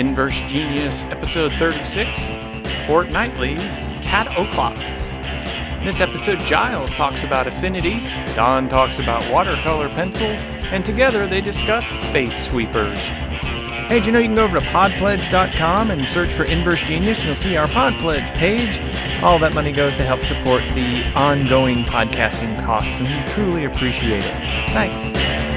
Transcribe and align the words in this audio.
Inverse 0.00 0.40
Genius, 0.48 1.02
episode 1.10 1.52
36, 1.58 2.08
Fortnightly 2.86 3.56
Cat 4.00 4.28
O'Clock. 4.38 4.78
In 5.78 5.84
this 5.84 6.00
episode, 6.00 6.38
Giles 6.40 6.90
talks 6.92 7.22
about 7.22 7.46
affinity, 7.46 8.00
Don 8.34 8.66
talks 8.70 8.98
about 8.98 9.30
watercolor 9.30 9.90
pencils, 9.90 10.44
and 10.72 10.86
together 10.86 11.26
they 11.26 11.42
discuss 11.42 11.84
space 11.86 12.46
sweepers. 12.46 12.98
Hey, 12.98 14.00
do 14.00 14.06
you 14.06 14.12
know 14.12 14.20
you 14.20 14.28
can 14.28 14.36
go 14.36 14.44
over 14.44 14.58
to 14.58 14.64
podpledge.com 14.64 15.90
and 15.90 16.08
search 16.08 16.32
for 16.32 16.44
Inverse 16.44 16.82
Genius 16.82 17.18
and 17.18 17.26
you'll 17.26 17.34
see 17.34 17.56
our 17.58 17.66
Podpledge 17.66 18.32
page. 18.32 18.80
All 19.22 19.38
that 19.40 19.52
money 19.52 19.70
goes 19.70 19.94
to 19.96 20.02
help 20.02 20.22
support 20.22 20.62
the 20.74 21.12
ongoing 21.12 21.84
podcasting 21.84 22.56
costs, 22.64 22.96
and 22.98 23.06
we 23.06 23.32
truly 23.34 23.66
appreciate 23.66 24.24
it. 24.24 24.70
Thanks. 24.70 25.49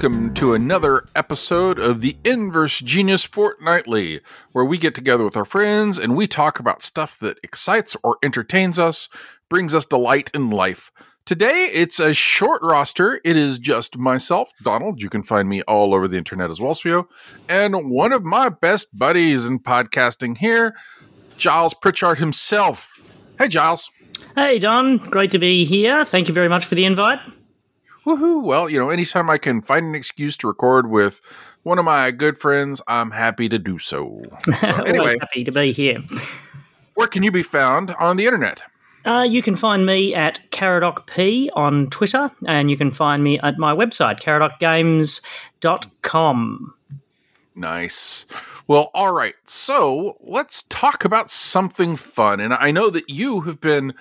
Welcome 0.00 0.32
to 0.34 0.54
another 0.54 1.08
episode 1.16 1.80
of 1.80 2.02
the 2.02 2.16
Inverse 2.22 2.78
Genius 2.78 3.24
Fortnightly, 3.24 4.20
where 4.52 4.64
we 4.64 4.78
get 4.78 4.94
together 4.94 5.24
with 5.24 5.36
our 5.36 5.44
friends 5.44 5.98
and 5.98 6.16
we 6.16 6.28
talk 6.28 6.60
about 6.60 6.84
stuff 6.84 7.18
that 7.18 7.40
excites 7.42 7.96
or 8.04 8.16
entertains 8.22 8.78
us, 8.78 9.08
brings 9.48 9.74
us 9.74 9.84
delight 9.84 10.30
in 10.32 10.50
life. 10.50 10.92
Today, 11.24 11.68
it's 11.72 11.98
a 11.98 12.14
short 12.14 12.62
roster. 12.62 13.20
It 13.24 13.36
is 13.36 13.58
just 13.58 13.98
myself, 13.98 14.52
Donald. 14.62 15.02
You 15.02 15.10
can 15.10 15.24
find 15.24 15.48
me 15.48 15.62
all 15.62 15.92
over 15.92 16.06
the 16.06 16.16
internet 16.16 16.48
as 16.48 16.60
well, 16.60 16.74
Svio, 16.74 17.08
and 17.48 17.90
one 17.90 18.12
of 18.12 18.22
my 18.22 18.50
best 18.50 18.96
buddies 18.96 19.48
in 19.48 19.58
podcasting 19.58 20.38
here, 20.38 20.76
Giles 21.38 21.74
Pritchard 21.74 22.20
himself. 22.20 23.00
Hey, 23.36 23.48
Giles. 23.48 23.90
Hey, 24.36 24.60
Don. 24.60 24.98
Great 24.98 25.32
to 25.32 25.40
be 25.40 25.64
here. 25.64 26.04
Thank 26.04 26.28
you 26.28 26.34
very 26.34 26.48
much 26.48 26.64
for 26.66 26.76
the 26.76 26.84
invite. 26.84 27.18
Woohoo! 28.08 28.42
Well, 28.42 28.68
you 28.70 28.78
know, 28.78 28.88
anytime 28.88 29.28
I 29.28 29.36
can 29.36 29.60
find 29.60 29.84
an 29.84 29.94
excuse 29.94 30.34
to 30.38 30.48
record 30.48 30.88
with 30.88 31.20
one 31.62 31.78
of 31.78 31.84
my 31.84 32.10
good 32.10 32.38
friends, 32.38 32.80
I'm 32.88 33.10
happy 33.10 33.50
to 33.50 33.58
do 33.58 33.78
so. 33.78 34.22
So, 34.44 34.52
anyway, 34.84 34.98
Always 34.98 35.16
happy 35.20 35.44
to 35.44 35.52
be 35.52 35.72
here. 35.72 35.98
where 36.94 37.08
can 37.08 37.22
you 37.22 37.30
be 37.30 37.42
found 37.42 37.94
on 38.00 38.16
the 38.16 38.24
internet? 38.24 38.62
Uh, 39.04 39.26
you 39.28 39.42
can 39.42 39.56
find 39.56 39.84
me 39.84 40.14
at 40.14 40.40
CaradocP 40.50 41.48
on 41.54 41.90
Twitter, 41.90 42.30
and 42.46 42.70
you 42.70 42.78
can 42.78 42.90
find 42.90 43.22
me 43.22 43.38
at 43.40 43.58
my 43.58 43.74
website, 43.74 44.22
caradocgames.com. 44.22 46.74
Nice. 47.54 48.24
Well, 48.66 48.90
all 48.94 49.12
right. 49.12 49.34
So 49.44 50.16
let's 50.20 50.62
talk 50.64 51.04
about 51.04 51.30
something 51.30 51.96
fun. 51.96 52.40
And 52.40 52.54
I 52.54 52.70
know 52.70 52.88
that 52.88 53.10
you 53.10 53.42
have 53.42 53.60
been 53.60 53.92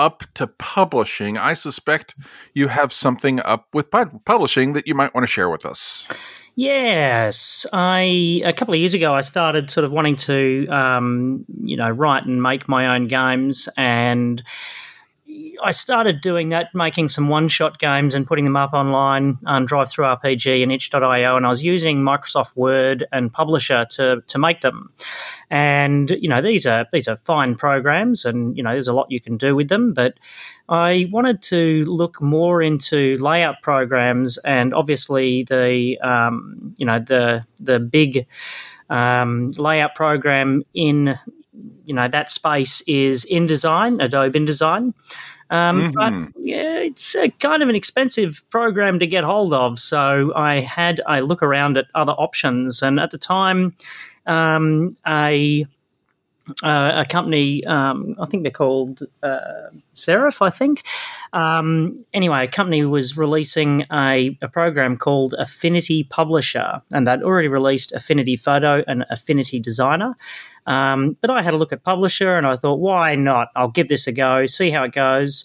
up 0.00 0.22
to 0.32 0.46
publishing. 0.46 1.36
I 1.36 1.52
suspect 1.52 2.14
you 2.54 2.68
have 2.68 2.90
something 2.90 3.40
up 3.40 3.66
with 3.74 3.90
pub- 3.90 4.24
publishing 4.24 4.72
that 4.72 4.86
you 4.86 4.94
might 4.94 5.14
want 5.14 5.24
to 5.24 5.28
share 5.28 5.50
with 5.50 5.66
us. 5.66 6.08
Yes, 6.56 7.66
I 7.72 8.42
a 8.44 8.52
couple 8.52 8.74
of 8.74 8.80
years 8.80 8.94
ago 8.94 9.14
I 9.14 9.20
started 9.20 9.70
sort 9.70 9.84
of 9.84 9.92
wanting 9.92 10.16
to, 10.16 10.66
um, 10.68 11.44
you 11.62 11.76
know, 11.76 11.90
write 11.90 12.24
and 12.24 12.42
make 12.42 12.66
my 12.66 12.94
own 12.94 13.08
games, 13.08 13.68
and 13.76 14.42
I 15.62 15.72
started 15.72 16.20
doing 16.20 16.50
that, 16.50 16.74
making 16.74 17.08
some 17.08 17.28
one-shot 17.28 17.78
games 17.78 18.14
and 18.14 18.26
putting 18.26 18.44
them 18.44 18.56
up 18.56 18.72
online 18.72 19.38
on 19.44 19.66
DriveThruRPG 19.66 20.62
and 20.62 20.72
itch.io, 20.72 21.36
and 21.36 21.46
I 21.46 21.48
was 21.48 21.62
using 21.62 21.98
Microsoft 22.00 22.56
Word 22.56 23.06
and 23.12 23.32
Publisher 23.32 23.84
to 23.90 24.22
to 24.26 24.38
make 24.38 24.60
them. 24.60 24.92
And 25.50 26.10
you 26.10 26.28
know, 26.28 26.40
these 26.40 26.66
are 26.66 26.86
these 26.92 27.08
are 27.08 27.16
fine 27.16 27.56
programs, 27.56 28.24
and 28.24 28.56
you 28.56 28.62
know, 28.62 28.72
there's 28.72 28.88
a 28.88 28.92
lot 28.92 29.10
you 29.10 29.20
can 29.20 29.36
do 29.36 29.54
with 29.54 29.68
them, 29.68 29.92
but 29.92 30.14
I 30.68 31.08
wanted 31.10 31.42
to 31.42 31.84
look 31.86 32.22
more 32.22 32.62
into 32.62 33.16
layout 33.18 33.56
programs, 33.62 34.38
and 34.38 34.72
obviously 34.72 35.42
the 35.42 35.98
um, 36.00 36.74
you 36.78 36.86
know 36.86 36.98
the 36.98 37.44
the 37.58 37.80
big 37.80 38.26
um, 38.88 39.52
layout 39.52 39.94
program 39.94 40.62
in 40.74 41.16
you 41.84 41.94
know 41.94 42.08
that 42.08 42.30
space 42.30 42.82
is 42.82 43.26
InDesign, 43.30 44.02
Adobe 44.02 44.38
InDesign. 44.38 44.94
Um, 45.50 45.92
But 45.92 46.42
yeah, 46.44 46.78
it's 46.78 47.16
a 47.16 47.28
kind 47.28 47.62
of 47.62 47.68
an 47.68 47.74
expensive 47.74 48.44
program 48.50 49.00
to 49.00 49.06
get 49.06 49.24
hold 49.24 49.52
of. 49.52 49.80
So 49.80 50.32
I 50.36 50.60
had 50.60 51.00
a 51.06 51.22
look 51.22 51.42
around 51.42 51.76
at 51.76 51.86
other 51.94 52.12
options, 52.12 52.82
and 52.82 53.00
at 53.00 53.10
the 53.10 53.18
time, 53.18 53.74
um, 54.26 54.96
a 55.06 55.66
uh, 56.62 56.92
a 56.94 57.04
company, 57.04 57.64
um, 57.64 58.14
I 58.20 58.26
think 58.26 58.42
they're 58.42 58.50
called 58.50 59.00
uh, 59.22 59.70
Serif, 59.94 60.44
I 60.44 60.50
think. 60.50 60.82
Um, 61.32 61.94
anyway, 62.12 62.44
a 62.44 62.48
company 62.48 62.84
was 62.84 63.16
releasing 63.16 63.86
a, 63.92 64.36
a 64.42 64.48
program 64.48 64.96
called 64.96 65.34
Affinity 65.38 66.04
Publisher, 66.04 66.82
and 66.92 67.06
they'd 67.06 67.22
already 67.22 67.48
released 67.48 67.92
Affinity 67.92 68.36
Photo 68.36 68.82
and 68.86 69.04
Affinity 69.10 69.60
Designer. 69.60 70.16
Um, 70.66 71.16
but 71.20 71.30
I 71.30 71.42
had 71.42 71.54
a 71.54 71.56
look 71.56 71.72
at 71.72 71.82
Publisher 71.82 72.36
and 72.36 72.46
I 72.46 72.56
thought, 72.56 72.80
why 72.80 73.14
not? 73.14 73.48
I'll 73.56 73.70
give 73.70 73.88
this 73.88 74.06
a 74.06 74.12
go, 74.12 74.46
see 74.46 74.70
how 74.70 74.84
it 74.84 74.92
goes. 74.92 75.44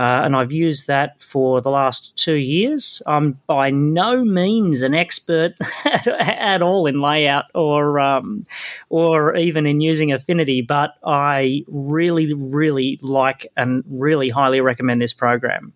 Uh, 0.00 0.22
and 0.24 0.34
I've 0.34 0.50
used 0.50 0.86
that 0.86 1.20
for 1.20 1.60
the 1.60 1.68
last 1.68 2.16
two 2.16 2.36
years. 2.36 3.02
I'm 3.06 3.38
by 3.46 3.68
no 3.68 4.24
means 4.24 4.80
an 4.80 4.94
expert 4.94 5.56
at, 5.84 6.06
at 6.08 6.62
all 6.62 6.86
in 6.86 7.02
layout 7.02 7.44
or 7.54 8.00
um, 8.00 8.44
or 8.88 9.36
even 9.36 9.66
in 9.66 9.82
using 9.82 10.10
Affinity, 10.10 10.62
but 10.62 10.94
I 11.04 11.64
really, 11.66 12.32
really 12.32 12.98
like 13.02 13.52
and 13.58 13.84
really 13.86 14.30
highly 14.30 14.62
recommend 14.62 15.02
this 15.02 15.12
program. 15.12 15.74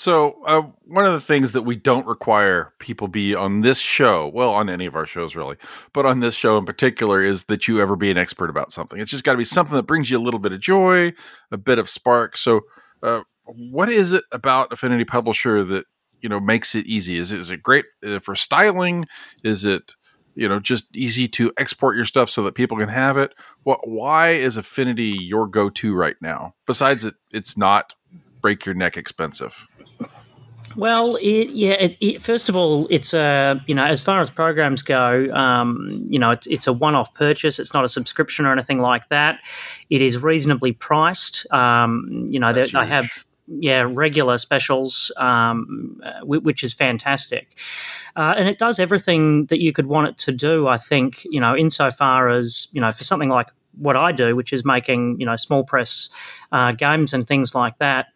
So, 0.00 0.42
uh, 0.46 0.62
one 0.86 1.04
of 1.04 1.12
the 1.12 1.20
things 1.20 1.52
that 1.52 1.60
we 1.60 1.76
don't 1.76 2.06
require 2.06 2.72
people 2.78 3.06
be 3.06 3.34
on 3.34 3.60
this 3.60 3.80
show, 3.80 4.28
well, 4.28 4.54
on 4.54 4.70
any 4.70 4.86
of 4.86 4.96
our 4.96 5.04
shows 5.04 5.36
really, 5.36 5.58
but 5.92 6.06
on 6.06 6.20
this 6.20 6.34
show 6.34 6.56
in 6.56 6.64
particular, 6.64 7.22
is 7.22 7.44
that 7.44 7.68
you 7.68 7.82
ever 7.82 7.96
be 7.96 8.10
an 8.10 8.16
expert 8.16 8.48
about 8.48 8.72
something. 8.72 8.98
It's 8.98 9.10
just 9.10 9.24
got 9.24 9.32
to 9.32 9.36
be 9.38 9.44
something 9.44 9.76
that 9.76 9.82
brings 9.82 10.10
you 10.10 10.16
a 10.16 10.24
little 10.24 10.40
bit 10.40 10.52
of 10.52 10.60
joy, 10.60 11.12
a 11.50 11.58
bit 11.58 11.78
of 11.78 11.90
spark. 11.90 12.38
So, 12.38 12.62
uh, 13.02 13.20
what 13.44 13.90
is 13.90 14.14
it 14.14 14.24
about 14.32 14.72
Affinity 14.72 15.04
Publisher 15.04 15.62
that 15.64 15.84
you 16.22 16.30
know 16.30 16.40
makes 16.40 16.74
it 16.74 16.86
easy? 16.86 17.18
Is 17.18 17.30
it, 17.30 17.38
is 17.38 17.50
it 17.50 17.62
great 17.62 17.84
uh, 18.02 18.20
for 18.20 18.34
styling? 18.34 19.04
Is 19.44 19.66
it 19.66 19.96
you 20.34 20.48
know 20.48 20.60
just 20.60 20.96
easy 20.96 21.28
to 21.28 21.52
export 21.58 21.94
your 21.94 22.06
stuff 22.06 22.30
so 22.30 22.42
that 22.44 22.54
people 22.54 22.78
can 22.78 22.88
have 22.88 23.18
it? 23.18 23.34
What? 23.64 23.86
Why 23.86 24.30
is 24.30 24.56
Affinity 24.56 25.14
your 25.20 25.46
go-to 25.46 25.94
right 25.94 26.16
now? 26.22 26.54
Besides, 26.66 27.04
it, 27.04 27.16
it's 27.32 27.58
not 27.58 27.92
break 28.40 28.64
your 28.66 28.74
neck 28.74 28.96
expensive. 28.96 29.66
Well, 30.76 31.16
it, 31.16 31.50
yeah. 31.50 31.72
It, 31.72 31.96
it, 32.00 32.22
first 32.22 32.48
of 32.48 32.54
all, 32.54 32.86
it's 32.90 33.12
a 33.12 33.62
you 33.66 33.74
know 33.74 33.84
as 33.84 34.00
far 34.00 34.20
as 34.20 34.30
programs 34.30 34.82
go, 34.82 35.26
um, 35.32 36.04
you 36.08 36.18
know 36.18 36.30
it's, 36.30 36.46
it's 36.46 36.66
a 36.66 36.72
one-off 36.72 37.12
purchase. 37.14 37.58
It's 37.58 37.74
not 37.74 37.84
a 37.84 37.88
subscription 37.88 38.46
or 38.46 38.52
anything 38.52 38.78
like 38.78 39.08
that. 39.08 39.40
It 39.88 40.00
is 40.00 40.22
reasonably 40.22 40.72
priced. 40.72 41.50
Um, 41.52 42.26
you 42.30 42.38
know 42.38 42.52
they, 42.52 42.62
they 42.62 42.86
have 42.86 43.24
yeah 43.48 43.84
regular 43.88 44.38
specials, 44.38 45.10
um, 45.16 46.00
which 46.22 46.62
is 46.62 46.72
fantastic. 46.72 47.56
Uh, 48.14 48.34
and 48.36 48.48
it 48.48 48.58
does 48.58 48.78
everything 48.78 49.46
that 49.46 49.60
you 49.60 49.72
could 49.72 49.86
want 49.86 50.08
it 50.08 50.18
to 50.18 50.32
do. 50.32 50.68
I 50.68 50.78
think 50.78 51.24
you 51.24 51.40
know 51.40 51.56
insofar 51.56 52.28
as 52.28 52.68
you 52.72 52.80
know 52.80 52.92
for 52.92 53.02
something 53.02 53.28
like 53.28 53.48
what 53.78 53.96
I 53.96 54.12
do, 54.12 54.36
which 54.36 54.52
is 54.52 54.64
making 54.64 55.20
you 55.20 55.26
know 55.26 55.36
small 55.36 55.64
press 55.64 56.10
uh, 56.52 56.72
games 56.72 57.14
and 57.14 57.26
things 57.26 57.54
like 57.54 57.78
that. 57.78 58.06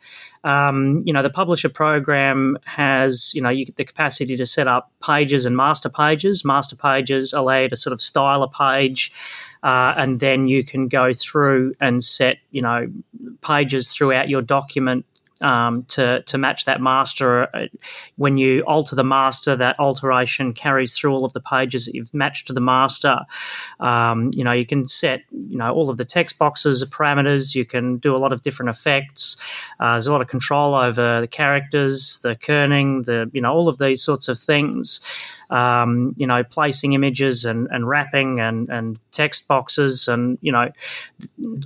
Um, 0.44 1.00
you 1.06 1.12
know, 1.14 1.22
the 1.22 1.30
publisher 1.30 1.70
program 1.70 2.58
has, 2.66 3.32
you 3.34 3.40
know, 3.40 3.48
you 3.48 3.64
the 3.76 3.84
capacity 3.84 4.36
to 4.36 4.44
set 4.44 4.68
up 4.68 4.92
pages 5.02 5.46
and 5.46 5.56
master 5.56 5.88
pages. 5.88 6.44
Master 6.44 6.76
pages 6.76 7.32
allow 7.32 7.60
you 7.60 7.68
to 7.70 7.76
sort 7.76 7.92
of 7.94 8.02
style 8.02 8.42
a 8.42 8.48
page, 8.48 9.10
uh, 9.62 9.94
and 9.96 10.20
then 10.20 10.46
you 10.46 10.62
can 10.62 10.88
go 10.88 11.14
through 11.14 11.74
and 11.80 12.04
set, 12.04 12.36
you 12.50 12.60
know, 12.60 12.92
pages 13.40 13.92
throughout 13.92 14.28
your 14.28 14.42
document 14.42 15.06
um, 15.44 15.84
to 15.84 16.22
to 16.22 16.38
match 16.38 16.64
that 16.64 16.80
master. 16.80 17.48
When 18.16 18.38
you 18.38 18.62
alter 18.62 18.96
the 18.96 19.04
master, 19.04 19.54
that 19.54 19.78
alteration 19.78 20.54
carries 20.54 20.96
through 20.96 21.12
all 21.12 21.24
of 21.24 21.34
the 21.34 21.40
pages 21.40 21.84
that 21.84 21.94
you've 21.94 22.14
matched 22.14 22.46
to 22.46 22.52
the 22.52 22.60
master. 22.60 23.20
Um, 23.78 24.30
you 24.34 24.42
know, 24.42 24.52
you 24.52 24.64
can 24.64 24.86
set 24.86 25.22
you 25.30 25.58
know 25.58 25.72
all 25.72 25.90
of 25.90 25.98
the 25.98 26.04
text 26.04 26.38
boxes, 26.38 26.82
parameters. 26.90 27.54
You 27.54 27.66
can 27.66 27.98
do 27.98 28.16
a 28.16 28.18
lot 28.18 28.32
of 28.32 28.42
different 28.42 28.70
effects. 28.70 29.36
Uh, 29.78 29.92
there's 29.92 30.06
a 30.06 30.12
lot 30.12 30.22
of 30.22 30.28
control 30.28 30.74
over 30.74 31.20
the 31.20 31.28
characters, 31.28 32.20
the 32.22 32.34
kerning, 32.34 33.04
the 33.04 33.30
you 33.32 33.42
know 33.42 33.52
all 33.52 33.68
of 33.68 33.78
these 33.78 34.02
sorts 34.02 34.28
of 34.28 34.38
things. 34.38 35.00
Um, 35.50 36.12
you 36.16 36.26
know, 36.26 36.42
placing 36.42 36.94
images 36.94 37.44
and, 37.44 37.68
and 37.70 37.88
wrapping 37.88 38.40
and, 38.40 38.68
and 38.68 38.98
text 39.12 39.46
boxes 39.46 40.08
and, 40.08 40.38
you 40.40 40.50
know, 40.50 40.70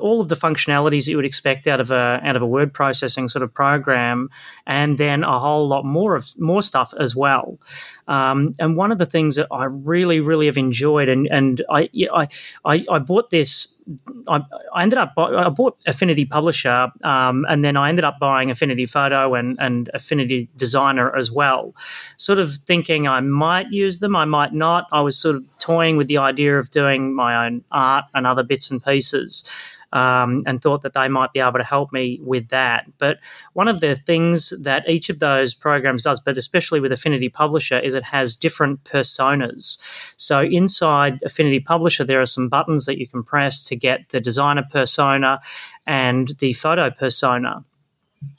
all 0.01 0.21
of 0.21 0.29
the 0.29 0.35
functionalities 0.35 1.05
that 1.05 1.13
you 1.13 1.17
would 1.17 1.25
expect 1.25 1.67
out 1.67 1.81
of 1.81 1.91
a 1.91 2.21
out 2.23 2.37
of 2.37 2.43
a 2.43 2.47
word 2.47 2.75
processing 2.75 3.29
sort 3.29 3.43
of 3.43 3.55
program 3.55 3.89
program, 3.89 4.31
and 4.69 4.99
then 4.99 5.25
a 5.25 5.39
whole 5.41 5.67
lot 5.67 5.85
more 5.85 6.15
of 6.15 6.39
more 6.39 6.63
stuff 6.63 6.93
as 7.01 7.17
well. 7.17 7.59
Um, 8.07 8.53
and 8.59 8.77
one 8.77 8.93
of 8.93 8.99
the 8.99 9.07
things 9.07 9.37
that 9.37 9.49
I 9.51 9.65
really, 9.65 10.21
really 10.21 10.47
have 10.47 10.57
enjoyed, 10.57 11.09
and 11.09 11.27
and 11.31 11.63
I 11.71 11.89
I 12.13 12.29
I, 12.65 12.87
I 12.91 12.99
bought 12.99 13.31
this. 13.31 13.83
I, 14.29 14.43
I, 14.75 14.83
ended 14.83 14.99
up 14.99 15.15
I 15.17 15.49
bought 15.49 15.79
Affinity 15.87 16.27
Publisher, 16.27 16.91
um, 17.03 17.47
and 17.49 17.65
then 17.65 17.77
I 17.77 17.89
ended 17.89 18.05
up 18.05 18.19
buying 18.19 18.51
Affinity 18.51 18.87
Photo 18.87 19.35
and 19.35 19.57
and 19.59 19.91
Affinity 19.95 20.49
Designer 20.57 21.15
as 21.17 21.33
well. 21.33 21.75
Sort 22.19 22.39
of 22.39 22.55
thinking 22.55 23.09
I 23.09 23.21
might 23.21 23.71
use 23.71 24.01
them, 24.01 24.15
I 24.15 24.27
might 24.27 24.53
not. 24.53 24.87
I 24.93 25.01
was 25.01 25.19
sort 25.19 25.37
of 25.37 25.43
toying 25.59 25.97
with 25.97 26.09
the 26.09 26.19
idea 26.19 26.59
of 26.59 26.71
doing 26.71 27.15
my 27.15 27.47
own 27.47 27.65
art 27.73 28.05
and 28.15 28.27
other 28.27 28.43
bits 28.43 28.71
and 28.71 28.83
pieces 28.85 29.49
um, 29.93 30.43
and 30.47 30.61
thought 30.61 30.83
that 30.83 30.93
they 30.93 31.09
might 31.09 31.33
be 31.33 31.41
able 31.41 31.59
to 31.59 31.65
help 31.65 31.93
me 31.93 32.21
with 32.23 32.49
that. 32.49 32.87
But 32.99 33.19
one 33.55 33.69
of 33.69 33.81
the 33.81 33.97
things 33.97 34.53
that 34.63 34.89
each 34.89 35.09
of 35.09 35.19
those 35.19 35.55
programs 35.55 36.03
does, 36.03 36.21
but 36.21 36.39
especially 36.39 36.81
with 36.81 36.93
Affinity 36.93 37.29
Publisher, 37.29 37.79
is 37.79 37.95
it 37.95 38.05
has 38.05 38.37
different 38.37 38.85
personas. 38.85 39.79
So 40.17 40.43
inside 40.43 41.21
Affinity 41.25 41.61
Publisher, 41.61 42.05
there 42.05 42.21
are 42.21 42.27
some 42.27 42.49
buttons 42.49 42.87
that 42.87 42.99
you 42.99 43.09
can 43.09 43.23
press 43.23 43.63
to 43.65 43.77
get 43.77 44.11
the 44.11 44.21
designer 44.21 44.65
persona 44.71 45.41
and 45.87 46.29
the 46.39 46.53
photo 46.53 46.91
persona. 46.91 47.65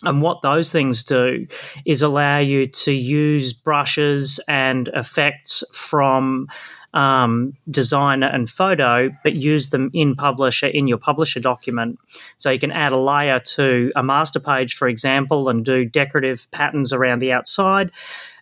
And 0.03 0.21
what 0.21 0.41
those 0.41 0.71
things 0.71 1.03
do 1.03 1.47
is 1.85 2.01
allow 2.01 2.39
you 2.39 2.67
to 2.67 2.91
use 2.91 3.53
brushes 3.53 4.39
and 4.47 4.89
effects 4.89 5.63
from 5.73 6.47
um, 6.93 7.53
designer 7.69 8.27
and 8.27 8.49
photo, 8.49 9.09
but 9.23 9.33
use 9.35 9.69
them 9.69 9.89
in 9.93 10.15
Publisher 10.15 10.67
in 10.67 10.87
your 10.87 10.97
Publisher 10.97 11.39
document. 11.39 11.99
So 12.37 12.49
you 12.49 12.59
can 12.59 12.71
add 12.71 12.91
a 12.91 12.97
layer 12.97 13.39
to 13.39 13.91
a 13.95 14.03
master 14.03 14.39
page, 14.39 14.75
for 14.75 14.87
example, 14.87 15.49
and 15.49 15.63
do 15.63 15.85
decorative 15.85 16.49
patterns 16.51 16.91
around 16.93 17.19
the 17.19 17.31
outside, 17.31 17.91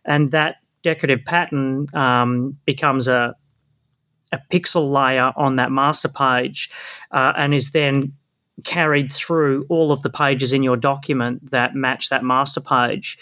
and 0.05 0.31
that 0.31 0.57
decorative 0.83 1.25
pattern 1.25 1.87
um, 1.93 2.57
becomes 2.65 3.07
a 3.07 3.35
a 4.33 4.39
pixel 4.51 4.91
layer 4.91 5.31
on 5.37 5.55
that 5.55 5.71
master 5.71 6.09
page 6.09 6.69
uh, 7.11 7.31
and 7.37 7.53
is 7.53 7.71
then 7.71 8.11
carried 8.63 9.11
through 9.11 9.65
all 9.69 9.91
of 9.91 10.01
the 10.01 10.09
pages 10.09 10.51
in 10.51 10.63
your 10.63 10.77
document 10.77 11.51
that 11.51 11.75
match 11.75 12.09
that 12.09 12.23
master 12.23 12.59
page. 12.59 13.17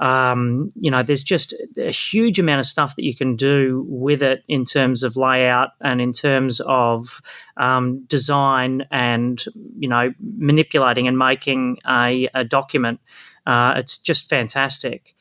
Um, 0.00 0.72
you 0.76 0.90
know, 0.90 1.02
there's 1.02 1.24
just 1.24 1.54
a 1.76 1.90
huge 1.90 2.38
amount 2.38 2.60
of 2.60 2.66
stuff 2.66 2.96
that 2.96 3.04
you 3.04 3.14
can 3.14 3.36
do 3.36 3.84
with 3.88 4.22
it 4.22 4.44
in 4.48 4.64
terms 4.64 5.02
of 5.02 5.16
layout 5.16 5.70
and 5.80 6.00
in 6.00 6.12
terms 6.12 6.60
of 6.60 7.20
um, 7.56 8.04
design 8.04 8.86
and, 8.90 9.44
you 9.78 9.88
know, 9.88 10.14
manipulating 10.20 11.06
and 11.06 11.18
making 11.18 11.78
a, 11.86 12.28
a 12.34 12.44
document. 12.44 13.00
Uh, 13.46 13.74
it's 13.76 13.98
just 13.98 14.28
fantastic. 14.28 15.14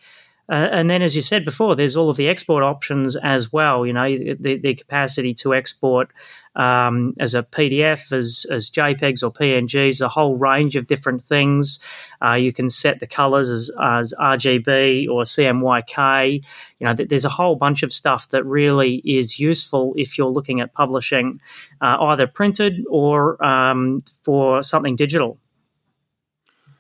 Uh, 0.49 0.69
and 0.71 0.89
then, 0.89 1.01
as 1.01 1.13
you 1.13 1.21
said 1.21 1.43
before, 1.43 1.75
there's 1.75 1.97
all 1.97 2.09
of 2.09 2.15
the 2.15 2.29
export 2.29 2.63
options 2.63 3.17
as 3.17 3.51
well. 3.51 3.85
You 3.85 3.91
know, 3.91 4.07
the, 4.07 4.57
the 4.57 4.75
capacity 4.75 5.33
to 5.35 5.53
export 5.53 6.09
um, 6.57 7.13
as 7.19 7.35
a 7.35 7.43
PDF, 7.43 8.11
as, 8.11 8.45
as 8.51 8.69
JPEGs 8.69 9.23
or 9.23 9.31
PNGs, 9.31 10.01
a 10.01 10.09
whole 10.09 10.35
range 10.35 10.75
of 10.75 10.87
different 10.87 11.23
things. 11.23 11.79
Uh, 12.21 12.33
you 12.33 12.51
can 12.51 12.69
set 12.69 12.99
the 12.99 13.07
colors 13.07 13.49
as, 13.49 13.71
as 13.79 14.13
RGB 14.19 15.07
or 15.07 15.23
CMYK. 15.23 16.43
You 16.79 16.87
know, 16.87 16.95
th- 16.95 17.09
there's 17.09 17.25
a 17.25 17.29
whole 17.29 17.55
bunch 17.55 17.83
of 17.83 17.93
stuff 17.93 18.29
that 18.29 18.43
really 18.43 18.95
is 19.05 19.39
useful 19.39 19.93
if 19.95 20.17
you're 20.17 20.27
looking 20.27 20.59
at 20.59 20.73
publishing 20.73 21.39
uh, 21.79 21.97
either 22.01 22.25
printed 22.25 22.83
or 22.89 23.43
um, 23.45 24.01
for 24.23 24.63
something 24.63 24.95
digital. 24.95 25.39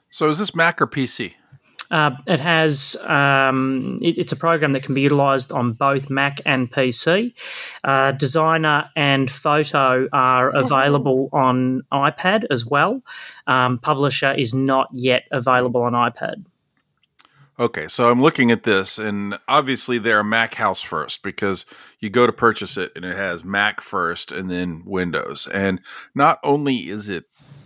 So, 0.09 0.27
is 0.29 0.39
this 0.39 0.55
Mac 0.55 0.81
or 0.81 0.87
PC? 0.87 1.33
Uh, 1.89 2.11
it 2.25 2.39
has 2.39 2.95
um, 3.07 3.97
it, 4.01 4.17
it's 4.17 4.31
a 4.31 4.35
program 4.35 4.73
that 4.73 4.83
can 4.83 4.93
be 4.93 5.01
utilized 5.01 5.51
on 5.51 5.73
both 5.73 6.09
Mac 6.09 6.39
and 6.45 6.71
PC. 6.71 7.33
Uh, 7.83 8.11
Designer 8.11 8.89
and 8.95 9.29
Photo 9.31 10.07
are 10.11 10.55
available 10.55 11.29
on 11.31 11.83
iPad 11.91 12.45
as 12.49 12.65
well. 12.65 13.01
Um, 13.47 13.77
Publisher 13.79 14.33
is 14.33 14.53
not 14.53 14.89
yet 14.91 15.23
available 15.31 15.81
on 15.83 15.93
iPad. 15.93 16.45
Okay, 17.59 17.87
so 17.87 18.11
I'm 18.11 18.21
looking 18.21 18.51
at 18.51 18.63
this, 18.63 18.99
and 18.99 19.39
obviously 19.47 19.97
they're 19.97 20.23
Mac 20.23 20.53
house 20.55 20.83
first 20.83 21.23
because 21.23 21.65
you 21.99 22.11
go 22.11 22.27
to 22.27 22.33
purchase 22.33 22.77
it 22.77 22.91
and 22.95 23.03
it 23.03 23.17
has 23.17 23.43
Mac 23.43 23.81
first 23.81 24.31
and 24.31 24.51
then 24.51 24.83
Windows. 24.85 25.47
And 25.51 25.79
not 26.13 26.39
only 26.43 26.89
is 26.89 27.09
it 27.09 27.25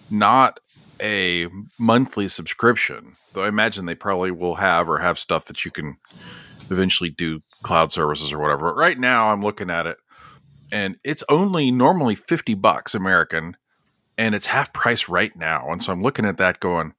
not 0.10 0.62
a 1.02 1.48
monthly 1.78 2.28
subscription, 2.28 3.16
though 3.34 3.44
I 3.44 3.48
imagine 3.48 3.86
they 3.86 3.96
probably 3.96 4.32
will 4.32 4.56
have 4.56 4.90
or 4.90 5.00
have 5.00 5.20
stuff 5.20 5.46
that 5.46 5.66
you 5.66 5.72
can 5.72 5.98
eventually 6.70 7.10
do 7.10 7.42
cloud 7.64 7.92
services 7.92 8.32
or 8.32 8.40
whatever. 8.40 8.70
But 8.70 8.78
right 8.78 9.00
now, 9.00 9.32
I'm 9.32 9.42
looking 9.42 9.70
at 9.70 9.88
it, 9.88 9.98
and 10.72 10.98
it's 11.04 11.24
only 11.30 11.72
normally 11.72 12.16
fifty 12.16 12.54
bucks 12.54 12.96
American, 12.96 13.58
and 14.18 14.36
it's 14.36 14.48
half 14.48 14.74
price 14.74 15.10
right 15.10 15.36
now. 15.36 15.72
And 15.72 15.82
so 15.82 15.92
I'm 15.92 16.04
looking 16.04 16.26
at 16.26 16.38
that, 16.38 16.60
going, 16.60 16.94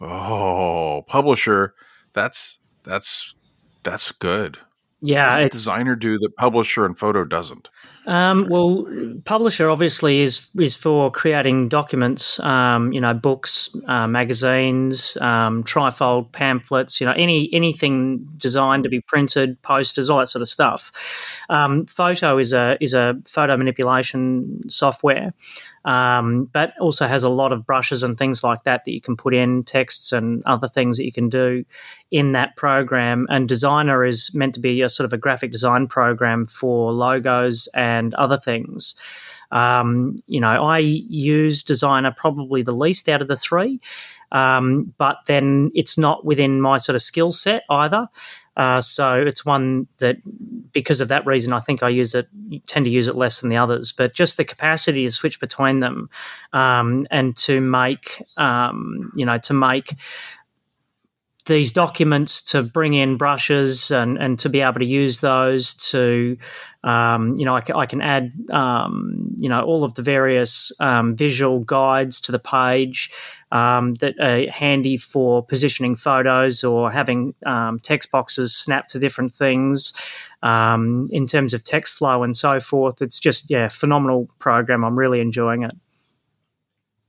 "Oh, 0.00 1.04
publisher, 1.06 1.74
that's 2.12 2.58
that's 2.84 3.34
that's 3.82 4.12
good." 4.12 4.58
Yeah, 5.00 5.30
what 5.30 5.42
does 5.44 5.62
designer 5.62 5.94
do 5.94 6.18
that 6.18 6.36
publisher 6.36 6.84
and 6.84 6.98
photo 6.98 7.24
doesn't? 7.24 7.68
Um, 8.08 8.48
well, 8.48 8.86
publisher 9.26 9.68
obviously 9.68 10.20
is 10.20 10.48
is 10.58 10.74
for 10.74 11.10
creating 11.10 11.68
documents, 11.68 12.40
um, 12.40 12.90
you 12.90 13.02
know, 13.02 13.12
books, 13.12 13.76
uh, 13.86 14.06
magazines, 14.06 15.18
um, 15.18 15.62
trifold 15.62 16.32
pamphlets, 16.32 17.02
you 17.02 17.06
know, 17.06 17.12
any 17.12 17.50
anything 17.52 18.26
designed 18.38 18.84
to 18.84 18.88
be 18.88 19.02
printed, 19.02 19.60
posters, 19.60 20.08
all 20.08 20.20
that 20.20 20.28
sort 20.28 20.40
of 20.40 20.48
stuff. 20.48 20.90
Um, 21.50 21.84
photo 21.84 22.38
is 22.38 22.54
a 22.54 22.78
is 22.80 22.94
a 22.94 23.14
photo 23.26 23.58
manipulation 23.58 24.70
software 24.70 25.34
um, 25.84 26.44
but 26.52 26.72
also 26.80 27.06
has 27.06 27.22
a 27.22 27.28
lot 27.28 27.52
of 27.52 27.66
brushes 27.66 28.02
and 28.02 28.18
things 28.18 28.42
like 28.44 28.64
that 28.64 28.84
that 28.84 28.92
you 28.92 29.00
can 29.00 29.16
put 29.16 29.34
in 29.34 29.64
texts 29.64 30.12
and 30.12 30.42
other 30.44 30.68
things 30.68 30.96
that 30.96 31.04
you 31.04 31.12
can 31.12 31.28
do 31.28 31.64
in 32.10 32.32
that 32.32 32.56
program. 32.56 33.26
And 33.30 33.48
Designer 33.48 34.04
is 34.04 34.34
meant 34.34 34.54
to 34.54 34.60
be 34.60 34.82
a 34.82 34.88
sort 34.88 35.04
of 35.04 35.12
a 35.12 35.18
graphic 35.18 35.50
design 35.50 35.86
program 35.86 36.46
for 36.46 36.92
logos 36.92 37.68
and 37.74 38.14
other 38.14 38.38
things. 38.38 38.94
Um, 39.50 40.16
you 40.26 40.40
know, 40.40 40.62
I 40.62 40.78
use 40.78 41.62
Designer 41.62 42.14
probably 42.16 42.62
the 42.62 42.72
least 42.72 43.08
out 43.08 43.22
of 43.22 43.28
the 43.28 43.36
three. 43.36 43.80
Um, 44.30 44.92
but 44.98 45.18
then 45.26 45.70
it's 45.74 45.96
not 45.96 46.24
within 46.24 46.60
my 46.60 46.78
sort 46.78 46.96
of 46.96 47.02
skill 47.02 47.30
set 47.30 47.64
either. 47.70 48.08
Uh, 48.58 48.80
so 48.80 49.22
it's 49.22 49.46
one 49.46 49.86
that, 49.98 50.16
because 50.72 51.00
of 51.00 51.08
that 51.08 51.24
reason, 51.24 51.52
I 51.52 51.60
think 51.60 51.82
I 51.82 51.88
use 51.88 52.14
it, 52.14 52.26
tend 52.66 52.84
to 52.86 52.90
use 52.90 53.06
it 53.06 53.14
less 53.14 53.40
than 53.40 53.50
the 53.50 53.56
others. 53.56 53.92
But 53.92 54.12
just 54.14 54.36
the 54.36 54.44
capacity 54.44 55.04
to 55.04 55.10
switch 55.12 55.38
between 55.40 55.78
them 55.78 56.10
um, 56.52 57.06
and 57.10 57.36
to 57.38 57.60
make, 57.60 58.22
um, 58.36 59.12
you 59.14 59.24
know, 59.24 59.38
to 59.38 59.54
make 59.54 59.94
these 61.46 61.72
documents 61.72 62.42
to 62.42 62.62
bring 62.62 62.94
in 62.94 63.16
brushes 63.16 63.90
and, 63.90 64.18
and 64.18 64.38
to 64.38 64.48
be 64.48 64.60
able 64.60 64.80
to 64.80 64.84
use 64.84 65.20
those 65.20 65.72
to, 65.74 66.36
um, 66.84 67.34
you 67.38 67.44
know, 67.44 67.56
I, 67.56 67.62
I 67.74 67.86
can 67.86 68.02
add, 68.02 68.32
um, 68.50 69.34
you 69.38 69.48
know, 69.48 69.62
all 69.62 69.82
of 69.82 69.94
the 69.94 70.02
various 70.02 70.72
um, 70.78 71.16
visual 71.16 71.60
guides 71.60 72.20
to 72.22 72.32
the 72.32 72.38
page 72.38 73.10
um, 73.52 73.94
that 73.94 74.18
are 74.20 74.50
handy 74.50 74.96
for 74.96 75.44
positioning 75.44 75.96
photos 75.96 76.62
or 76.62 76.90
having 76.90 77.34
um, 77.46 77.78
text 77.80 78.10
boxes 78.10 78.54
snap 78.54 78.86
to 78.88 78.98
different 78.98 79.32
things 79.32 79.92
um, 80.42 81.06
in 81.10 81.26
terms 81.26 81.54
of 81.54 81.64
text 81.64 81.94
flow 81.94 82.22
and 82.22 82.36
so 82.36 82.60
forth. 82.60 83.00
It's 83.00 83.18
just, 83.18 83.50
yeah, 83.50 83.68
phenomenal 83.68 84.28
program. 84.38 84.84
I'm 84.84 84.98
really 84.98 85.20
enjoying 85.20 85.62
it. 85.62 85.72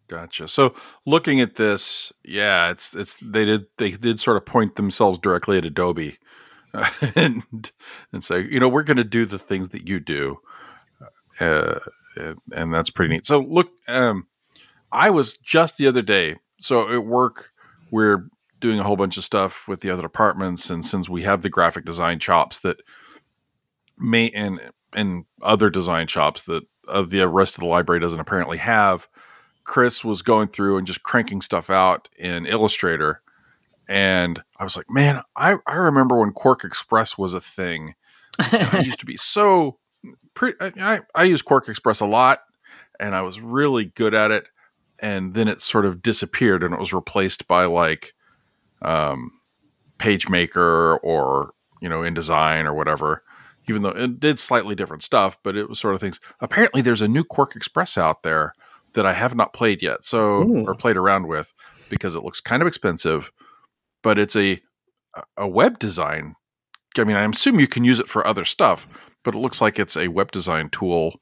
Gotcha. 0.09 0.47
So 0.47 0.73
looking 1.05 1.39
at 1.39 1.55
this, 1.55 2.11
yeah, 2.25 2.71
it's 2.71 2.95
it's 2.95 3.15
they 3.17 3.45
did 3.45 3.67
they 3.77 3.91
did 3.91 4.19
sort 4.19 4.37
of 4.37 4.45
point 4.45 4.75
themselves 4.75 5.19
directly 5.19 5.59
at 5.59 5.65
Adobe, 5.65 6.17
and 7.15 7.71
and 8.11 8.23
say, 8.23 8.41
you 8.49 8.59
know, 8.59 8.67
we're 8.67 8.81
going 8.81 8.97
to 8.97 9.03
do 9.03 9.25
the 9.25 9.37
things 9.37 9.69
that 9.69 9.87
you 9.87 9.99
do, 9.99 10.39
uh, 11.39 11.77
and, 12.17 12.37
and, 12.51 12.73
that's 12.73 12.89
pretty 12.89 13.13
neat. 13.13 13.27
So 13.27 13.39
look, 13.39 13.69
um, 13.87 14.25
I 14.91 15.09
was 15.09 15.33
just 15.33 15.77
the 15.77 15.87
other 15.87 16.01
day. 16.01 16.37
So 16.59 16.93
at 16.93 17.05
work, 17.05 17.51
we're 17.91 18.29
doing 18.59 18.79
a 18.79 18.83
whole 18.83 18.97
bunch 18.97 19.17
of 19.17 19.23
stuff 19.23 19.67
with 19.67 19.81
the 19.81 19.89
other 19.89 20.01
departments, 20.01 20.69
and 20.69 20.85
since 20.85 21.07
we 21.07 21.23
have 21.23 21.41
the 21.41 21.49
graphic 21.49 21.85
design 21.85 22.19
chops 22.19 22.59
that 22.59 22.81
may 23.97 24.29
and 24.31 24.59
and 24.93 25.25
other 25.41 25.69
design 25.69 26.07
chops 26.07 26.43
that 26.43 26.63
of 26.87 27.09
the 27.09 27.27
rest 27.27 27.55
of 27.55 27.61
the 27.61 27.67
library 27.67 27.99
doesn't 27.99 28.19
apparently 28.19 28.57
have, 28.57 29.07
Chris 29.63 30.03
was 30.03 30.21
going 30.21 30.47
through 30.47 30.77
and 30.77 30.87
just 30.87 31.03
cranking 31.03 31.41
stuff 31.41 31.69
out 31.69 32.09
in 32.17 32.45
Illustrator, 32.45 33.21
and 33.87 34.43
I 34.57 34.63
was 34.63 34.75
like, 34.75 34.89
man, 34.89 35.21
I 35.35 35.57
I 35.65 35.75
remember 35.75 36.19
when 36.19 36.33
QuarkXPress 36.33 37.17
was 37.17 37.33
a 37.33 37.41
thing. 37.41 37.95
I 38.39 38.81
used 38.85 38.99
to 38.99 39.05
be 39.05 39.17
so. 39.17 39.77
Pretty, 40.33 40.57
I, 40.61 41.01
I 41.13 41.23
use 41.25 41.41
QuarkXPress 41.41 42.01
a 42.01 42.05
lot, 42.05 42.39
and 42.97 43.13
I 43.13 43.21
was 43.21 43.41
really 43.41 43.83
good 43.83 44.13
at 44.13 44.31
it 44.31 44.45
and 45.01 45.33
then 45.33 45.47
it 45.47 45.61
sort 45.61 45.85
of 45.85 46.01
disappeared 46.01 46.63
and 46.63 46.73
it 46.73 46.79
was 46.79 46.93
replaced 46.93 47.47
by 47.47 47.65
like 47.65 48.13
um, 48.81 49.31
PageMaker 49.97 50.99
or 51.03 51.53
you 51.81 51.89
know 51.89 52.01
InDesign 52.01 52.65
or 52.65 52.73
whatever. 52.73 53.23
Even 53.67 53.83
though 53.83 53.89
it 53.89 54.19
did 54.19 54.39
slightly 54.39 54.73
different 54.73 55.03
stuff, 55.03 55.37
but 55.43 55.55
it 55.55 55.69
was 55.69 55.79
sort 55.79 55.93
of 55.93 56.01
things. 56.01 56.19
Apparently, 56.39 56.81
there's 56.81 57.03
a 57.03 57.07
new 57.07 57.23
QuarkXPress 57.23 57.99
out 57.99 58.23
there 58.23 58.53
that 58.93 59.05
I 59.05 59.13
have 59.13 59.35
not 59.35 59.53
played 59.53 59.83
yet, 59.83 60.03
so 60.03 60.41
Ooh. 60.41 60.65
or 60.65 60.73
played 60.73 60.97
around 60.97 61.27
with 61.27 61.53
because 61.87 62.15
it 62.15 62.23
looks 62.23 62.41
kind 62.41 62.63
of 62.63 62.67
expensive, 62.67 63.31
but 64.01 64.17
it's 64.17 64.35
a 64.35 64.59
a 65.37 65.47
web 65.47 65.79
design. 65.79 66.35
I 66.97 67.03
mean, 67.03 67.15
I 67.15 67.23
assume 67.23 67.59
you 67.59 67.67
can 67.67 67.83
use 67.83 67.99
it 67.99 68.09
for 68.09 68.25
other 68.25 68.45
stuff, 68.45 68.87
but 69.23 69.35
it 69.35 69.39
looks 69.39 69.61
like 69.61 69.77
it's 69.77 69.95
a 69.95 70.07
web 70.07 70.31
design 70.31 70.69
tool 70.69 71.19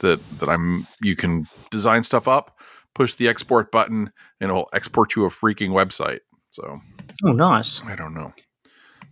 that 0.00 0.20
that 0.38 0.48
I'm 0.48 0.86
you 1.02 1.16
can 1.16 1.46
design 1.70 2.02
stuff 2.02 2.26
up, 2.26 2.58
push 2.94 3.14
the 3.14 3.28
export 3.28 3.70
button, 3.70 4.10
and 4.40 4.50
it'll 4.50 4.68
export 4.72 5.16
you 5.16 5.24
a 5.24 5.30
freaking 5.30 5.70
website. 5.70 6.20
So 6.50 6.80
Oh, 7.24 7.32
nice. 7.32 7.84
I 7.84 7.96
don't 7.96 8.14
know, 8.14 8.30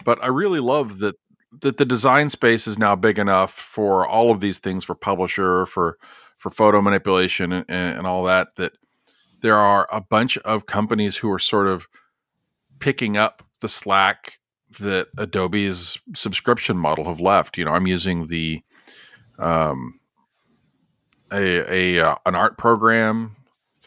but 0.05 0.23
I 0.23 0.29
really 0.29 0.61
love 0.61 0.99
that 1.01 1.17
that 1.61 1.79
the 1.79 1.85
design 1.85 2.31
space 2.31 2.67
is 2.67 2.79
now 2.79 2.95
big 2.95 3.19
enough 3.19 3.53
for 3.53 4.07
all 4.07 4.31
of 4.31 4.41
these 4.41 4.59
things 4.59 4.85
for 4.85 4.95
publisher 4.95 5.67
for 5.67 5.99
for 6.37 6.51
photo 6.51 6.81
manipulation 6.81 7.53
and, 7.53 7.65
and 7.69 8.07
all 8.07 8.23
that 8.25 8.55
that 8.57 8.73
there 9.41 9.57
are 9.57 9.89
a 9.93 10.01
bunch 10.01 10.37
of 10.39 10.67
companies 10.67 11.17
who 11.17 11.31
are 11.31 11.39
sort 11.39 11.67
of 11.67 11.87
picking 12.81 13.17
up 13.17 13.43
the 13.61 13.69
slack 13.69 14.39
that 14.79 15.09
Adobe's 15.17 16.01
subscription 16.15 16.77
model 16.77 17.05
have 17.05 17.21
left. 17.21 17.57
You 17.57 17.65
know, 17.65 17.73
I'm 17.73 17.87
using 17.87 18.27
the 18.27 18.63
um 19.39 20.01
a 21.33 21.99
a 21.99 22.07
uh, 22.11 22.17
an 22.27 22.35
art 22.35 22.59
program 22.59 23.37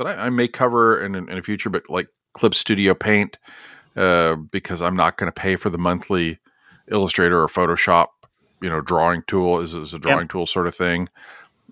that 0.03 0.19
I, 0.19 0.27
I 0.27 0.29
may 0.29 0.47
cover 0.47 1.03
in 1.03 1.15
in 1.15 1.25
the 1.25 1.41
future, 1.41 1.69
but 1.69 1.89
like 1.89 2.07
Clip 2.33 2.55
Studio 2.55 2.93
Paint, 2.93 3.37
uh, 3.95 4.35
because 4.35 4.81
I'm 4.81 4.95
not 4.95 5.17
going 5.17 5.31
to 5.31 5.41
pay 5.41 5.55
for 5.55 5.69
the 5.69 5.77
monthly 5.77 6.39
Illustrator 6.89 7.41
or 7.41 7.47
Photoshop, 7.47 8.07
you 8.61 8.69
know, 8.69 8.81
drawing 8.81 9.23
tool 9.27 9.59
is, 9.59 9.73
is 9.73 9.93
a 9.93 9.99
drawing 9.99 10.27
tool 10.27 10.45
sort 10.45 10.67
of 10.67 10.75
thing. 10.75 11.09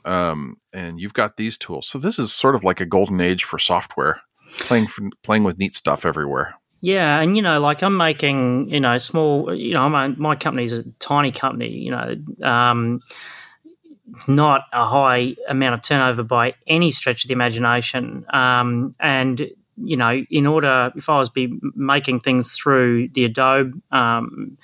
Um, 0.06 0.58
and 0.72 1.00
you've 1.00 1.14
got 1.14 1.38
these 1.38 1.58
tools, 1.58 1.88
so 1.88 2.00
this 2.00 2.20
is 2.20 2.32
sort 2.32 2.56
of 2.56 2.64
like 2.64 2.80
a 2.80 2.86
golden 2.86 3.20
age 3.20 3.44
for 3.44 3.60
software, 3.60 4.22
playing 4.60 4.88
for, 4.88 5.10
playing 5.24 5.44
with 5.44 5.58
neat 5.58 5.76
stuff 5.76 6.06
everywhere. 6.06 6.56
Yeah, 6.82 7.20
and 7.20 7.36
you 7.36 7.42
know, 7.42 7.60
like 7.60 7.84
I'm 7.84 7.98
making, 7.98 8.70
you 8.70 8.80
know, 8.80 8.98
small. 8.98 9.54
You 9.54 9.74
know, 9.74 9.90
my 9.90 10.08
my 10.08 10.36
company's 10.38 10.72
a 10.72 10.84
tiny 11.00 11.34
company. 11.34 11.70
You 11.70 11.92
know, 11.92 12.48
um, 12.48 13.02
not 14.28 14.64
a 14.74 14.86
high 14.86 15.36
amount 15.48 15.76
of 15.76 15.82
turnover 15.82 16.24
by 16.24 16.56
any 16.68 16.92
stretch 16.92 17.24
of 17.24 17.28
the 17.28 17.34
imagination. 17.34 18.26
Um, 18.32 18.96
and 19.00 19.50
you 19.82 19.96
know, 19.96 20.24
in 20.30 20.46
order, 20.46 20.92
if 20.96 21.10
I 21.10 21.18
was 21.18 21.30
be 21.30 21.54
making 21.76 22.20
things 22.20 22.52
through 22.52 23.10
the 23.10 23.26
Adobe, 23.26 23.80
um, 23.92 24.58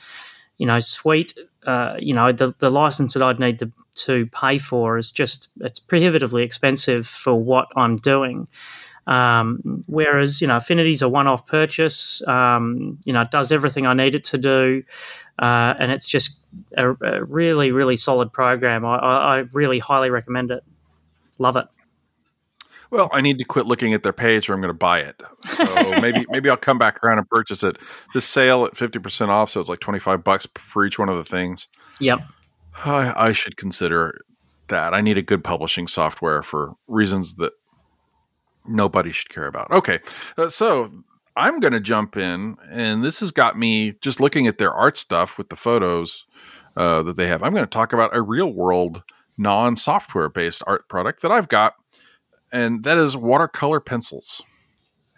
you 0.58 0.66
know, 0.66 0.80
suite, 0.80 1.38
uh, 1.66 1.96
you 2.00 2.14
know, 2.14 2.32
the 2.32 2.54
the 2.60 2.70
license 2.70 3.14
that 3.14 3.24
I'd 3.24 3.40
need 3.40 3.60
to 3.60 3.72
to 3.96 4.26
pay 4.28 4.58
for 4.58 4.98
is 4.98 5.12
just 5.12 5.50
it's 5.62 5.80
prohibitively 5.80 6.44
expensive 6.44 7.08
for 7.08 7.34
what 7.34 7.68
I'm 7.76 7.98
doing. 7.98 8.48
Um, 9.08 9.84
whereas 9.88 10.42
you 10.42 10.48
know, 10.48 10.56
Affinity's 10.56 11.02
a 11.02 11.10
one-off 11.10 11.46
purchase. 11.46 12.26
Um, 12.28 13.00
you 13.06 13.14
know, 13.14 13.22
it 13.22 13.32
does 13.32 13.52
everything 13.52 13.86
I 13.86 13.94
need 13.94 14.16
it 14.16 14.24
to 14.26 14.38
do, 14.38 14.84
uh, 15.40 15.76
and 15.80 15.92
it's 15.92 16.08
just 16.08 16.46
a, 16.78 16.92
a, 16.92 17.24
really, 17.24 17.72
really 17.72 17.98
solid 17.98 18.34
program. 18.34 18.86
I, 18.86 18.96
I, 18.96 19.38
I 19.38 19.44
really 19.54 19.80
highly 19.80 20.10
recommend 20.10 20.52
it. 20.52 20.64
Love 21.38 21.58
it. 21.58 21.68
Well, 22.92 23.10
I 23.12 23.22
need 23.22 23.40
to 23.40 23.46
quit 23.46 23.66
looking 23.66 23.94
at 23.94 24.04
their 24.04 24.14
page, 24.14 24.50
or 24.50 24.54
I'm 24.54 24.62
going 24.62 24.70
to 24.70 24.78
buy 24.78 25.00
it. 25.00 25.22
So 25.50 25.66
maybe 26.02 26.26
maybe 26.30 26.50
I'll 26.50 26.58
come 26.58 26.78
back 26.78 27.04
around 27.04 27.18
and 27.18 27.30
purchase 27.30 27.64
it. 27.64 27.78
The 28.14 28.22
sale 28.22 28.66
at 28.66 28.78
fifty 28.78 29.00
percent 29.00 29.32
off, 29.32 29.50
so 29.52 29.60
it's 29.60 29.70
like 29.70 29.80
twenty 29.80 30.00
five 30.00 30.24
bucks 30.24 30.48
for 30.56 30.86
each 30.86 30.98
one 30.98 31.10
of 31.10 31.18
the 31.18 31.24
things. 31.24 31.68
Yep. 32.00 32.22
I, 32.84 33.14
I 33.28 33.32
should 33.32 33.58
consider 33.58 34.22
that. 34.68 34.94
I 34.94 35.02
need 35.02 35.18
a 35.18 35.22
good 35.22 35.44
publishing 35.44 35.88
software 35.88 36.42
for 36.42 36.74
reasons 36.88 37.36
that 37.36 37.54
nobody 38.68 39.12
should 39.12 39.30
care 39.30 39.48
about. 39.48 39.72
Okay, 39.72 40.00
uh, 40.38 40.50
so 40.50 40.92
I'm 41.36 41.60
going 41.60 41.74
to 41.74 41.80
jump 41.80 42.16
in, 42.16 42.58
and 42.70 43.04
this 43.04 43.20
has 43.20 43.32
got 43.32 43.58
me 43.58 43.94
just 44.02 44.20
looking 44.20 44.48
at 44.48 44.58
their 44.58 44.72
art 44.74 44.98
stuff 44.98 45.38
with 45.38 45.50
the 45.50 45.56
photos 45.56 46.26
uh, 46.78 47.04
that 47.04 47.16
they 47.18 47.28
have. 47.28 47.44
I'm 47.44 47.54
going 47.54 47.66
to 47.66 47.70
talk 47.70 47.94
about 47.94 48.16
a 48.16 48.22
real 48.22 48.52
world, 48.52 49.04
non 49.38 49.76
software 49.76 50.30
based 50.30 50.64
art 50.66 50.88
product 50.88 51.22
that 51.22 51.32
I've 51.32 51.50
got, 51.50 51.76
and 52.52 52.84
that 52.84 52.98
is 52.98 53.18
watercolor 53.18 53.80
pencils. 53.80 54.42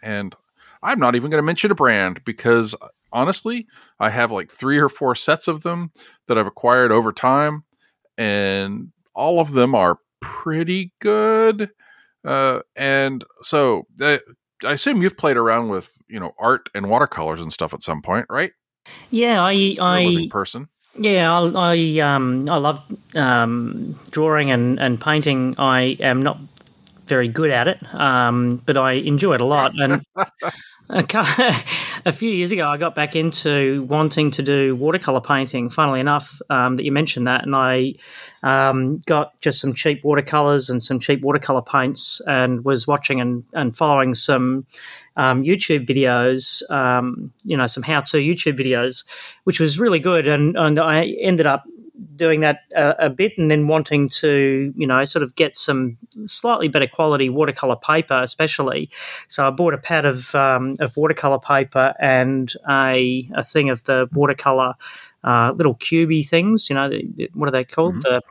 And 0.01 0.35
I'm 0.81 0.99
not 0.99 1.15
even 1.15 1.29
going 1.29 1.39
to 1.39 1.45
mention 1.45 1.71
a 1.71 1.75
brand 1.75 2.23
because 2.23 2.75
honestly, 3.11 3.67
I 3.99 4.09
have 4.09 4.31
like 4.31 4.51
three 4.51 4.77
or 4.77 4.89
four 4.89 5.15
sets 5.15 5.47
of 5.47 5.63
them 5.63 5.91
that 6.27 6.37
I've 6.37 6.47
acquired 6.47 6.91
over 6.91 7.11
time, 7.11 7.63
and 8.17 8.91
all 9.13 9.39
of 9.39 9.51
them 9.51 9.75
are 9.75 9.99
pretty 10.19 10.93
good. 10.99 11.71
Uh, 12.27 12.59
and 12.75 13.23
so 13.41 13.87
uh, 14.01 14.17
I 14.65 14.73
assume 14.73 15.01
you've 15.01 15.17
played 15.17 15.37
around 15.37 15.69
with 15.69 15.97
you 16.09 16.19
know 16.19 16.33
art 16.37 16.69
and 16.75 16.89
watercolors 16.89 17.39
and 17.39 17.53
stuff 17.53 17.73
at 17.73 17.81
some 17.81 18.01
point, 18.01 18.25
right? 18.29 18.51
Yeah, 19.11 19.41
I, 19.41 19.77
I 19.79 20.27
person. 20.29 20.67
Yeah, 20.99 21.31
I, 21.39 21.73
I 21.73 21.99
um 21.99 22.49
I 22.49 22.57
love 22.57 22.81
um, 23.15 23.95
drawing 24.11 24.51
and, 24.51 24.77
and 24.79 24.99
painting. 24.99 25.55
I 25.57 25.95
am 26.01 26.21
not 26.21 26.37
very 27.05 27.29
good 27.29 27.49
at 27.49 27.69
it, 27.69 27.79
um, 27.95 28.61
but 28.65 28.75
I 28.75 28.93
enjoy 28.93 29.35
it 29.35 29.41
a 29.41 29.45
lot. 29.45 29.71
And 29.79 30.03
a, 32.05 32.13
few 32.13 32.29
years 32.29 32.53
ago, 32.53 32.65
I 32.65 32.77
got 32.77 32.95
back 32.95 33.13
into 33.13 33.83
wanting 33.83 34.31
to 34.31 34.41
do 34.41 34.73
watercolor 34.73 35.19
painting. 35.19 35.69
Funnily 35.69 35.99
enough, 35.99 36.41
um, 36.49 36.77
that 36.77 36.85
you 36.85 36.93
mentioned 36.93 37.27
that, 37.27 37.43
and 37.43 37.53
I 37.53 37.95
um, 38.41 38.99
got 39.05 39.39
just 39.41 39.59
some 39.59 39.73
cheap 39.73 40.05
watercolors 40.05 40.69
and 40.69 40.81
some 40.81 40.99
cheap 40.99 41.21
watercolor 41.21 41.61
paints, 41.61 42.21
and 42.27 42.63
was 42.63 42.87
watching 42.87 43.19
and, 43.19 43.43
and 43.53 43.75
following 43.75 44.13
some 44.13 44.65
um, 45.17 45.43
YouTube 45.43 45.85
videos, 45.85 46.69
um, 46.71 47.33
you 47.43 47.57
know, 47.57 47.67
some 47.67 47.83
how-to 47.83 48.17
YouTube 48.17 48.57
videos, 48.57 49.03
which 49.43 49.59
was 49.59 49.79
really 49.79 49.99
good, 49.99 50.25
and 50.25 50.55
and 50.55 50.79
I 50.79 51.07
ended 51.19 51.47
up 51.47 51.65
doing 52.15 52.41
that 52.41 52.61
a, 52.75 53.05
a, 53.05 53.09
bit 53.09 53.33
and 53.37 53.49
then 53.49 53.67
wanting 53.67 54.09
to, 54.09 54.73
you 54.75 54.87
know, 54.87 55.03
sort 55.05 55.23
of 55.23 55.35
get 55.35 55.57
some 55.57 55.97
slightly 56.25 56.67
better 56.67 56.87
quality 56.87 57.29
watercolor 57.29 57.75
paper, 57.75 58.21
especially. 58.21 58.89
So 59.27 59.47
I 59.47 59.49
bought 59.51 59.73
a 59.73 59.77
pad 59.77 60.05
of 60.05 60.33
um, 60.35 60.75
of 60.79 60.95
watercolor 60.95 61.39
paper 61.39 61.93
and 61.99 62.53
a 62.69 63.29
a 63.35 63.43
thing 63.43 63.69
of 63.69 63.83
the 63.83 64.07
watercolor 64.13 64.73
uh, 65.23 65.51
little 65.55 65.75
cubey 65.75 66.27
things. 66.27 66.69
You 66.69 66.75
know, 66.75 66.91
what 67.33 67.47
are 67.47 67.51
they 67.51 67.63
called? 67.63 67.95
Mm-hmm. 67.95 68.01
The 68.01 68.21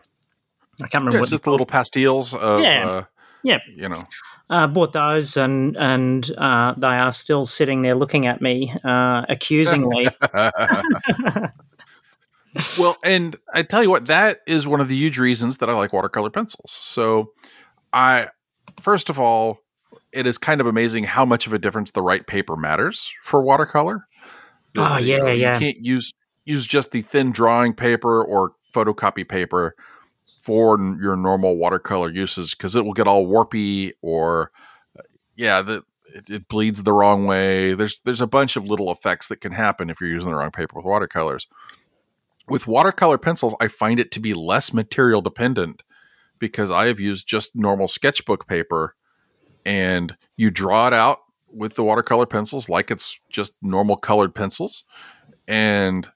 I 0.83 0.89
can't 0.89 1.03
remember. 1.03 1.17
Yeah, 1.17 1.21
what 1.21 1.31
just 1.31 1.45
the 1.45 1.51
little 1.51 1.67
pastilles. 1.67 2.35
Of, 2.35 2.63
yeah. 2.63 2.89
Uh, 2.89 3.05
yeah. 3.43 3.59
You 3.75 3.89
know. 3.89 4.05
Uh, 4.49 4.69
bought 4.69 4.93
those 4.93 5.37
and 5.37 5.77
and 5.77 6.31
uh, 6.39 6.73
they 6.77 6.87
are 6.87 7.13
still 7.13 7.45
sitting 7.45 7.83
there 7.83 7.97
looking 7.97 8.27
at 8.27 8.41
me 8.41 8.73
uh, 8.85 9.23
accusingly. 9.29 10.09
well, 12.79 12.97
and 13.05 13.37
I 13.53 13.63
tell 13.63 13.83
you 13.83 13.91
what, 13.91 14.07
that 14.07 14.41
is 14.47 14.67
one 14.67 14.81
of 14.81 14.89
the 14.89 14.97
huge 14.97 15.19
reasons 15.19 15.59
that 15.59 15.71
I 15.71 15.75
like 15.75 15.93
watercolor 15.93 16.31
pencils. 16.31 16.71
So, 16.71 17.33
I 17.93 18.29
first 18.81 19.11
of 19.11 19.19
all, 19.19 19.61
it 20.13 20.27
is 20.27 20.39
kind 20.39 20.61
of 20.61 20.67
amazing 20.67 21.05
how 21.05 21.25
much 21.25 21.47
of 21.47 21.53
a 21.53 21.59
difference 21.59 21.91
the 21.91 22.03
right 22.03 22.27
paper 22.27 22.57
matters 22.57 23.13
for 23.23 23.43
watercolor. 23.43 24.07
Oh 24.77 24.99
you 24.99 25.15
yeah, 25.15 25.19
know, 25.19 25.33
yeah. 25.33 25.55
You 25.55 25.59
can't 25.59 25.85
use 25.85 26.13
use 26.45 26.67
just 26.67 26.93
the 26.93 27.03
thin 27.03 27.33
drawing 27.33 27.75
paper 27.75 28.23
or 28.23 28.53
photocopy 28.75 29.29
paper 29.29 29.75
for 30.41 30.79
your 31.01 31.17
normal 31.17 31.57
watercolor 31.57 32.11
uses 32.11 32.55
because 32.55 32.77
it 32.77 32.85
will 32.85 32.93
get 32.93 33.09
all 33.09 33.27
warpy 33.27 33.93
or 34.01 34.53
uh, 34.99 35.03
yeah, 35.35 35.61
the 35.61 35.83
it, 36.15 36.31
it, 36.31 36.49
bleeds 36.49 36.85
the 36.85 36.93
wrong 36.93 37.27
way. 37.27 37.75
There's 37.75 38.01
there's 38.01 38.21
a 38.21 38.27
bunch 38.27 38.57
of 38.57 38.67
little 38.69 38.91
effects 38.93 39.29
that 39.29 39.41
can 39.41 39.53
happen 39.53 39.91
if 39.91 40.01
you're 40.01 40.11
using 40.11 40.31
the 40.31 40.37
wrong 40.37 40.51
paper 40.51 40.77
with 40.77 40.85
watercolors. 40.85 41.47
With 42.49 42.67
watercolor 42.67 43.19
pencils, 43.19 43.55
I 43.61 43.69
find 43.69 43.99
it 43.99 44.11
to 44.13 44.21
be 44.21 44.35
less 44.35 44.73
material 44.73 45.21
dependent 45.21 45.83
because 46.39 46.71
I 46.71 46.87
have 46.87 47.01
used 47.01 47.27
just 47.27 47.57
normal 47.57 47.89
sketchbook 47.89 48.47
paper 48.47 48.95
and 49.65 50.17
you 50.37 50.51
draw 50.51 50.87
it 50.87 50.93
out 50.93 51.19
with 51.49 51.75
the 51.75 51.83
watercolor 51.83 52.27
pencils 52.27 52.69
like 52.69 52.91
it's 52.91 53.19
just 53.31 53.57
normal 53.63 53.97
colored 53.97 54.35
pencils 54.35 54.85
and 55.49 56.09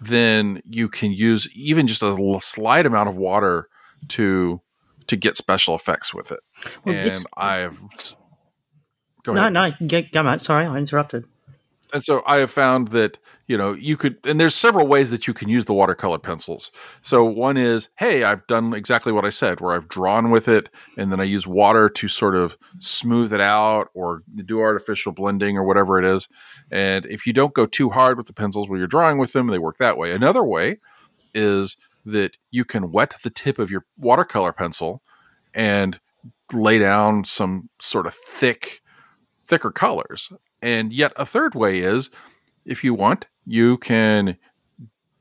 then 0.00 0.62
you 0.64 0.88
can 0.88 1.12
use 1.12 1.48
even 1.54 1.86
just 1.86 2.02
a 2.02 2.38
slight 2.40 2.86
amount 2.86 3.08
of 3.08 3.16
water 3.16 3.68
to 4.08 4.60
to 5.08 5.16
get 5.16 5.36
special 5.36 5.74
effects 5.74 6.12
with 6.12 6.30
it. 6.30 6.40
Well, 6.84 6.94
and 6.94 7.04
this, 7.04 7.26
I've 7.36 7.80
Go 9.24 9.32
ahead. 9.32 9.52
No, 9.52 9.68
no, 9.68 9.74
go, 9.86 10.02
go 10.12 10.22
mate. 10.22 10.40
Sorry, 10.40 10.66
I 10.66 10.76
interrupted. 10.76 11.26
And 11.92 12.04
so 12.04 12.22
I 12.26 12.36
have 12.36 12.50
found 12.50 12.88
that, 12.88 13.18
you 13.46 13.56
know, 13.56 13.72
you 13.72 13.96
could, 13.96 14.18
and 14.24 14.38
there's 14.38 14.54
several 14.54 14.86
ways 14.86 15.10
that 15.10 15.26
you 15.26 15.32
can 15.32 15.48
use 15.48 15.64
the 15.64 15.72
watercolor 15.72 16.18
pencils. 16.18 16.70
So 17.00 17.24
one 17.24 17.56
is, 17.56 17.88
hey, 17.96 18.24
I've 18.24 18.46
done 18.46 18.74
exactly 18.74 19.12
what 19.12 19.24
I 19.24 19.30
said, 19.30 19.60
where 19.60 19.74
I've 19.74 19.88
drawn 19.88 20.30
with 20.30 20.48
it 20.48 20.68
and 20.96 21.10
then 21.10 21.20
I 21.20 21.24
use 21.24 21.46
water 21.46 21.88
to 21.88 22.08
sort 22.08 22.34
of 22.34 22.58
smooth 22.78 23.32
it 23.32 23.40
out 23.40 23.88
or 23.94 24.22
do 24.44 24.60
artificial 24.60 25.12
blending 25.12 25.56
or 25.56 25.64
whatever 25.64 25.98
it 25.98 26.04
is. 26.04 26.28
And 26.70 27.06
if 27.06 27.26
you 27.26 27.32
don't 27.32 27.54
go 27.54 27.64
too 27.64 27.90
hard 27.90 28.18
with 28.18 28.26
the 28.26 28.34
pencils 28.34 28.68
while 28.68 28.78
you're 28.78 28.86
drawing 28.86 29.16
with 29.18 29.32
them, 29.32 29.46
they 29.46 29.58
work 29.58 29.78
that 29.78 29.96
way. 29.96 30.12
Another 30.12 30.44
way 30.44 30.78
is 31.34 31.76
that 32.04 32.36
you 32.50 32.64
can 32.64 32.92
wet 32.92 33.14
the 33.22 33.30
tip 33.30 33.58
of 33.58 33.70
your 33.70 33.84
watercolor 33.96 34.52
pencil 34.52 35.02
and 35.54 36.00
lay 36.52 36.78
down 36.78 37.24
some 37.24 37.68
sort 37.78 38.06
of 38.06 38.14
thick, 38.14 38.80
thicker 39.48 39.70
colors. 39.70 40.30
And 40.62 40.92
yet 40.92 41.12
a 41.16 41.26
third 41.26 41.54
way 41.54 41.80
is 41.80 42.10
if 42.64 42.84
you 42.84 42.94
want, 42.94 43.26
you 43.44 43.78
can 43.78 44.36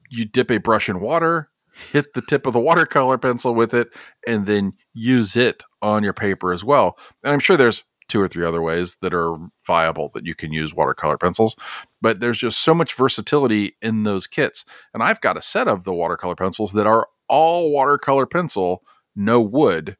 you 0.10 0.26
dip 0.26 0.52
a 0.52 0.58
brush 0.58 0.90
in 0.90 1.00
water, 1.00 1.50
hit 1.92 2.14
the 2.14 2.22
tip 2.22 2.46
of 2.46 2.54
the 2.54 2.60
watercolor 2.60 3.18
pencil 3.18 3.54
with 3.54 3.74
it, 3.74 3.90
and 4.26 4.46
then 4.46 4.74
use 4.94 5.36
it 5.36 5.64
on 5.82 6.04
your 6.04 6.14
paper 6.14 6.54
as 6.54 6.64
well. 6.64 6.98
And 7.24 7.34
I'm 7.34 7.40
sure 7.40 7.58
there's 7.58 7.84
two 8.08 8.22
or 8.22 8.28
three 8.28 8.46
other 8.46 8.62
ways 8.62 8.98
that 9.02 9.14
are 9.14 9.36
viable 9.66 10.10
that 10.14 10.26
you 10.26 10.34
can 10.34 10.54
use 10.54 10.74
watercolor 10.74 11.18
pencils, 11.18 11.56
but 12.02 12.20
there's 12.20 12.38
just 12.38 12.60
so 12.60 12.74
much 12.74 12.94
versatility 12.94 13.76
in 13.82 14.04
those 14.04 14.28
kits. 14.28 14.64
And 14.94 15.04
I've 15.04 15.22
got 15.22 15.38
a 15.38 15.42
set 15.42 15.68
of 15.68 15.84
the 15.84 15.94
watercolor 15.94 16.36
pencils 16.36 16.72
that 16.74 16.88
are 16.88 17.10
all 17.28 17.72
watercolor 17.72 18.26
pencil, 18.26 18.84
no 19.16 19.42
wood, 19.42 19.98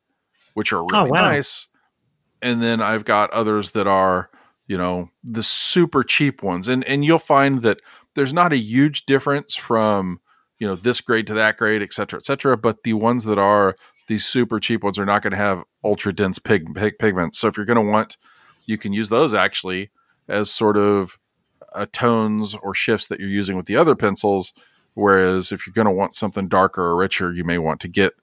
which 0.54 0.72
are 0.72 0.80
oh, 0.82 0.88
really 0.90 1.10
oh, 1.10 1.14
wow. 1.14 1.32
nice. 1.32 1.68
And 2.42 2.62
then 2.62 2.82
I've 2.82 3.06
got 3.06 3.32
others 3.32 3.72
that 3.72 3.88
are 3.88 4.30
you 4.68 4.78
know 4.78 5.10
the 5.24 5.44
super 5.44 6.04
cheap 6.04 6.44
ones. 6.44 6.68
And 6.68 6.84
and 6.86 7.04
you'll 7.04 7.20
find 7.20 7.62
that 7.64 7.82
there's 8.16 8.34
not 8.34 8.52
a 8.52 8.58
huge 8.58 9.06
difference 9.06 9.56
from 9.56 10.20
you 10.60 10.68
know 10.68 10.76
this 10.76 11.02
grade 11.02 11.28
to 11.28 11.34
that 11.36 11.58
grade 11.58 11.82
et 11.82 11.94
cetera 11.94 12.18
et 12.18 12.26
cetera 12.26 12.58
but 12.58 12.84
the 12.84 12.94
ones 12.94 13.26
that 13.26 13.38
are 13.38 13.76
these 14.08 14.26
super 14.26 14.60
cheap 14.60 14.84
ones 14.84 14.98
are 14.98 15.06
not 15.06 15.22
going 15.22 15.32
to 15.32 15.38
have 15.38 15.64
ultra 15.84 16.14
dense 16.14 16.40
pig, 16.40 16.74
pig, 16.74 16.98
pigments. 16.98 17.38
So 17.38 17.48
if 17.48 17.58
you're 17.58 17.66
going 17.66 17.76
to 17.76 17.92
want 17.92 18.18
you 18.66 18.78
can 18.78 18.92
use 18.92 19.10
those 19.10 19.34
actually 19.34 19.92
as 20.28 20.52
sort 20.52 20.78
of 20.78 21.18
uh, 21.74 21.86
tones 21.92 22.56
or 22.56 22.74
shifts 22.74 23.08
that 23.08 23.20
you're 23.20 23.30
using 23.30 23.56
with 23.56 23.66
the 23.66 23.78
other 23.78 23.96
pencils 23.96 24.54
whereas 24.94 25.52
if 25.52 25.66
you're 25.66 25.74
going 25.74 25.86
to 25.86 25.92
want 25.92 26.16
something 26.16 26.48
darker 26.48 26.84
or 26.84 26.98
richer 26.98 27.32
you 27.32 27.44
may 27.44 27.58
want 27.58 27.80
to 27.80 27.88
get 27.88 28.14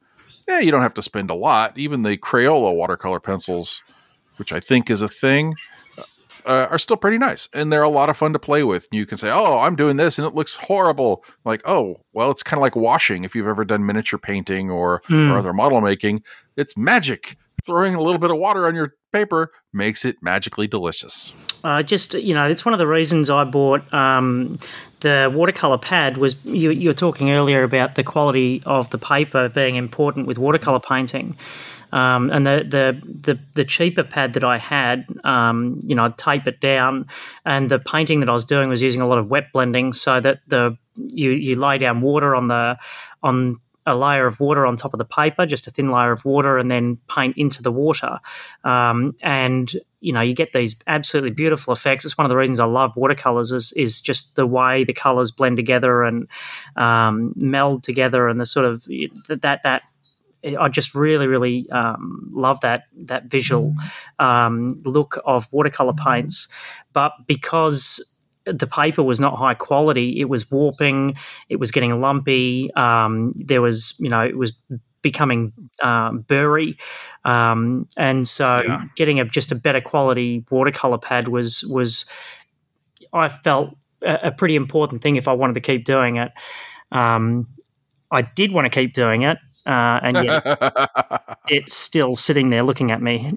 yeah 0.49 0.59
you 0.59 0.71
don't 0.71 0.83
have 0.83 0.95
to 0.95 1.03
spend 1.03 1.31
a 1.31 1.35
lot. 1.35 1.79
Even 1.79 2.03
the 2.03 2.17
crayola 2.17 2.75
watercolor 2.75 3.21
pencils 3.21 3.83
which 4.37 4.53
i 4.53 4.61
think 4.61 4.91
is 4.91 5.03
a 5.03 5.09
thing 5.09 5.55
uh, 6.47 6.69
are 6.71 6.79
still 6.79 6.97
pretty 6.97 7.19
nice 7.19 7.49
and 7.53 7.73
they're 7.73 7.83
a 7.83 7.89
lot 7.89 8.09
of 8.09 8.17
fun 8.17 8.33
to 8.33 8.39
play 8.39 8.63
with. 8.63 8.89
You 8.93 9.07
can 9.07 9.19
say, 9.19 9.31
"Oh, 9.31 9.61
I'm 9.61 9.77
doing 9.77 9.97
this 9.97 10.19
and 10.19 10.27
it 10.27 10.35
looks 10.35 10.55
horrible." 10.55 11.25
Like, 11.45 11.63
"Oh, 11.65 12.03
well, 12.13 12.31
it's 12.31 12.43
kind 12.43 12.59
of 12.59 12.63
like 12.63 12.77
washing 12.77 13.25
if 13.25 13.35
you've 13.35 13.47
ever 13.47 13.65
done 13.65 13.87
miniature 13.87 14.19
painting 14.19 14.71
or, 14.71 15.01
mm. 15.03 15.31
or 15.31 15.39
other 15.39 15.53
model 15.53 15.81
making. 15.81 16.23
It's 16.57 16.77
magic. 16.77 17.37
Throwing 17.65 17.95
a 17.95 18.03
little 18.03 18.19
bit 18.19 18.31
of 18.31 18.37
water 18.37 18.67
on 18.67 18.75
your 18.75 18.93
paper 19.13 19.51
makes 19.73 20.05
it 20.05 20.17
magically 20.23 20.67
delicious." 20.67 21.33
Uh, 21.63 21.83
just 21.83 22.15
you 22.15 22.35
know, 22.35 22.47
it's 22.47 22.65
one 22.65 22.75
of 22.75 22.79
the 22.79 22.87
reasons 22.87 23.31
I 23.31 23.45
bought 23.45 23.93
um, 23.95 24.59
the 25.01 25.33
watercolor 25.35 25.79
pad. 25.79 26.19
Was 26.19 26.45
you, 26.45 26.71
you 26.71 26.91
were 26.91 26.95
talking 26.95 27.31
earlier 27.31 27.63
about 27.63 27.95
the 27.95 28.05
quality 28.05 28.63
of 28.67 28.91
the 28.91 28.99
paper 28.99 29.49
being 29.49 29.77
important 29.77 30.27
with 30.27 30.39
watercolor 30.39 30.81
painting. 30.81 31.37
Um, 31.95 32.29
and 32.31 32.45
the, 32.45 32.67
the, 32.69 33.09
the 33.09 33.39
the 33.55 33.65
cheaper 33.65 34.03
pad 34.03 34.33
that 34.33 34.43
I 34.43 34.59
had, 34.59 35.07
um, 35.23 35.79
you 35.85 35.95
know, 35.95 36.05
I'd 36.07 36.19
tape 36.19 36.49
it 36.49 36.61
down, 36.61 37.07
and 37.45 37.71
the 37.71 37.79
painting 37.79 38.19
that 38.21 38.29
I 38.29 38.33
was 38.33 38.45
doing 38.45 38.69
was 38.69 38.83
using 38.83 39.01
a 39.01 39.07
lot 39.07 39.19
of 39.19 39.29
wet 39.29 39.53
blending, 39.53 39.93
so 39.93 40.19
that 40.19 40.41
the 40.49 40.77
you 40.97 41.31
you 41.31 41.55
lay 41.55 41.79
down 41.79 42.01
water 42.01 42.35
on 42.35 42.49
the 42.49 42.77
on 43.23 43.59
a 43.87 43.97
layer 43.97 44.27
of 44.27 44.41
water 44.41 44.67
on 44.67 44.77
top 44.77 44.95
of 44.95 44.99
the 44.99 45.05
paper, 45.05 45.47
just 45.47 45.67
a 45.67 45.71
thin 45.71 45.89
layer 45.89 46.11
of 46.11 46.25
water, 46.25 46.59
and 46.59 46.71
then 46.71 46.99
paint 47.09 47.37
into 47.37 47.63
the 47.63 47.71
water. 47.71 48.19
Um, 48.65 49.15
and 49.23 49.71
you 50.01 50.13
know, 50.13 50.21
you 50.21 50.35
get 50.35 50.53
these 50.53 50.77
absolutely 50.87 51.31
beautiful 51.31 51.73
effects. 51.73 52.05
It's 52.05 52.19
one 52.19 52.25
of 52.25 52.31
the 52.31 52.37
reasons 52.37 52.61
I 52.61 52.67
love 52.67 52.97
watercolors 52.97 53.53
is 53.53 53.73
is 53.73 54.01
just 54.01 54.37
the 54.37 54.47
way 54.47 54.85
the 54.85 54.93
colors 54.93 55.31
blend 55.31 55.57
together 55.57 56.03
and 56.03 56.27
um, 56.77 57.35
meld 57.37 57.85
together, 57.85 58.29
and 58.29 58.41
the 58.41 58.47
sort 58.47 58.67
of 58.67 58.85
that 59.29 59.63
that 59.63 59.83
I 60.45 60.69
just 60.69 60.95
really, 60.95 61.27
really 61.27 61.69
um, 61.71 62.31
love 62.33 62.61
that 62.61 62.85
that 62.97 63.25
visual 63.25 63.75
um, 64.19 64.69
look 64.85 65.19
of 65.25 65.49
watercolor 65.53 65.95
paints. 65.95 66.49
But 66.93 67.13
because 67.27 68.21
the 68.45 68.67
paper 68.67 69.03
was 69.03 69.21
not 69.21 69.37
high 69.37 69.55
quality, 69.55 70.21
it 70.21 70.29
was 70.29 70.51
warping, 70.51 71.17
it 71.49 71.57
was 71.57 71.71
getting 71.71 71.99
lumpy. 72.01 72.73
Um, 72.75 73.33
there 73.37 73.63
was, 73.63 73.95
you 73.99 74.11
know, 74.11 74.23
it 74.23 74.37
was 74.37 74.53
becoming 75.03 75.53
um, 75.83 76.21
burry, 76.21 76.79
um, 77.25 77.87
and 77.97 78.27
so 78.27 78.63
yeah. 78.63 78.85
getting 78.97 79.21
a, 79.21 79.25
just 79.25 79.53
a 79.53 79.55
better 79.55 79.81
quality 79.81 80.45
watercolor 80.51 80.99
pad 80.99 81.29
was 81.29 81.65
was 81.65 82.07
I 83.13 83.29
felt 83.29 83.77
a, 84.03 84.29
a 84.29 84.31
pretty 84.33 84.57
important 84.57 85.03
thing 85.03 85.17
if 85.17 85.29
I 85.29 85.33
wanted 85.33 85.55
to 85.55 85.61
keep 85.61 85.85
doing 85.85 86.17
it. 86.17 86.33
Um, 86.93 87.49
I 88.11 88.23
did 88.23 88.53
want 88.53 88.67
to 88.67 88.71
keep 88.71 88.93
doing 88.93 89.23
it, 89.23 89.39
uh, 89.67 90.01
and 90.03 90.17
yet 90.25 90.43
it's 91.49 91.75
still 91.75 92.15
sitting 92.17 92.51
there 92.51 92.63
looking 92.63 92.91
at 92.91 93.03
me. 93.03 93.37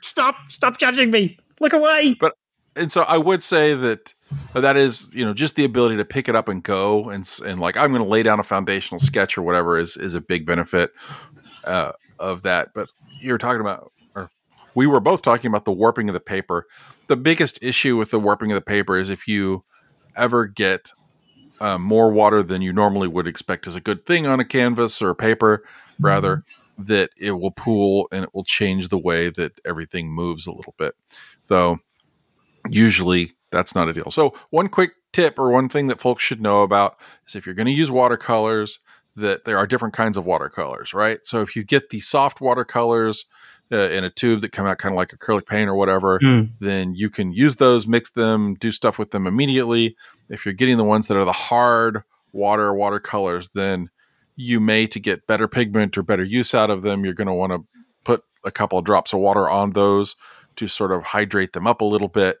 Stop! 0.00 0.36
Stop 0.48 0.78
judging 0.78 1.10
me! 1.10 1.38
Look 1.60 1.72
away! 1.72 2.14
But 2.20 2.34
and 2.76 2.90
so 2.90 3.02
I 3.02 3.18
would 3.18 3.42
say 3.42 3.74
that 3.74 4.14
that 4.54 4.76
is 4.76 5.08
you 5.12 5.24
know 5.24 5.34
just 5.34 5.56
the 5.56 5.64
ability 5.64 5.96
to 5.96 6.04
pick 6.04 6.28
it 6.28 6.36
up 6.36 6.48
and 6.48 6.62
go 6.62 7.10
and 7.10 7.28
and 7.44 7.60
like 7.60 7.76
I'm 7.76 7.90
going 7.90 8.02
to 8.02 8.08
lay 8.08 8.22
down 8.22 8.40
a 8.40 8.44
foundational 8.44 8.98
sketch 8.98 9.36
or 9.36 9.42
whatever 9.42 9.78
is 9.78 9.96
is 9.96 10.14
a 10.14 10.20
big 10.20 10.46
benefit 10.46 10.90
uh, 11.64 11.92
of 12.18 12.42
that. 12.42 12.70
But 12.74 12.88
you're 13.20 13.38
talking 13.38 13.60
about, 13.60 13.92
or 14.14 14.30
we 14.74 14.86
were 14.86 15.00
both 15.00 15.22
talking 15.22 15.48
about 15.48 15.64
the 15.64 15.72
warping 15.72 16.08
of 16.08 16.14
the 16.14 16.20
paper. 16.20 16.66
The 17.08 17.16
biggest 17.16 17.62
issue 17.62 17.96
with 17.96 18.10
the 18.10 18.18
warping 18.18 18.50
of 18.52 18.56
the 18.56 18.62
paper 18.62 18.98
is 18.98 19.10
if 19.10 19.28
you 19.28 19.64
ever 20.16 20.46
get 20.46 20.92
uh, 21.62 21.78
more 21.78 22.10
water 22.10 22.42
than 22.42 22.60
you 22.60 22.72
normally 22.72 23.06
would 23.06 23.28
expect 23.28 23.68
is 23.68 23.76
a 23.76 23.80
good 23.80 24.04
thing 24.04 24.26
on 24.26 24.40
a 24.40 24.44
canvas 24.44 25.00
or 25.00 25.10
a 25.10 25.14
paper, 25.14 25.62
rather, 26.00 26.38
mm-hmm. 26.38 26.82
that 26.84 27.10
it 27.16 27.30
will 27.30 27.52
pool 27.52 28.08
and 28.10 28.24
it 28.24 28.30
will 28.34 28.42
change 28.42 28.88
the 28.88 28.98
way 28.98 29.30
that 29.30 29.60
everything 29.64 30.10
moves 30.10 30.44
a 30.46 30.52
little 30.52 30.74
bit. 30.76 30.96
Though, 31.46 31.78
usually 32.68 33.34
that's 33.52 33.76
not 33.76 33.88
a 33.88 33.92
deal. 33.92 34.10
So, 34.10 34.34
one 34.50 34.68
quick 34.68 34.94
tip 35.12 35.38
or 35.38 35.50
one 35.50 35.68
thing 35.68 35.86
that 35.86 36.00
folks 36.00 36.24
should 36.24 36.40
know 36.40 36.62
about 36.62 36.96
is 37.28 37.36
if 37.36 37.46
you're 37.46 37.54
going 37.54 37.66
to 37.66 37.72
use 37.72 37.92
watercolors, 37.92 38.80
that 39.14 39.44
there 39.44 39.58
are 39.58 39.66
different 39.66 39.94
kinds 39.94 40.16
of 40.16 40.26
watercolors, 40.26 40.92
right? 40.92 41.24
So, 41.24 41.42
if 41.42 41.54
you 41.54 41.62
get 41.62 41.90
the 41.90 42.00
soft 42.00 42.40
watercolors, 42.40 43.26
uh, 43.72 43.88
in 43.88 44.04
a 44.04 44.10
tube 44.10 44.42
that 44.42 44.52
come 44.52 44.66
out 44.66 44.78
kind 44.78 44.92
of 44.92 44.96
like 44.96 45.10
acrylic 45.10 45.46
paint 45.46 45.68
or 45.68 45.74
whatever, 45.74 46.18
mm. 46.18 46.50
then 46.60 46.94
you 46.94 47.08
can 47.08 47.32
use 47.32 47.56
those, 47.56 47.86
mix 47.86 48.10
them, 48.10 48.54
do 48.54 48.70
stuff 48.70 48.98
with 48.98 49.10
them 49.10 49.26
immediately. 49.26 49.96
If 50.28 50.44
you're 50.44 50.54
getting 50.54 50.76
the 50.76 50.84
ones 50.84 51.08
that 51.08 51.16
are 51.16 51.24
the 51.24 51.32
hard 51.32 52.02
water 52.32 52.72
watercolors, 52.74 53.50
then 53.50 53.88
you 54.36 54.60
may 54.60 54.86
to 54.86 55.00
get 55.00 55.26
better 55.26 55.48
pigment 55.48 55.96
or 55.96 56.02
better 56.02 56.24
use 56.24 56.54
out 56.54 56.70
of 56.70 56.82
them, 56.82 57.04
you're 57.04 57.14
going 57.14 57.26
to 57.26 57.32
want 57.32 57.52
to 57.52 57.64
put 58.04 58.24
a 58.44 58.50
couple 58.50 58.78
of 58.78 58.84
drops 58.84 59.12
of 59.12 59.20
water 59.20 59.48
on 59.48 59.70
those 59.70 60.16
to 60.56 60.68
sort 60.68 60.92
of 60.92 61.04
hydrate 61.04 61.52
them 61.52 61.66
up 61.66 61.80
a 61.80 61.84
little 61.84 62.08
bit 62.08 62.38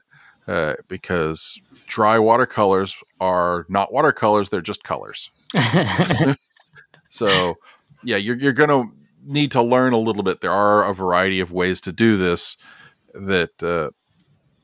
uh, 0.48 0.74
because 0.88 1.60
dry 1.86 2.18
watercolors 2.18 3.02
are 3.20 3.64
not 3.68 3.92
watercolors; 3.92 4.48
they're 4.48 4.60
just 4.60 4.82
colors. 4.84 5.30
so, 7.08 7.54
yeah, 8.02 8.16
you're 8.16 8.36
you're 8.36 8.52
going 8.52 8.68
to 8.68 8.92
need 9.22 9.50
to 9.52 9.62
learn 9.62 9.92
a 9.92 9.98
little 9.98 10.22
bit. 10.22 10.40
There 10.40 10.52
are 10.52 10.88
a 10.88 10.94
variety 10.94 11.40
of 11.40 11.52
ways 11.52 11.80
to 11.82 11.92
do 11.92 12.16
this 12.16 12.56
that 13.14 13.62
uh, 13.62 13.90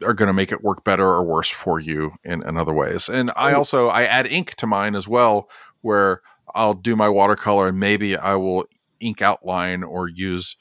are 0.04 0.14
going 0.14 0.26
to 0.28 0.32
make 0.32 0.52
it 0.52 0.62
work 0.62 0.84
better 0.84 1.06
or 1.06 1.24
worse 1.24 1.50
for 1.50 1.80
you 1.80 2.12
in, 2.24 2.42
in 2.46 2.56
other 2.56 2.72
ways. 2.72 3.08
And 3.08 3.30
I 3.36 3.52
also 3.52 3.88
I 3.88 4.04
add 4.04 4.26
ink 4.26 4.54
to 4.56 4.66
mine 4.66 4.94
as 4.94 5.08
well, 5.08 5.48
where 5.80 6.22
I'll 6.54 6.74
do 6.74 6.96
my 6.96 7.08
watercolor 7.08 7.68
and 7.68 7.78
maybe 7.78 8.16
I 8.16 8.34
will 8.34 8.66
ink 9.00 9.22
outline 9.22 9.82
or 9.82 10.08
use 10.08 10.56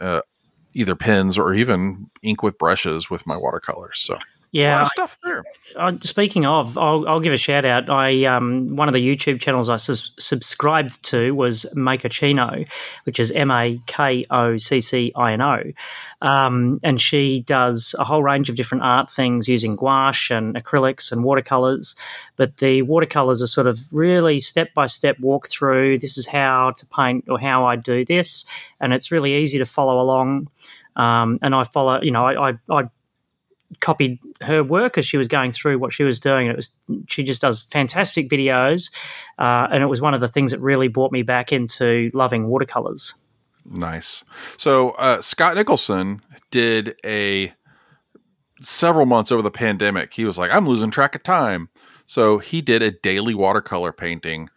uh, 0.00 0.22
either 0.74 0.96
pens 0.96 1.38
or 1.38 1.54
even 1.54 2.10
ink 2.22 2.42
with 2.42 2.58
brushes 2.58 3.10
with 3.10 3.26
my 3.26 3.36
watercolors. 3.36 4.00
So 4.00 4.18
yeah, 4.52 4.84
stuff 4.84 5.18
there. 5.24 5.42
Uh, 5.74 5.94
speaking 6.02 6.44
of, 6.44 6.76
I'll, 6.76 7.08
I'll, 7.08 7.20
give 7.20 7.32
a 7.32 7.38
shout 7.38 7.64
out. 7.64 7.88
I 7.88 8.24
um, 8.26 8.76
one 8.76 8.86
of 8.86 8.92
the 8.92 9.00
YouTube 9.00 9.40
channels 9.40 9.70
I 9.70 9.78
subscribed 9.78 11.02
to 11.04 11.34
was 11.34 11.64
Makoccino, 11.74 12.68
which 13.04 13.18
is 13.18 13.30
M 13.32 13.50
A 13.50 13.80
K 13.86 14.26
O 14.28 14.58
C 14.58 14.82
C 14.82 15.10
I 15.16 15.32
N 15.32 15.40
O, 15.40 15.62
um, 16.20 16.76
and 16.84 17.00
she 17.00 17.40
does 17.40 17.94
a 17.98 18.04
whole 18.04 18.22
range 18.22 18.50
of 18.50 18.56
different 18.56 18.84
art 18.84 19.10
things 19.10 19.48
using 19.48 19.74
gouache 19.74 20.34
and 20.34 20.54
acrylics 20.54 21.10
and 21.10 21.24
watercolors. 21.24 21.96
But 22.36 22.58
the 22.58 22.82
watercolors 22.82 23.40
are 23.40 23.46
sort 23.46 23.66
of 23.66 23.80
really 23.90 24.38
step 24.40 24.74
by 24.74 24.86
step 24.86 25.16
walkthrough. 25.16 25.98
This 25.98 26.18
is 26.18 26.26
how 26.26 26.72
to 26.72 26.86
paint 26.86 27.24
or 27.30 27.40
how 27.40 27.64
I 27.64 27.76
do 27.76 28.04
this, 28.04 28.44
and 28.80 28.92
it's 28.92 29.10
really 29.10 29.34
easy 29.34 29.56
to 29.56 29.66
follow 29.66 29.98
along. 29.98 30.48
Um, 30.94 31.38
and 31.40 31.54
I 31.54 31.64
follow, 31.64 32.02
you 32.02 32.10
know, 32.10 32.26
I, 32.26 32.50
I, 32.50 32.58
I 32.68 32.82
copied 33.80 34.18
her 34.42 34.62
work 34.62 34.98
as 34.98 35.06
she 35.06 35.16
was 35.16 35.28
going 35.28 35.52
through 35.52 35.78
what 35.78 35.92
she 35.92 36.04
was 36.04 36.18
doing. 36.18 36.46
It 36.46 36.56
was 36.56 36.72
she 37.08 37.24
just 37.24 37.40
does 37.40 37.62
fantastic 37.62 38.28
videos, 38.28 38.92
uh, 39.38 39.68
and 39.70 39.82
it 39.82 39.86
was 39.86 40.00
one 40.00 40.14
of 40.14 40.20
the 40.20 40.28
things 40.28 40.50
that 40.50 40.60
really 40.60 40.88
brought 40.88 41.12
me 41.12 41.22
back 41.22 41.52
into 41.52 42.10
loving 42.14 42.48
watercolors. 42.48 43.14
Nice. 43.64 44.24
So 44.56 44.90
uh, 44.90 45.20
Scott 45.20 45.54
Nicholson 45.54 46.22
did 46.50 46.96
a 47.04 47.52
several 48.60 49.06
months 49.06 49.32
over 49.32 49.42
the 49.42 49.50
pandemic. 49.50 50.14
He 50.14 50.24
was 50.24 50.38
like, 50.38 50.50
I'm 50.50 50.66
losing 50.66 50.90
track 50.90 51.14
of 51.14 51.22
time, 51.22 51.68
so 52.06 52.38
he 52.38 52.60
did 52.60 52.82
a 52.82 52.90
daily 52.90 53.34
watercolor 53.34 53.92
painting, 53.92 54.48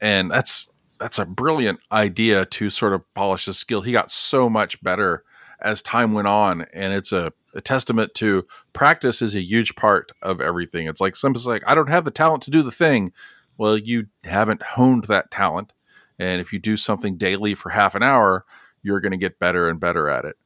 and 0.00 0.30
that's 0.30 0.70
that's 0.98 1.18
a 1.18 1.26
brilliant 1.26 1.80
idea 1.92 2.44
to 2.44 2.70
sort 2.70 2.92
of 2.92 3.02
polish 3.14 3.46
his 3.46 3.58
skill. 3.58 3.82
He 3.82 3.92
got 3.92 4.10
so 4.10 4.48
much 4.48 4.82
better 4.82 5.24
as 5.60 5.82
time 5.82 6.12
went 6.12 6.28
on, 6.28 6.62
and 6.72 6.92
it's 6.92 7.12
a, 7.12 7.32
a 7.54 7.60
testament 7.60 8.14
to 8.14 8.46
practice 8.72 9.20
is 9.22 9.34
a 9.34 9.40
huge 9.40 9.74
part 9.74 10.12
of 10.22 10.40
everything. 10.40 10.86
It's 10.86 11.00
like 11.00 11.16
somebody's 11.16 11.46
like, 11.46 11.62
I 11.66 11.74
don't 11.74 11.88
have 11.88 12.04
the 12.04 12.10
talent 12.10 12.42
to 12.44 12.50
do 12.50 12.62
the 12.62 12.70
thing. 12.70 13.12
Well, 13.56 13.76
you 13.76 14.06
haven't 14.24 14.62
honed 14.62 15.04
that 15.04 15.30
talent, 15.30 15.72
and 16.18 16.40
if 16.40 16.52
you 16.52 16.58
do 16.58 16.76
something 16.76 17.16
daily 17.16 17.54
for 17.54 17.70
half 17.70 17.94
an 17.94 18.02
hour, 18.02 18.44
you're 18.82 19.00
going 19.00 19.12
to 19.12 19.18
get 19.18 19.38
better 19.38 19.68
and 19.68 19.80
better 19.80 20.08
at 20.08 20.24
it. 20.24 20.36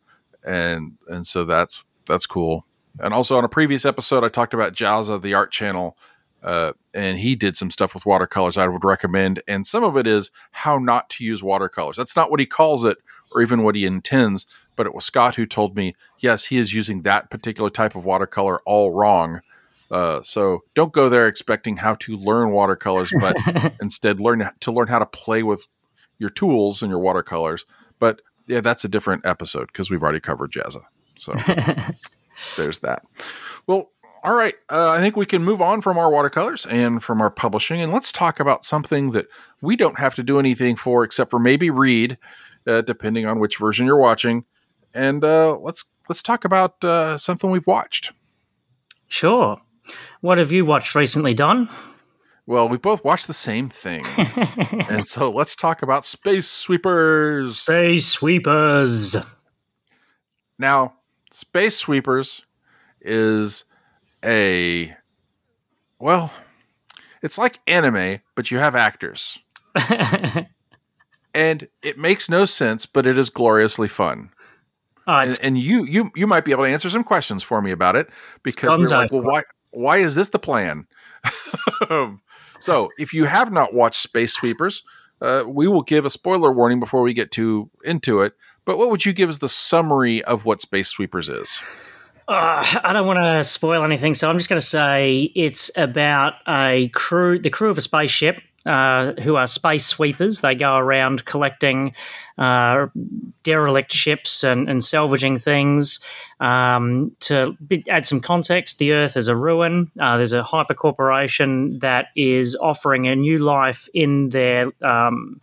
And 0.44 0.98
and 1.08 1.26
so 1.26 1.44
that's 1.44 1.86
that's 2.06 2.26
cool. 2.26 2.66
And 2.98 3.14
also 3.14 3.36
on 3.36 3.44
a 3.44 3.48
previous 3.48 3.84
episode, 3.84 4.24
I 4.24 4.28
talked 4.28 4.54
about 4.54 4.74
Jazza, 4.74 5.20
the 5.20 5.34
art 5.34 5.50
channel, 5.50 5.96
uh, 6.42 6.72
and 6.92 7.18
he 7.18 7.36
did 7.36 7.56
some 7.56 7.70
stuff 7.70 7.94
with 7.94 8.04
watercolors 8.04 8.56
I 8.56 8.66
would 8.68 8.84
recommend. 8.84 9.42
And 9.46 9.66
some 9.66 9.84
of 9.84 9.96
it 9.96 10.06
is 10.06 10.30
how 10.50 10.78
not 10.78 11.08
to 11.10 11.24
use 11.24 11.42
watercolors. 11.42 11.96
That's 11.96 12.16
not 12.16 12.30
what 12.30 12.40
he 12.40 12.46
calls 12.46 12.84
it 12.84 12.98
or 13.32 13.40
even 13.40 13.62
what 13.62 13.76
he 13.76 13.86
intends, 13.86 14.46
but 14.82 14.88
it 14.88 14.96
was 14.96 15.04
Scott 15.04 15.36
who 15.36 15.46
told 15.46 15.76
me, 15.76 15.94
yes, 16.18 16.46
he 16.46 16.58
is 16.58 16.74
using 16.74 17.02
that 17.02 17.30
particular 17.30 17.70
type 17.70 17.94
of 17.94 18.04
watercolor 18.04 18.60
all 18.66 18.90
wrong. 18.90 19.40
Uh, 19.92 20.20
so 20.22 20.64
don't 20.74 20.92
go 20.92 21.08
there 21.08 21.28
expecting 21.28 21.76
how 21.76 21.94
to 21.94 22.16
learn 22.16 22.50
watercolors, 22.50 23.12
but 23.20 23.36
instead 23.80 24.18
learn 24.18 24.50
to 24.58 24.72
learn 24.72 24.88
how 24.88 24.98
to 24.98 25.06
play 25.06 25.44
with 25.44 25.68
your 26.18 26.30
tools 26.30 26.82
and 26.82 26.90
your 26.90 26.98
watercolors. 26.98 27.64
But 28.00 28.22
yeah, 28.48 28.60
that's 28.60 28.84
a 28.84 28.88
different 28.88 29.24
episode 29.24 29.68
because 29.68 29.88
we've 29.88 30.02
already 30.02 30.18
covered 30.18 30.50
Jazza. 30.50 30.82
So 31.16 31.32
there's 32.56 32.80
that. 32.80 33.04
Well, 33.68 33.92
all 34.24 34.34
right. 34.34 34.54
Uh, 34.68 34.90
I 34.90 34.98
think 34.98 35.16
we 35.16 35.26
can 35.26 35.44
move 35.44 35.60
on 35.60 35.80
from 35.80 35.96
our 35.96 36.10
watercolors 36.10 36.66
and 36.66 37.00
from 37.04 37.20
our 37.20 37.30
publishing, 37.30 37.80
and 37.80 37.92
let's 37.92 38.10
talk 38.10 38.40
about 38.40 38.64
something 38.64 39.12
that 39.12 39.28
we 39.60 39.76
don't 39.76 40.00
have 40.00 40.16
to 40.16 40.24
do 40.24 40.40
anything 40.40 40.74
for 40.74 41.04
except 41.04 41.30
for 41.30 41.38
maybe 41.38 41.70
read, 41.70 42.18
uh, 42.66 42.80
depending 42.80 43.26
on 43.26 43.38
which 43.38 43.58
version 43.58 43.86
you're 43.86 43.96
watching. 43.96 44.44
And 44.94 45.24
uh, 45.24 45.58
let's 45.58 45.84
let's 46.08 46.22
talk 46.22 46.44
about 46.44 46.82
uh, 46.84 47.18
something 47.18 47.50
we've 47.50 47.66
watched. 47.66 48.12
Sure. 49.08 49.58
What 50.20 50.38
have 50.38 50.52
you 50.52 50.64
watched 50.64 50.94
recently, 50.94 51.34
Don? 51.34 51.68
Well, 52.46 52.68
we 52.68 52.76
both 52.76 53.04
watched 53.04 53.26
the 53.26 53.32
same 53.32 53.68
thing, 53.68 54.04
and 54.90 55.06
so 55.06 55.30
let's 55.30 55.54
talk 55.54 55.80
about 55.82 56.04
Space 56.04 56.48
Sweepers. 56.48 57.60
Space 57.60 58.06
Sweepers. 58.06 59.16
Now, 60.58 60.94
Space 61.30 61.76
Sweepers 61.76 62.44
is 63.00 63.64
a 64.24 64.94
well, 65.98 66.32
it's 67.22 67.38
like 67.38 67.60
anime, 67.66 68.20
but 68.34 68.50
you 68.50 68.58
have 68.58 68.74
actors. 68.74 69.38
and 71.34 71.68
it 71.80 71.96
makes 71.96 72.28
no 72.28 72.44
sense, 72.44 72.86
but 72.86 73.06
it 73.06 73.16
is 73.16 73.30
gloriously 73.30 73.88
fun. 73.88 74.30
Oh, 75.06 75.12
and, 75.12 75.38
and, 75.42 75.58
you 75.58 75.84
you 75.84 76.10
you 76.14 76.26
might 76.26 76.44
be 76.44 76.52
able 76.52 76.64
to 76.64 76.70
answer 76.70 76.88
some 76.88 77.02
questions 77.02 77.42
for 77.42 77.60
me 77.60 77.72
about 77.72 77.96
it 77.96 78.08
because 78.42 78.90
like, 78.90 79.10
well, 79.10 79.22
why 79.22 79.42
why 79.70 79.98
is 79.98 80.14
this 80.14 80.28
the 80.28 80.38
plan? 80.38 80.86
so, 82.60 82.88
if 82.98 83.12
you 83.12 83.24
have 83.24 83.52
not 83.52 83.74
watched 83.74 84.00
Space 84.00 84.32
Sweepers, 84.32 84.82
uh, 85.20 85.44
we 85.46 85.66
will 85.66 85.82
give 85.82 86.04
a 86.04 86.10
spoiler 86.10 86.52
warning 86.52 86.78
before 86.78 87.02
we 87.02 87.14
get 87.14 87.30
to 87.32 87.70
into 87.84 88.20
it. 88.20 88.34
But 88.64 88.78
what 88.78 88.90
would 88.90 89.04
you 89.04 89.12
give 89.12 89.28
as 89.28 89.40
the 89.40 89.48
summary 89.48 90.22
of 90.22 90.44
what 90.44 90.60
Space 90.60 90.88
Sweepers 90.88 91.28
is? 91.28 91.60
Uh, 92.28 92.64
I 92.84 92.92
don't 92.92 93.06
want 93.06 93.18
to 93.18 93.42
spoil 93.42 93.82
anything, 93.82 94.14
so 94.14 94.30
I'm 94.30 94.38
just 94.38 94.48
going 94.48 94.60
to 94.60 94.66
say 94.66 95.32
it's 95.34 95.70
about 95.76 96.34
a 96.46 96.88
crew, 96.94 97.38
the 97.38 97.50
crew 97.50 97.70
of 97.70 97.78
a 97.78 97.80
spaceship, 97.80 98.40
uh, 98.64 99.14
who 99.22 99.36
are 99.36 99.46
space 99.46 99.84
sweepers. 99.84 100.40
They 100.40 100.54
go 100.54 100.76
around 100.76 101.24
collecting 101.24 101.94
uh, 102.38 102.86
derelict 103.44 103.92
ships 103.92 104.44
and, 104.44 104.68
and 104.68 104.82
salvaging 104.82 105.38
things. 105.38 106.00
Um, 106.40 107.14
to 107.20 107.56
add 107.88 108.04
some 108.04 108.20
context, 108.20 108.78
the 108.78 108.92
Earth 108.92 109.16
is 109.16 109.28
a 109.28 109.36
ruin. 109.36 109.90
Uh, 110.00 110.16
there's 110.16 110.32
a 110.32 110.42
hyper 110.42 110.74
corporation 110.74 111.78
that 111.78 112.06
is 112.16 112.56
offering 112.56 113.06
a 113.06 113.14
new 113.14 113.38
life 113.38 113.88
in 113.94 114.30
their 114.30 114.72
um, 114.82 115.40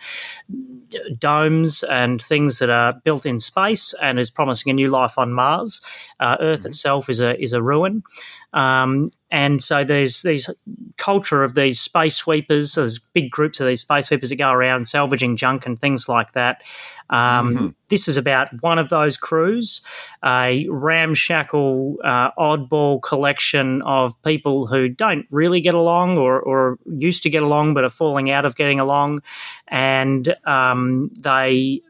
domes 1.17 1.83
and 1.83 2.21
things 2.21 2.59
that 2.59 2.69
are 2.69 2.93
built 3.05 3.25
in 3.25 3.39
space, 3.39 3.93
and 4.01 4.19
is 4.19 4.29
promising 4.29 4.71
a 4.71 4.73
new 4.73 4.89
life 4.89 5.17
on 5.17 5.31
Mars. 5.31 5.81
Uh, 6.19 6.35
Earth 6.41 6.59
mm-hmm. 6.59 6.67
itself 6.67 7.09
is 7.09 7.21
a 7.21 7.41
is 7.41 7.53
a 7.53 7.61
ruin. 7.61 8.03
Um, 8.51 9.09
and 9.29 9.61
so 9.61 9.83
there's 9.83 10.23
these 10.23 10.49
culture 10.97 11.43
of 11.43 11.53
these 11.53 11.79
space 11.79 12.15
sweepers. 12.15 12.73
There's 12.73 12.97
big 12.97 13.29
groups 13.29 13.59
of 13.59 13.67
these 13.67 13.81
space 13.81 14.07
sweepers 14.07 14.29
that 14.29 14.37
go 14.37 14.51
around 14.51 14.87
salvaging 14.87 15.37
junk 15.37 15.65
and 15.65 15.79
things 15.79 16.09
like 16.09 16.31
that. 16.33 16.63
Um, 17.09 17.55
mm-hmm. 17.55 17.67
This 17.87 18.07
is 18.07 18.17
about 18.17 18.49
one 18.61 18.77
of 18.77 18.89
those 18.89 19.17
crews, 19.17 19.81
a 20.23 20.67
ramshackle, 20.69 21.97
uh, 22.03 22.31
oddball 22.31 23.01
collection 23.01 23.81
of 23.81 24.21
people 24.23 24.67
who 24.67 24.89
don't 24.89 25.25
really 25.31 25.59
get 25.59 25.73
along 25.73 26.17
or, 26.17 26.39
or, 26.39 26.77
used 26.85 27.23
to 27.23 27.29
get 27.29 27.41
along 27.41 27.73
but 27.73 27.83
are 27.83 27.89
falling 27.89 28.31
out 28.31 28.45
of 28.45 28.55
getting 28.55 28.79
along. 28.79 29.21
And 29.67 30.35
um, 30.45 31.09
they 31.19 31.81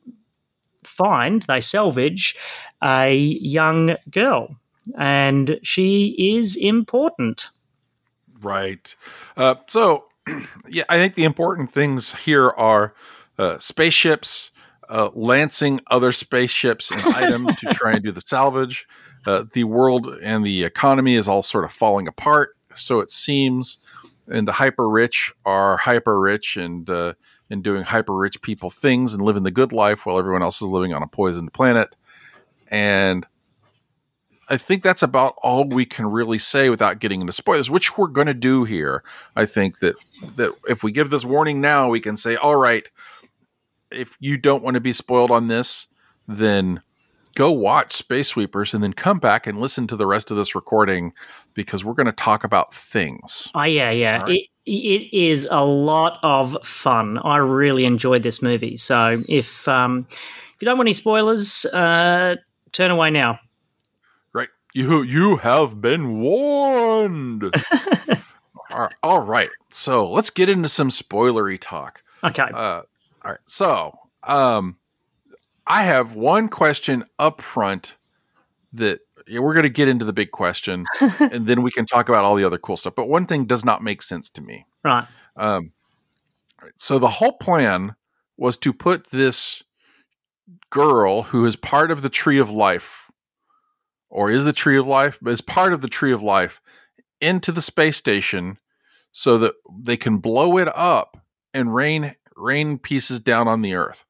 find, 0.84 1.43
they 1.43 1.62
salvage 1.62 2.36
a 2.82 3.13
young 3.13 3.97
girl 4.10 4.56
and 4.97 5.60
she 5.63 6.15
is 6.17 6.56
important. 6.56 7.47
Right. 8.41 8.95
Uh, 9.36 9.56
so, 9.67 10.06
yeah, 10.69 10.84
I 10.89 10.95
think 10.95 11.15
the 11.15 11.25
important 11.25 11.71
things 11.71 12.15
here 12.15 12.49
are 12.49 12.93
uh, 13.38 13.58
spaceships, 13.60 14.52
uh, 14.89 15.10
lancing 15.13 15.80
other 15.88 16.12
spaceships 16.12 16.91
and 16.91 17.02
items 17.15 17.56
to 17.56 17.67
try 17.67 17.93
and 17.93 18.04
do 18.04 18.12
the 18.12 18.21
salvage. 18.21 18.88
Uh, 19.25 19.43
the 19.54 19.63
world 19.65 20.08
and 20.21 20.45
the 20.45 20.63
economy 20.63 21.15
is 21.15 21.28
all 21.28 21.43
sort 21.43 21.65
of 21.65 21.71
falling 21.71 22.08
apart, 22.08 22.56
so 22.73 22.99
it 22.99 23.12
seems. 23.12 23.80
And 24.28 24.47
the 24.47 24.54
hyper 24.54 24.89
rich 24.89 25.34
are 25.45 25.78
hyper 25.78 26.19
rich 26.19 26.56
and 26.56 26.89
uh, 26.89 27.13
and 27.49 27.63
doing 27.63 27.84
hyper 27.84 28.15
rich 28.15 28.41
people 28.41 28.69
things 28.69 29.13
and 29.13 29.23
living 29.23 29.43
the 29.43 29.52
good 29.52 29.71
life 29.71 30.06
while 30.06 30.19
everyone 30.19 30.43
else 30.43 30.62
is 30.62 30.67
living 30.67 30.93
on 30.93 31.02
a 31.02 31.08
poisoned 31.08 31.52
planet. 31.52 31.95
And 32.69 33.25
I 34.49 34.58
think 34.58 34.84
that's 34.84 35.04
about 35.04 35.36
all 35.43 35.67
we 35.67 35.86
can 35.86 36.08
really 36.08 36.39
say 36.39 36.69
without 36.69 36.99
getting 36.99 37.21
into 37.21 37.34
spoilers, 37.34 37.69
which 37.69 37.97
we're 37.97 38.08
going 38.08 38.28
to 38.28 38.34
do 38.34 38.63
here. 38.63 39.04
I 39.36 39.45
think 39.45 39.80
that 39.80 39.95
that 40.36 40.54
if 40.67 40.84
we 40.84 40.91
give 40.91 41.10
this 41.10 41.25
warning 41.25 41.62
now, 41.62 41.89
we 41.89 41.99
can 41.99 42.17
say, 42.17 42.36
all 42.36 42.56
right, 42.56 42.89
if 43.91 44.17
you 44.19 44.38
don't 44.38 44.63
want 44.63 44.75
to 44.75 44.82
be 44.82 44.93
spoiled 44.93 45.32
on 45.32 45.47
this, 45.47 45.88
then 46.28 46.82
go 47.36 47.52
watch 47.52 47.93
Space 47.93 48.28
Sweepers 48.30 48.73
and 48.73 48.84
then 48.84 48.93
come 48.93 49.19
back 49.19 49.47
and 49.47 49.60
listen 49.60 49.88
to 49.88 49.95
the 49.95 50.06
rest 50.06 50.32
of 50.32 50.38
this 50.38 50.56
recording 50.56 51.13
because 51.54 51.84
we're 51.84 51.93
going 51.93 52.06
to 52.06 52.12
talk 52.12 52.43
about 52.43 52.73
things. 52.73 53.52
Oh 53.56 53.63
yeah, 53.63 53.91
yeah. 53.91 54.23
Right? 54.23 54.41
It, 54.65 54.71
it 54.71 55.17
is 55.17 55.47
a 55.49 55.63
lot 55.63 56.19
of 56.23 56.58
fun. 56.63 57.17
I 57.19 57.38
really 57.38 57.86
enjoyed 57.86 58.23
this 58.23 58.41
movie. 58.41 58.78
So 58.78 59.23
if 59.28 59.67
um, 59.67 60.06
if 60.10 60.62
you 60.62 60.65
don't 60.65 60.78
want 60.78 60.88
any 60.88 60.93
spoilers, 60.93 61.65
uh, 61.67 62.36
turn 62.71 62.91
away 62.91 63.10
now. 63.10 63.39
Right. 64.34 64.49
You 64.73 65.02
you 65.02 65.38
have 65.38 65.82
been 65.82 66.19
warned. 66.19 67.43
all 69.04 69.21
right, 69.21 69.49
so 69.69 70.10
let's 70.10 70.30
get 70.30 70.49
into 70.49 70.69
some 70.69 70.89
spoilery 70.89 71.58
talk. 71.60 72.04
Okay. 72.23 72.47
Uh, 72.54 72.82
all 73.24 73.32
right. 73.32 73.40
So, 73.46 73.98
um, 74.24 74.78
I 75.68 75.84
have 75.84 76.14
one 76.14 76.50
question 76.50 77.06
up 77.18 77.42
front 77.42 77.96
that 78.74 79.02
yeah, 79.28 79.40
we're 79.40 79.54
going 79.54 79.64
to 79.64 79.70
get 79.70 79.88
into 79.88 80.06
the 80.06 80.14
big 80.14 80.32
question, 80.32 80.86
and 81.20 81.46
then 81.46 81.62
we 81.62 81.72
can 81.72 81.86
talk 81.86 82.10
about 82.10 82.24
all 82.24 82.36
the 82.36 82.44
other 82.44 82.58
cool 82.58 82.78
stuff. 82.78 82.96
But 82.96 83.08
one 83.08 83.26
thing 83.26 83.46
does 83.46 83.64
not 83.64 83.84
make 83.84 84.02
sense 84.02 84.30
to 84.32 84.42
me. 84.42 84.66
Right. 84.84 85.06
Um, 85.36 85.74
so 86.76 86.98
the 86.98 87.08
whole 87.10 87.34
plan 87.34 87.96
was 88.38 88.58
to 88.58 88.74
put 88.74 89.08
this 89.08 89.64
girl 90.70 91.24
who 91.24 91.46
is 91.46 91.56
part 91.56 91.92
of 91.92 92.02
the 92.02 92.10
tree 92.10 92.40
of 92.40 92.50
life 92.50 93.12
or 94.10 94.32
is 94.32 94.46
the 94.46 94.54
tree 94.54 94.78
of 94.78 94.88
life, 94.88 95.20
but 95.22 95.32
is 95.32 95.42
part 95.42 95.74
of 95.74 95.82
the 95.82 95.88
tree 95.88 96.12
of 96.12 96.24
life 96.24 96.60
into 97.22 97.52
the 97.52 97.62
space 97.62 97.98
station 97.98 98.58
so 99.12 99.38
that 99.38 99.54
they 99.80 99.98
can 99.98 100.18
blow 100.18 100.58
it 100.58 100.68
up 100.76 101.18
and 101.54 101.74
rain 101.74 102.16
rain 102.39 102.78
pieces 102.78 103.19
down 103.19 103.47
on 103.47 103.62
the 103.62 103.73
earth. 103.73 104.06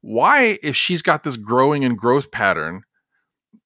Why, 0.00 0.58
if 0.62 0.76
she's 0.76 1.02
got 1.02 1.22
this 1.22 1.36
growing 1.36 1.84
and 1.84 1.96
growth 1.96 2.30
pattern, 2.30 2.82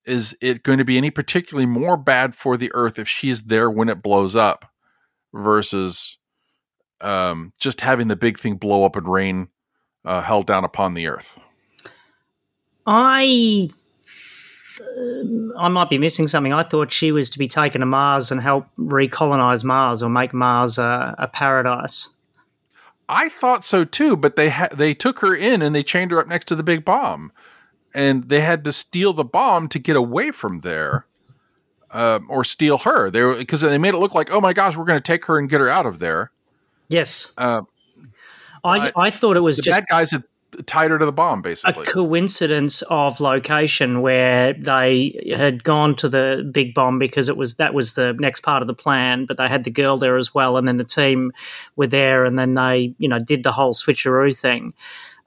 is 0.07 0.37
it 0.41 0.63
going 0.63 0.79
to 0.79 0.85
be 0.85 0.97
any 0.97 1.11
particularly 1.11 1.67
more 1.67 1.97
bad 1.97 2.35
for 2.35 2.57
the 2.57 2.71
Earth 2.75 2.99
if 2.99 3.09
she's 3.09 3.45
there 3.45 3.69
when 3.69 3.89
it 3.89 4.03
blows 4.03 4.37
up 4.37 4.71
versus 5.35 6.19
um, 7.01 7.53
just 7.59 7.81
having 7.81 8.09
the 8.09 8.17
big 8.17 8.39
thing 8.39 8.57
blow 8.57 8.85
up 8.85 8.97
and 8.97 9.09
rain 9.09 9.49
uh, 10.05 10.23
held 10.23 10.47
down 10.47 10.65
upon 10.65 10.95
the 10.95 11.09
Earth? 11.09 11.39
I 12.87 13.69
I 15.59 15.69
might 15.69 15.91
be 15.91 15.99
missing 15.99 16.29
something. 16.29 16.53
I 16.53 16.63
thought 16.63 16.93
she 16.93 17.11
was 17.11 17.29
to 17.31 17.39
be 17.39 17.49
taken 17.49 17.81
to 17.81 17.87
Mars 17.87 18.31
and 18.31 18.41
help 18.41 18.67
recolonize 18.79 19.65
Mars 19.65 20.03
or 20.03 20.09
make 20.09 20.33
Mars 20.33 20.79
a, 20.79 21.15
a 21.19 21.27
paradise. 21.29 22.16
I 23.09 23.29
thought 23.29 23.65
so 23.65 23.85
too, 23.85 24.17
but 24.17 24.37
they 24.37 24.51
ha- 24.51 24.69
they 24.73 24.95
took 24.95 25.21
her 25.21 25.35
in 25.35 25.63
and 25.63 25.75
they 25.75 25.83
chained 25.83 26.11
her 26.11 26.19
up 26.19 26.27
next 26.27 26.47
to 26.47 26.57
the 26.57 26.63
big 26.63 26.85
bomb, 26.85 27.33
and 27.95 28.29
they 28.29 28.41
had 28.41 28.65
to 28.65 28.73
steal 28.73 29.13
the 29.13 29.25
bomb 29.25 29.69
to 29.69 29.79
get 29.79 29.97
away 29.97 30.31
from 30.31 30.61
there, 30.61 31.07
uh, 31.91 32.21
or 32.29 32.43
steal 32.43 32.79
her. 32.79 33.11
They 33.11 33.23
because 33.37 33.61
they 33.61 33.79
made 33.79 33.95
it 33.95 33.99
look 33.99 34.15
like, 34.15 34.31
oh 34.33 34.41
my 34.41 34.53
gosh, 34.53 34.77
we're 34.77 34.85
going 34.85 34.99
to 34.99 35.03
take 35.03 35.27
her 35.27 35.39
and 35.39 35.49
get 35.49 35.61
her 35.61 35.69
out 35.69 35.87
of 35.87 35.99
there. 35.99 36.33
Yes, 36.89 37.33
uh, 37.39 37.63
I 38.65 38.93
I 38.97 39.11
thought 39.11 39.37
it 39.37 39.41
was 39.41 39.57
the 39.57 39.63
just 39.63 39.81
bad 39.81 39.87
guys 39.89 40.11
had 40.11 40.25
tied 40.65 40.91
her 40.91 40.99
to 40.99 41.05
the 41.05 41.13
bomb, 41.13 41.43
basically. 41.43 41.83
a 41.83 41.87
coincidence 41.87 42.83
of 42.83 43.21
location 43.21 44.01
where 44.01 44.53
they 44.55 45.33
had 45.37 45.65
gone 45.65 45.95
to 45.97 46.09
the 46.09 46.49
big 46.53 46.75
bomb 46.75 46.99
because 46.99 47.29
it 47.29 47.37
was 47.37 47.57
that 47.57 47.75
was 47.75 47.95
the 47.95 48.15
next 48.15 48.41
part 48.41 48.63
of 48.63 48.67
the 48.67 48.75
plan, 48.75 49.27
but 49.27 49.37
they 49.37 49.49
had 49.49 49.65
the 49.65 49.71
girl 49.71 49.99
there 49.99 50.17
as 50.17 50.35
well, 50.35 50.57
and 50.57 50.67
then 50.67 50.77
the 50.77 50.85
team 50.85 51.33
were 51.77 51.87
there, 51.87 52.25
and 52.25 52.39
then 52.39 52.55
they 52.55 52.95
you 52.99 53.09
know 53.09 53.19
did 53.19 53.43
the 53.43 53.53
whole 53.53 53.75
switcheroo 53.75 54.39
thing. 54.39 54.73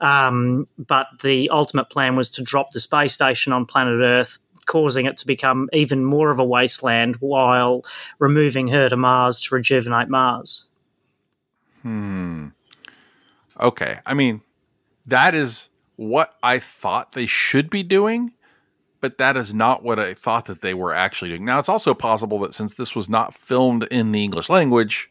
Um, 0.00 0.66
but 0.78 1.06
the 1.22 1.50
ultimate 1.50 1.90
plan 1.90 2.16
was 2.16 2.30
to 2.30 2.42
drop 2.42 2.70
the 2.70 2.80
space 2.80 3.12
station 3.12 3.52
on 3.52 3.66
planet 3.66 4.00
Earth, 4.00 4.38
causing 4.66 5.06
it 5.06 5.16
to 5.18 5.26
become 5.26 5.68
even 5.72 6.04
more 6.04 6.30
of 6.30 6.38
a 6.38 6.44
wasteland, 6.44 7.16
while 7.16 7.84
removing 8.18 8.68
her 8.68 8.88
to 8.88 8.96
Mars 8.96 9.40
to 9.42 9.54
rejuvenate 9.54 10.08
Mars. 10.08 10.68
Hmm. 11.82 12.48
Okay. 13.58 13.98
I 14.06 14.14
mean, 14.14 14.40
that 15.06 15.34
is 15.34 15.68
what 15.96 16.34
I 16.42 16.58
thought 16.58 17.12
they 17.12 17.26
should 17.26 17.68
be 17.70 17.82
doing, 17.82 18.32
but 19.00 19.18
that 19.18 19.36
is 19.36 19.52
not 19.52 19.82
what 19.82 19.98
I 19.98 20.14
thought 20.14 20.46
that 20.46 20.62
they 20.62 20.74
were 20.74 20.94
actually 20.94 21.30
doing. 21.30 21.44
Now, 21.44 21.58
it's 21.58 21.68
also 21.68 21.94
possible 21.94 22.38
that 22.40 22.54
since 22.54 22.74
this 22.74 22.94
was 22.94 23.08
not 23.08 23.34
filmed 23.34 23.84
in 23.90 24.12
the 24.12 24.24
English 24.24 24.48
language, 24.48 25.10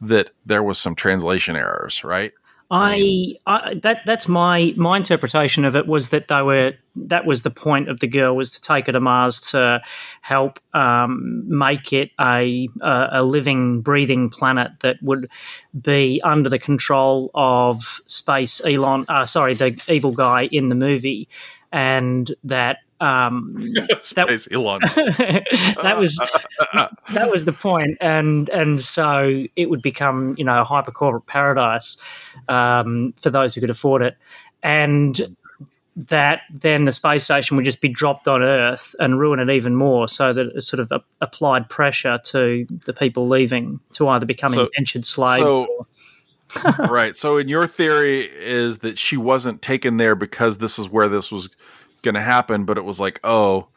that 0.00 0.30
there 0.44 0.62
was 0.62 0.78
some 0.78 0.94
translation 0.94 1.56
errors, 1.56 2.04
right? 2.04 2.32
I, 2.70 3.34
I 3.46 3.74
that 3.82 4.00
that's 4.06 4.26
my 4.26 4.72
my 4.76 4.96
interpretation 4.96 5.64
of 5.64 5.76
it 5.76 5.86
was 5.86 6.08
that 6.08 6.28
they 6.28 6.42
were 6.42 6.74
that 6.96 7.26
was 7.26 7.42
the 7.42 7.50
point 7.50 7.88
of 7.88 8.00
the 8.00 8.06
girl 8.06 8.36
was 8.36 8.50
to 8.52 8.60
take 8.60 8.86
her 8.86 8.92
to 8.92 9.00
Mars 9.00 9.40
to 9.52 9.82
help 10.22 10.60
um, 10.74 11.44
make 11.46 11.92
it 11.92 12.10
a, 12.20 12.68
a 12.82 13.22
living, 13.22 13.80
breathing 13.80 14.30
planet 14.30 14.72
that 14.80 14.96
would 15.02 15.28
be 15.80 16.20
under 16.24 16.48
the 16.48 16.58
control 16.58 17.30
of 17.34 18.00
space 18.06 18.64
Elon. 18.64 19.04
Uh, 19.08 19.26
sorry, 19.26 19.54
the 19.54 19.80
evil 19.88 20.12
guy 20.12 20.46
in 20.46 20.68
the 20.68 20.74
movie, 20.74 21.28
and 21.72 22.32
that 22.44 22.78
um, 23.00 23.56
Space 24.02 24.48
Elon. 24.50 24.80
that 24.82 25.96
was 25.98 26.16
that 27.12 27.30
was 27.30 27.44
the 27.44 27.52
point, 27.52 27.98
and 28.00 28.48
and 28.48 28.80
so 28.80 29.44
it 29.56 29.70
would 29.70 29.82
become 29.82 30.34
you 30.38 30.44
know 30.44 30.60
a 30.60 30.64
hyper 30.64 30.92
corporate 30.92 31.26
paradise 31.26 31.96
um, 32.48 33.12
for 33.16 33.30
those 33.30 33.54
who 33.54 33.60
could 33.60 33.70
afford 33.70 34.02
it, 34.02 34.16
and 34.62 35.36
that 35.96 36.40
then 36.50 36.84
the 36.84 36.92
space 36.92 37.24
station 37.24 37.56
would 37.56 37.64
just 37.64 37.80
be 37.80 37.88
dropped 37.88 38.26
on 38.26 38.42
Earth 38.42 38.94
and 38.98 39.18
ruin 39.18 39.38
it 39.38 39.48
even 39.50 39.76
more, 39.76 40.08
so 40.08 40.32
that 40.32 40.46
it 40.56 40.60
sort 40.62 40.80
of 40.80 40.90
a- 40.92 41.02
applied 41.20 41.68
pressure 41.68 42.18
to 42.24 42.66
the 42.84 42.92
people 42.92 43.28
leaving 43.28 43.78
to 43.92 44.08
either 44.08 44.26
become 44.26 44.52
So- 44.52 44.62
indentured 44.76 45.06
slaves. 45.06 45.42
so- 45.42 45.66
or, 45.66 45.86
right. 46.88 47.16
So, 47.16 47.36
in 47.36 47.48
your 47.48 47.66
theory, 47.66 48.22
is 48.22 48.78
that 48.78 48.98
she 48.98 49.16
wasn't 49.16 49.60
taken 49.62 49.96
there 49.96 50.14
because 50.14 50.58
this 50.58 50.78
is 50.78 50.88
where 50.88 51.08
this 51.08 51.32
was 51.32 51.48
going 52.02 52.14
to 52.14 52.20
happen, 52.20 52.64
but 52.64 52.76
it 52.78 52.84
was 52.84 53.00
like, 53.00 53.18
oh, 53.24 53.68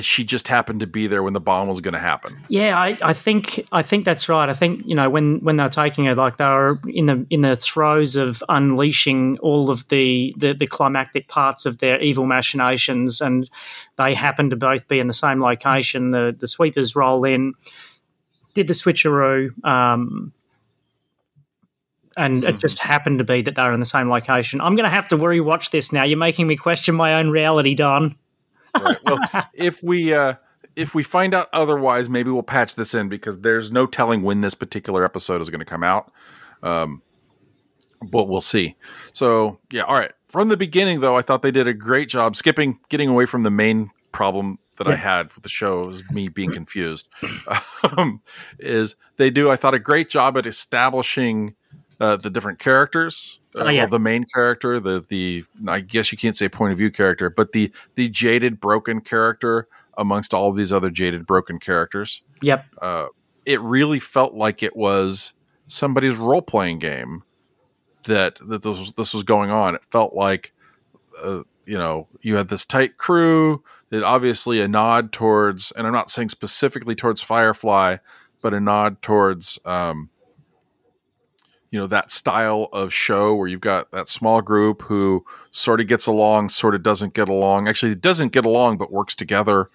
she 0.00 0.24
just 0.24 0.48
happened 0.48 0.80
to 0.80 0.86
be 0.86 1.06
there 1.06 1.22
when 1.22 1.32
the 1.32 1.40
bomb 1.40 1.68
was 1.68 1.80
going 1.80 1.94
to 1.94 2.00
happen. 2.00 2.36
Yeah, 2.48 2.78
I, 2.78 2.96
I 3.02 3.12
think 3.12 3.66
I 3.72 3.82
think 3.82 4.04
that's 4.04 4.28
right. 4.28 4.48
I 4.48 4.52
think 4.52 4.82
you 4.86 4.94
know 4.94 5.10
when 5.10 5.40
when 5.40 5.56
they're 5.56 5.68
taking 5.68 6.06
it, 6.06 6.16
like 6.16 6.36
they 6.36 6.44
were 6.44 6.80
in 6.88 7.06
the 7.06 7.26
in 7.30 7.42
the 7.42 7.56
throes 7.56 8.16
of 8.16 8.42
unleashing 8.48 9.38
all 9.38 9.70
of 9.70 9.88
the, 9.88 10.34
the 10.36 10.54
the 10.54 10.66
climactic 10.66 11.28
parts 11.28 11.66
of 11.66 11.78
their 11.78 12.00
evil 12.00 12.26
machinations, 12.26 13.20
and 13.20 13.48
they 13.96 14.14
happen 14.14 14.50
to 14.50 14.56
both 14.56 14.88
be 14.88 14.98
in 14.98 15.06
the 15.06 15.14
same 15.14 15.42
location. 15.42 16.10
The 16.10 16.34
the 16.38 16.48
sweepers 16.48 16.96
roll 16.96 17.24
in, 17.24 17.54
did 18.54 18.66
the 18.66 18.74
switcheroo, 18.74 19.50
um, 19.66 20.32
and 22.16 22.44
it 22.44 22.58
just 22.58 22.78
happened 22.78 23.18
to 23.18 23.24
be 23.24 23.42
that 23.42 23.54
they 23.54 23.62
were 23.62 23.72
in 23.72 23.80
the 23.80 23.86
same 23.86 24.08
location. 24.08 24.60
I'm 24.60 24.76
going 24.76 24.84
to 24.84 24.94
have 24.94 25.08
to 25.08 25.16
rewatch 25.16 25.70
this 25.70 25.92
now. 25.92 26.04
You're 26.04 26.18
making 26.18 26.46
me 26.46 26.56
question 26.56 26.94
my 26.94 27.14
own 27.14 27.28
reality, 27.28 27.74
Don. 27.74 28.16
Right. 28.80 28.96
Well, 29.04 29.18
if 29.54 29.82
we 29.82 30.12
uh, 30.12 30.34
if 30.76 30.94
we 30.94 31.02
find 31.02 31.34
out 31.34 31.48
otherwise, 31.52 32.08
maybe 32.08 32.30
we'll 32.30 32.42
patch 32.42 32.74
this 32.76 32.94
in 32.94 33.08
because 33.08 33.40
there's 33.40 33.70
no 33.70 33.86
telling 33.86 34.22
when 34.22 34.38
this 34.38 34.54
particular 34.54 35.04
episode 35.04 35.40
is 35.40 35.50
going 35.50 35.60
to 35.60 35.64
come 35.64 35.84
out. 35.84 36.12
Um, 36.62 37.02
but 38.02 38.28
we'll 38.28 38.40
see. 38.40 38.76
So 39.12 39.58
yeah, 39.70 39.82
all 39.82 39.94
right. 39.94 40.12
From 40.28 40.48
the 40.48 40.56
beginning, 40.56 41.00
though, 41.00 41.16
I 41.16 41.22
thought 41.22 41.42
they 41.42 41.50
did 41.50 41.68
a 41.68 41.74
great 41.74 42.08
job 42.08 42.36
skipping, 42.36 42.80
getting 42.88 43.08
away 43.08 43.26
from 43.26 43.44
the 43.44 43.50
main 43.50 43.90
problem 44.12 44.58
that 44.78 44.88
I 44.88 44.96
had 44.96 45.32
with 45.34 45.42
the 45.42 45.48
show 45.48 45.88
is 45.88 46.02
me 46.10 46.28
being 46.28 46.50
confused. 46.50 47.08
um, 47.96 48.20
is 48.58 48.96
they 49.16 49.30
do 49.30 49.50
I 49.50 49.56
thought 49.56 49.74
a 49.74 49.78
great 49.78 50.08
job 50.08 50.36
at 50.36 50.46
establishing 50.46 51.54
uh, 52.00 52.16
the 52.16 52.30
different 52.30 52.58
characters. 52.58 53.40
Uh, 53.56 53.64
Oh, 53.64 53.68
yeah. 53.68 53.82
well, 53.82 53.88
the 53.88 53.98
main 54.00 54.24
character, 54.24 54.80
the 54.80 55.04
the 55.08 55.44
I 55.68 55.80
guess 55.80 56.10
you 56.10 56.18
can't 56.18 56.36
say 56.36 56.48
point 56.48 56.72
of 56.72 56.78
view 56.78 56.90
character, 56.90 57.30
but 57.30 57.52
the 57.52 57.72
the 57.94 58.08
jaded, 58.08 58.60
broken 58.60 59.00
character 59.00 59.68
amongst 59.96 60.34
all 60.34 60.48
of 60.50 60.56
these 60.56 60.72
other 60.72 60.90
jaded, 60.90 61.24
broken 61.26 61.58
characters. 61.60 62.22
Yep. 62.42 62.64
Uh, 62.82 63.06
it 63.44 63.60
really 63.60 64.00
felt 64.00 64.34
like 64.34 64.62
it 64.62 64.74
was 64.76 65.34
somebody's 65.68 66.16
role 66.16 66.42
playing 66.42 66.78
game 66.80 67.22
that 68.04 68.40
that 68.46 68.62
this 68.62 68.78
was, 68.78 68.92
this 68.92 69.14
was 69.14 69.22
going 69.22 69.50
on. 69.50 69.74
It 69.76 69.84
felt 69.88 70.14
like 70.14 70.52
uh, 71.22 71.42
you 71.64 71.78
know 71.78 72.08
you 72.22 72.36
had 72.36 72.48
this 72.48 72.64
tight 72.66 72.96
crew. 72.96 73.62
That 73.90 74.02
obviously 74.02 74.60
a 74.60 74.66
nod 74.66 75.12
towards, 75.12 75.70
and 75.72 75.86
I'm 75.86 75.92
not 75.92 76.10
saying 76.10 76.30
specifically 76.30 76.96
towards 76.96 77.22
Firefly, 77.22 77.98
but 78.40 78.52
a 78.52 78.58
nod 78.58 79.00
towards 79.00 79.60
um, 79.64 80.10
you 81.74 81.80
know 81.80 81.88
that 81.88 82.12
style 82.12 82.68
of 82.72 82.92
show 82.92 83.34
where 83.34 83.48
you've 83.48 83.60
got 83.60 83.90
that 83.90 84.06
small 84.06 84.40
group 84.40 84.82
who 84.82 85.24
sort 85.50 85.80
of 85.80 85.88
gets 85.88 86.06
along, 86.06 86.50
sort 86.50 86.72
of 86.72 86.84
doesn't 86.84 87.14
get 87.14 87.28
along. 87.28 87.66
Actually, 87.66 87.90
it 87.90 88.00
doesn't 88.00 88.30
get 88.30 88.44
along, 88.46 88.76
but 88.76 88.92
works 88.92 89.16
together. 89.16 89.70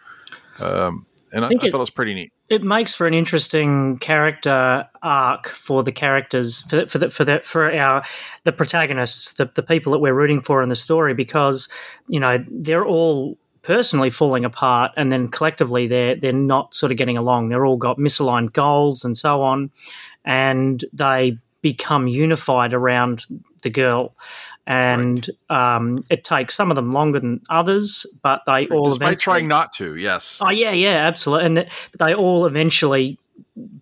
Um, 0.62 1.08
and 1.34 1.44
I, 1.44 1.48
I, 1.48 1.50
think 1.50 1.66
it- 1.66 1.72
thought 1.72 1.80
it 1.80 1.80
was 1.80 1.90
pretty 1.90 2.14
neat. 2.14 2.32
it 2.48 2.64
makes 2.64 2.96
for 2.96 3.06
an 3.06 3.14
interesting 3.14 3.98
character 3.98 4.88
arc 5.04 5.50
for 5.50 5.84
the 5.84 5.92
characters 5.92 6.62
for 6.70 6.88
for 6.88 7.00
the, 7.00 7.10
for 7.10 7.26
the, 7.26 7.42
for 7.44 7.70
our 7.70 8.06
the 8.46 8.54
protagonists 8.54 9.34
the, 9.34 9.52
the 9.56 9.62
people 9.62 9.92
that 9.92 10.00
we're 10.00 10.14
rooting 10.14 10.42
for 10.42 10.64
in 10.64 10.70
the 10.70 10.76
story 10.76 11.14
because 11.14 11.68
you 12.08 12.22
know 12.22 12.42
they're 12.50 12.86
all 12.86 13.38
personally 13.62 14.10
falling 14.10 14.46
apart 14.46 14.94
and 14.96 15.12
then 15.12 15.28
collectively 15.28 15.86
they're 15.86 16.16
they're 16.16 16.32
not 16.32 16.74
sort 16.74 16.94
of 16.94 16.98
getting 16.98 17.18
along 17.18 17.50
they're 17.50 17.66
all 17.66 17.76
got 17.76 17.98
misaligned 17.98 18.54
goals 18.54 19.04
and 19.04 19.18
so 19.18 19.42
on 19.42 19.70
and 20.24 20.86
they 20.94 21.38
become 21.62 22.08
unified 22.08 22.74
around 22.74 23.26
the 23.62 23.70
girl 23.70 24.16
and 24.70 25.28
um, 25.50 26.06
it 26.12 26.24
takes 26.24 26.56
some 26.56 26.70
of 26.70 26.76
them 26.76 26.92
longer 26.92 27.20
than 27.20 27.42
others 27.50 28.06
but 28.22 28.42
they 28.46 28.68
all 28.68 28.86
Despite 28.86 29.20
trying 29.20 29.48
not 29.48 29.74
to, 29.74 29.96
yes. 29.96 30.38
Oh 30.42 30.52
yeah, 30.52 30.72
yeah, 30.72 31.08
absolutely. 31.08 31.46
And 31.48 31.56
th- 31.58 31.72
they 31.98 32.14
all 32.14 32.46
eventually 32.46 33.18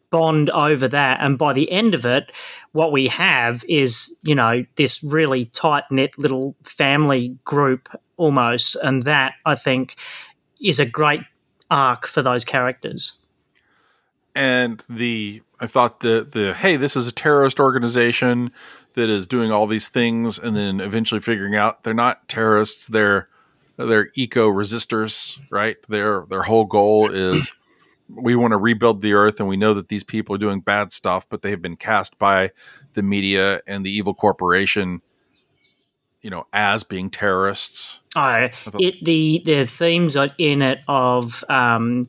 bond 0.09 0.49
over 0.51 0.87
that, 0.87 1.19
and 1.21 1.37
by 1.37 1.53
the 1.53 1.69
end 1.71 1.93
of 1.93 2.05
it, 2.05 2.31
what 2.71 2.91
we 2.91 3.07
have 3.07 3.63
is 3.67 4.17
you 4.23 4.35
know 4.35 4.65
this 4.75 5.03
really 5.03 5.45
tight 5.45 5.83
knit 5.91 6.17
little 6.17 6.55
family 6.63 7.37
group 7.43 7.89
almost, 8.15 8.75
and 8.75 9.03
that 9.03 9.33
I 9.45 9.55
think 9.55 9.95
is 10.61 10.79
a 10.79 10.85
great 10.85 11.21
arc 11.69 12.07
for 12.07 12.21
those 12.21 12.45
characters. 12.45 13.19
And 14.37 14.83
the 14.87 15.41
I 15.59 15.65
thought 15.65 16.01
the 16.01 16.29
the 16.31 16.53
hey, 16.53 16.77
this 16.77 16.95
is 16.95 17.07
a 17.07 17.11
terrorist 17.11 17.59
organization 17.59 18.51
that 18.93 19.09
is 19.09 19.27
doing 19.27 19.51
all 19.51 19.67
these 19.67 19.89
things, 19.89 20.37
and 20.37 20.55
then 20.55 20.79
eventually 20.79 21.19
figuring 21.19 21.55
out 21.55 21.83
they're 21.83 21.93
not 21.93 22.27
terrorists, 22.29 22.87
they're 22.87 23.27
they're 23.77 24.09
eco 24.15 24.47
resistors, 24.49 25.39
right? 25.49 25.77
Their 25.89 26.25
their 26.29 26.43
whole 26.43 26.65
goal 26.65 27.09
is 27.11 27.51
we 28.07 28.35
want 28.35 28.51
to 28.51 28.57
rebuild 28.57 29.01
the 29.01 29.13
earth, 29.13 29.39
and 29.39 29.49
we 29.49 29.57
know 29.57 29.73
that 29.73 29.87
these 29.87 30.03
people 30.03 30.35
are 30.35 30.39
doing 30.39 30.61
bad 30.61 30.93
stuff, 30.93 31.27
but 31.27 31.41
they 31.41 31.49
have 31.49 31.61
been 31.61 31.75
cast 31.75 32.19
by 32.19 32.51
the 32.93 33.01
media 33.01 33.59
and 33.65 33.83
the 33.83 33.91
evil 33.91 34.13
corporation 34.13 35.01
you 36.21 36.31
know, 36.31 36.45
as 36.51 36.83
being 36.83 37.09
terrorists. 37.09 37.99
Oh, 38.15 38.49
it 38.79 39.03
the 39.03 39.41
the 39.45 39.65
themes 39.65 40.17
in 40.37 40.61
it 40.61 40.79
of 40.87 41.43
um, 41.47 42.05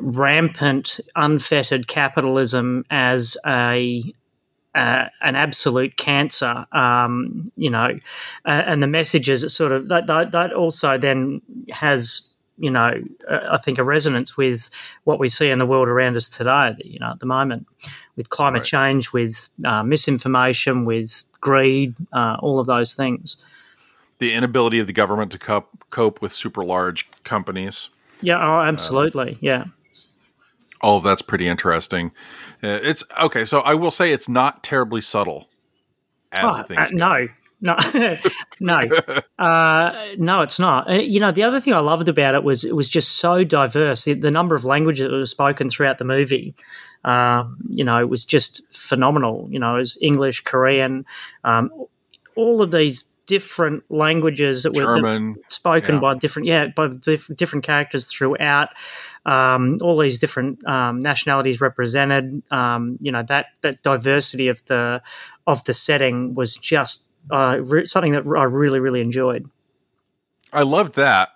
rampant, 0.00 1.00
unfettered 1.14 1.88
capitalism 1.88 2.84
as 2.90 3.36
a 3.46 4.02
uh, 4.74 5.08
an 5.22 5.36
absolute 5.36 5.96
cancer, 5.96 6.66
um, 6.72 7.46
you 7.56 7.70
know, 7.70 7.98
uh, 8.44 8.62
and 8.66 8.82
the 8.82 8.86
messages 8.86 9.42
it 9.42 9.48
sort 9.48 9.72
of 9.72 9.88
that, 9.88 10.06
that 10.06 10.32
that 10.32 10.52
also 10.52 10.98
then 10.98 11.40
has 11.70 12.34
you 12.58 12.70
know 12.70 12.92
uh, 13.30 13.40
I 13.50 13.56
think 13.56 13.78
a 13.78 13.84
resonance 13.84 14.36
with 14.36 14.68
what 15.04 15.18
we 15.18 15.28
see 15.30 15.50
in 15.50 15.58
the 15.58 15.66
world 15.66 15.88
around 15.88 16.16
us 16.16 16.28
today. 16.28 16.74
You 16.84 16.98
know, 16.98 17.10
at 17.10 17.20
the 17.20 17.26
moment 17.26 17.66
with 18.16 18.30
climate 18.30 18.60
Right. 18.60 18.66
change, 18.66 19.12
with 19.12 19.48
uh, 19.64 19.82
misinformation, 19.82 20.84
with 20.84 21.22
greed, 21.40 21.94
uh, 22.12 22.36
all 22.40 22.58
of 22.58 22.66
those 22.66 22.94
things. 22.94 23.36
The 24.18 24.32
inability 24.32 24.78
of 24.78 24.86
the 24.86 24.94
government 24.94 25.30
to 25.32 25.38
cope, 25.38 25.68
cope 25.90 26.22
with 26.22 26.32
super 26.32 26.64
large 26.64 27.08
companies. 27.22 27.90
Yeah, 28.22 28.38
oh, 28.38 28.60
absolutely. 28.62 29.38
yeah. 29.40 29.64
All 30.80 30.98
of 30.98 31.04
that's 31.04 31.22
pretty 31.22 31.48
interesting. 31.48 32.12
Uh, 32.62 32.78
it's 32.82 33.04
okay. 33.22 33.44
So 33.44 33.60
I 33.60 33.74
will 33.74 33.90
say 33.90 34.12
it's 34.12 34.28
not 34.28 34.62
terribly 34.62 35.00
subtle 35.00 35.48
as 36.32 36.60
Oh, 36.60 36.62
things. 36.64 36.92
uh, 36.92 36.94
no, 36.94 37.28
no, 37.60 37.76
no, 38.60 38.80
uh, 39.38 40.06
no, 40.18 40.42
it's 40.42 40.58
not. 40.58 40.90
Uh, 40.90 40.94
you 40.94 41.18
know, 41.18 41.32
the 41.32 41.42
other 41.42 41.60
thing 41.60 41.72
I 41.74 41.80
loved 41.80 42.08
about 42.08 42.34
it 42.34 42.44
was 42.44 42.64
it 42.64 42.76
was 42.76 42.88
just 42.90 43.16
so 43.16 43.42
diverse. 43.44 44.04
The, 44.04 44.12
the 44.14 44.30
number 44.30 44.54
of 44.54 44.64
languages 44.64 45.04
that 45.08 45.12
were 45.16 45.26
spoken 45.26 45.70
throughout 45.70 45.98
the 45.98 46.04
movie, 46.04 46.54
um, 47.04 47.56
you 47.70 47.82
know, 47.84 47.98
it 47.98 48.08
was 48.10 48.24
just 48.26 48.60
phenomenal. 48.72 49.48
You 49.50 49.58
know, 49.58 49.76
it 49.76 49.78
was 49.78 49.98
English, 50.02 50.42
Korean, 50.44 51.06
um, 51.44 51.70
all 52.36 52.60
of 52.60 52.70
these 52.70 53.04
different 53.26 53.84
languages 53.90 54.62
that 54.62 54.74
were 54.74 55.34
spoken 55.48 55.94
Yeah. 55.96 56.00
by 56.00 56.14
different 56.14 56.48
yeah 56.48 56.66
by 56.68 56.88
diff- 56.88 57.30
different 57.36 57.64
characters 57.64 58.06
throughout 58.06 58.68
um, 59.24 59.78
all 59.82 59.98
these 59.98 60.18
different 60.18 60.64
um, 60.66 61.00
nationalities 61.00 61.60
represented 61.60 62.42
um, 62.52 62.96
you 63.00 63.10
know 63.12 63.22
that 63.24 63.46
that 63.62 63.82
diversity 63.82 64.48
of 64.48 64.64
the 64.66 65.02
of 65.46 65.64
the 65.64 65.74
setting 65.74 66.34
was 66.34 66.56
just 66.56 67.10
uh, 67.30 67.58
re- 67.60 67.86
something 67.86 68.12
that 68.12 68.24
I 68.26 68.44
really 68.44 68.78
really 68.80 69.00
enjoyed 69.00 69.50
I 70.52 70.62
loved 70.62 70.94
that. 70.94 71.30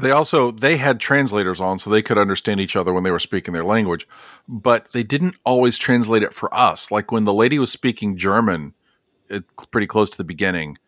They 0.00 0.10
also 0.10 0.50
they 0.52 0.76
had 0.76 1.00
translators 1.00 1.60
on 1.60 1.78
so 1.78 1.90
they 1.90 2.02
could 2.02 2.18
understand 2.18 2.60
each 2.60 2.76
other 2.76 2.92
when 2.92 3.02
they 3.02 3.10
were 3.10 3.18
speaking 3.18 3.52
their 3.54 3.64
language, 3.64 4.06
but 4.46 4.92
they 4.92 5.02
didn't 5.02 5.34
always 5.44 5.76
translate 5.78 6.22
it 6.22 6.34
for 6.34 6.52
us. 6.54 6.90
Like 6.90 7.10
when 7.10 7.24
the 7.24 7.32
lady 7.34 7.58
was 7.58 7.72
speaking 7.72 8.16
German, 8.16 8.74
it, 9.28 9.44
pretty 9.70 9.86
close 9.88 10.10
to 10.10 10.16
the 10.16 10.24
beginning, 10.24 10.78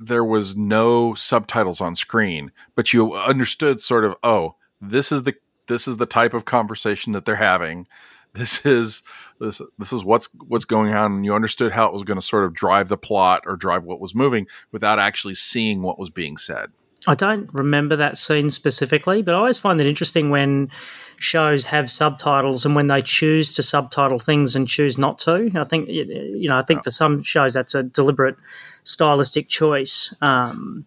there 0.00 0.24
was 0.24 0.56
no 0.56 1.14
subtitles 1.14 1.80
on 1.80 1.94
screen, 1.94 2.50
but 2.74 2.92
you 2.92 3.14
understood 3.14 3.80
sort 3.80 4.04
of, 4.04 4.16
oh, 4.22 4.56
this 4.80 5.12
is 5.12 5.24
the 5.24 5.34
this 5.68 5.86
is 5.86 5.98
the 5.98 6.06
type 6.06 6.34
of 6.34 6.44
conversation 6.44 7.12
that 7.12 7.26
they're 7.26 7.36
having. 7.36 7.86
This 8.32 8.64
is 8.64 9.02
this 9.40 9.60
this 9.76 9.92
is 9.92 10.04
what's 10.04 10.28
what's 10.46 10.64
going 10.64 10.94
on, 10.94 11.12
and 11.12 11.24
you 11.24 11.34
understood 11.34 11.72
how 11.72 11.86
it 11.86 11.92
was 11.92 12.04
going 12.04 12.18
to 12.18 12.24
sort 12.24 12.44
of 12.44 12.54
drive 12.54 12.88
the 12.88 12.96
plot 12.96 13.42
or 13.44 13.56
drive 13.56 13.84
what 13.84 14.00
was 14.00 14.14
moving 14.14 14.46
without 14.70 15.00
actually 15.00 15.34
seeing 15.34 15.82
what 15.82 15.98
was 15.98 16.10
being 16.10 16.36
said. 16.36 16.70
I 17.08 17.16
don't 17.16 17.52
remember 17.52 17.96
that 17.96 18.16
scene 18.16 18.50
specifically, 18.50 19.22
but 19.22 19.34
I 19.34 19.38
always 19.38 19.58
find 19.58 19.80
it 19.80 19.86
interesting 19.88 20.30
when 20.30 20.70
shows 21.18 21.64
have 21.66 21.90
subtitles 21.90 22.64
and 22.64 22.76
when 22.76 22.86
they 22.86 23.02
choose 23.02 23.50
to 23.52 23.62
subtitle 23.62 24.20
things 24.20 24.54
and 24.54 24.68
choose 24.68 24.96
not 24.96 25.18
to. 25.20 25.50
I 25.54 25.64
think 25.64 25.88
you 25.88 26.48
know, 26.48 26.56
I 26.56 26.62
think 26.62 26.84
for 26.84 26.90
some 26.90 27.22
shows 27.22 27.54
that's 27.54 27.74
a 27.74 27.82
deliberate 27.82 28.36
stylistic 28.84 29.48
choice. 29.48 30.14
Um, 30.20 30.86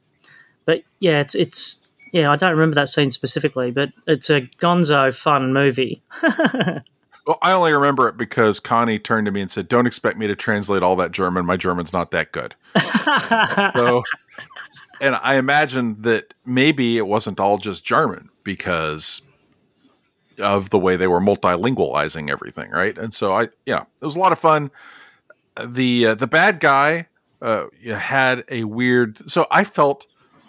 but 0.66 0.84
yeah, 1.00 1.20
it's 1.22 1.36
it's 1.36 1.90
yeah, 2.12 2.32
I 2.32 2.36
don't 2.36 2.52
remember 2.52 2.76
that 2.76 2.90
scene 2.90 3.12
specifically, 3.12 3.72
but 3.72 3.92
it's 4.08 4.30
a 4.30 4.42
gonzo 4.42 5.14
fun 5.16 5.54
movie. 5.54 6.02
Well, 7.26 7.40
I 7.42 7.54
only 7.54 7.72
remember 7.72 8.10
it 8.10 8.18
because 8.18 8.60
Connie 8.60 9.00
turned 9.00 9.26
to 9.28 9.32
me 9.32 9.40
and 9.40 9.50
said, 9.50 9.70
"Don't 9.70 9.88
expect 9.88 10.18
me 10.18 10.28
to 10.28 10.36
translate 10.36 10.84
all 10.84 10.98
that 10.98 11.12
German. 11.12 11.46
My 11.46 11.56
German's 11.56 11.94
not 11.94 12.12
that 12.12 12.34
good." 12.34 12.56
so, 13.78 14.04
and 15.00 15.16
I 15.16 15.36
imagine 15.36 16.02
that 16.02 16.34
maybe 16.46 16.98
it 16.98 17.08
wasn't 17.08 17.40
all 17.40 17.58
just 17.58 17.86
German 17.86 18.30
because 18.44 19.22
of 20.38 20.70
the 20.70 20.80
way 20.80 20.98
they 20.98 21.08
were 21.08 21.22
multilingualizing 21.22 22.30
everything, 22.30 22.72
right? 22.72 22.98
And 22.98 23.14
so 23.14 23.32
I, 23.34 23.50
yeah, 23.66 23.84
it 24.02 24.06
was 24.06 24.18
a 24.18 24.20
lot 24.20 24.34
of 24.34 24.40
fun. 24.40 24.70
The 25.64 26.08
uh, 26.08 26.16
the 26.16 26.28
bad 26.28 26.60
guy 26.60 27.08
uh, 27.44 27.66
had 27.96 28.44
a 28.50 28.64
weird. 28.64 29.30
So 29.30 29.46
I 29.52 29.64
felt 29.64 30.08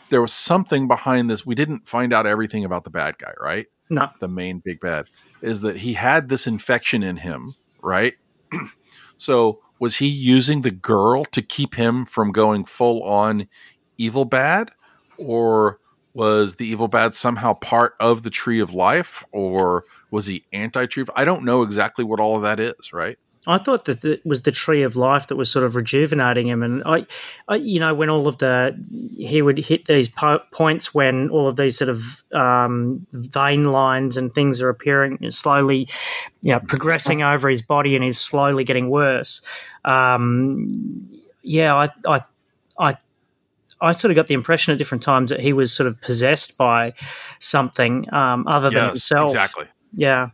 there 0.08 0.22
was 0.22 0.32
something 0.32 0.88
behind 0.88 1.28
this. 1.28 1.44
We 1.44 1.54
didn't 1.54 1.86
find 1.86 2.12
out 2.12 2.26
everything 2.26 2.64
about 2.64 2.84
the 2.84 2.90
bad 2.90 3.18
guy, 3.18 3.32
right? 3.38 3.66
no, 3.90 4.10
the 4.18 4.28
main 4.28 4.60
big 4.60 4.80
bad 4.80 5.10
is 5.42 5.60
that 5.60 5.78
he 5.78 5.94
had 5.94 6.28
this 6.28 6.46
infection 6.46 7.02
in 7.02 7.18
him, 7.18 7.54
right? 7.82 8.14
so 9.16 9.60
was 9.78 9.96
he 9.96 10.06
using 10.06 10.62
the 10.62 10.70
girl 10.70 11.24
to 11.26 11.42
keep 11.42 11.74
him 11.74 12.04
from 12.04 12.32
going 12.32 12.64
full 12.64 13.02
on 13.02 13.48
evil 13.98 14.24
bad 14.24 14.70
or 15.18 15.78
was 16.14 16.56
the 16.56 16.66
evil 16.66 16.88
bad 16.88 17.14
somehow 17.14 17.52
part 17.54 17.94
of 18.00 18.22
the 18.22 18.30
tree 18.30 18.60
of 18.60 18.72
life 18.72 19.24
or 19.32 19.84
was 20.10 20.26
he 20.26 20.44
anti-tree 20.52 21.04
i 21.14 21.24
don't 21.24 21.44
know 21.44 21.62
exactly 21.62 22.04
what 22.04 22.20
all 22.20 22.36
of 22.36 22.42
that 22.42 22.58
is 22.60 22.92
right 22.92 23.18
I 23.46 23.58
thought 23.58 23.84
that 23.84 24.04
it 24.04 24.24
was 24.24 24.42
the 24.42 24.50
tree 24.50 24.82
of 24.82 24.96
life 24.96 25.26
that 25.26 25.36
was 25.36 25.50
sort 25.50 25.64
of 25.64 25.76
rejuvenating 25.76 26.48
him, 26.48 26.62
and 26.62 26.82
I, 26.84 27.06
I 27.48 27.56
you 27.56 27.78
know, 27.78 27.92
when 27.92 28.08
all 28.08 28.26
of 28.26 28.38
the 28.38 28.74
he 29.16 29.42
would 29.42 29.58
hit 29.58 29.84
these 29.84 30.08
po- 30.08 30.42
points 30.52 30.94
when 30.94 31.28
all 31.30 31.46
of 31.46 31.56
these 31.56 31.76
sort 31.76 31.90
of 31.90 32.22
um, 32.32 33.06
vein 33.12 33.64
lines 33.64 34.16
and 34.16 34.32
things 34.32 34.62
are 34.62 34.68
appearing 34.68 35.30
slowly, 35.30 35.88
you 36.42 36.52
know, 36.52 36.60
progressing 36.60 37.22
over 37.22 37.48
his 37.48 37.62
body, 37.62 37.94
and 37.94 38.04
he's 38.04 38.18
slowly 38.18 38.64
getting 38.64 38.88
worse. 38.88 39.42
Um, 39.84 40.66
yeah, 41.42 41.74
I, 41.74 41.88
I, 42.06 42.20
I. 42.78 42.96
I 43.80 43.92
sort 43.92 44.12
of 44.12 44.14
got 44.14 44.28
the 44.28 44.34
impression 44.34 44.72
at 44.72 44.78
different 44.78 45.02
times 45.02 45.28
that 45.28 45.40
he 45.40 45.52
was 45.52 45.70
sort 45.74 45.88
of 45.88 46.00
possessed 46.00 46.56
by 46.56 46.94
something 47.38 48.06
um, 48.14 48.46
other 48.46 48.70
than 48.70 48.88
himself. 48.90 49.28
exactly 49.28 49.66
Yeah. 49.92 50.30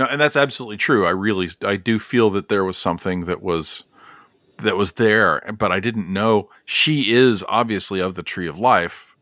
No, 0.00 0.06
and 0.06 0.18
that's 0.18 0.34
absolutely 0.34 0.78
true. 0.78 1.04
I 1.06 1.10
really, 1.10 1.50
I 1.62 1.76
do 1.76 1.98
feel 1.98 2.30
that 2.30 2.48
there 2.48 2.64
was 2.64 2.78
something 2.78 3.26
that 3.26 3.42
was 3.42 3.84
that 4.56 4.78
was 4.78 4.92
there, 4.92 5.42
but 5.58 5.70
I 5.70 5.78
didn't 5.78 6.10
know. 6.10 6.48
She 6.64 7.12
is 7.12 7.44
obviously 7.50 8.00
of 8.00 8.14
the 8.14 8.22
tree 8.22 8.46
of 8.46 8.58
life, 8.58 9.14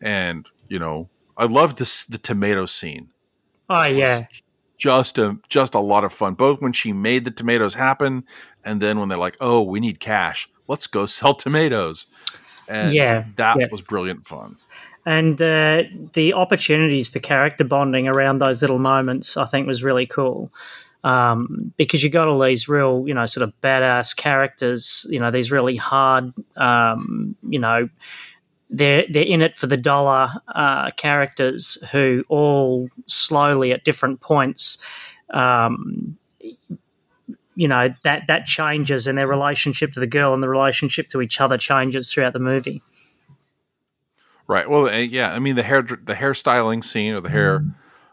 and 0.00 0.44
you 0.66 0.80
know, 0.80 1.08
I 1.36 1.44
love 1.44 1.76
this 1.76 2.04
the 2.04 2.18
tomato 2.18 2.66
scene. 2.66 3.10
Oh 3.70 3.84
yeah. 3.84 4.26
Just 4.76 5.18
a 5.18 5.38
just 5.48 5.76
a 5.76 5.80
lot 5.80 6.02
of 6.02 6.12
fun, 6.12 6.34
both 6.34 6.60
when 6.60 6.72
she 6.72 6.92
made 6.92 7.24
the 7.24 7.30
tomatoes 7.30 7.74
happen, 7.74 8.24
and 8.64 8.82
then 8.82 8.98
when 8.98 9.08
they're 9.08 9.16
like, 9.16 9.36
"Oh, 9.40 9.62
we 9.62 9.78
need 9.78 10.00
cash. 10.00 10.50
Let's 10.66 10.88
go 10.88 11.06
sell 11.06 11.34
tomatoes." 11.34 12.06
And 12.68 12.92
Yeah, 12.92 13.24
that 13.36 13.56
yeah. 13.58 13.66
was 13.70 13.80
brilliant 13.82 14.24
fun. 14.26 14.56
and 15.06 15.40
uh, 15.40 15.84
the 16.12 16.34
opportunities 16.34 17.08
for 17.08 17.18
character 17.18 17.64
bonding 17.64 18.08
around 18.08 18.38
those 18.38 18.60
little 18.62 18.78
moments, 18.78 19.36
I 19.36 19.46
think, 19.46 19.66
was 19.66 19.82
really 19.82 20.06
cool. 20.06 20.50
Um, 21.04 21.72
because 21.76 22.02
you 22.02 22.10
got 22.10 22.28
all 22.28 22.40
these 22.40 22.68
real, 22.68 23.04
you 23.06 23.14
know, 23.14 23.24
sort 23.24 23.44
of 23.48 23.58
badass 23.62 24.14
characters, 24.16 25.06
you 25.08 25.20
know, 25.20 25.30
these 25.30 25.50
really 25.52 25.76
hard, 25.76 26.32
um, 26.56 27.36
you 27.48 27.58
know, 27.60 27.88
they're 28.68 29.04
they're 29.08 29.22
in 29.24 29.40
it 29.40 29.56
for 29.56 29.66
the 29.68 29.76
dollar 29.76 30.28
uh, 30.54 30.90
characters 30.90 31.82
who 31.92 32.24
all 32.28 32.88
slowly 33.06 33.72
at 33.72 33.84
different 33.84 34.20
points, 34.20 34.78
um, 35.32 36.18
you 37.58 37.66
know, 37.66 37.92
that 38.04 38.28
that 38.28 38.46
changes 38.46 39.08
and 39.08 39.18
their 39.18 39.26
relationship 39.26 39.90
to 39.90 39.98
the 39.98 40.06
girl 40.06 40.32
and 40.32 40.40
the 40.40 40.48
relationship 40.48 41.08
to 41.08 41.20
each 41.20 41.40
other 41.40 41.58
changes 41.58 42.12
throughout 42.12 42.32
the 42.32 42.38
movie. 42.38 42.80
Right. 44.46 44.70
Well, 44.70 44.86
uh, 44.86 44.98
yeah. 44.98 45.34
I 45.34 45.40
mean, 45.40 45.56
the 45.56 45.64
hair, 45.64 45.82
the 45.82 46.14
hairstyling 46.14 46.84
scene, 46.84 47.14
or 47.14 47.20
the 47.20 47.30
hair, 47.30 47.64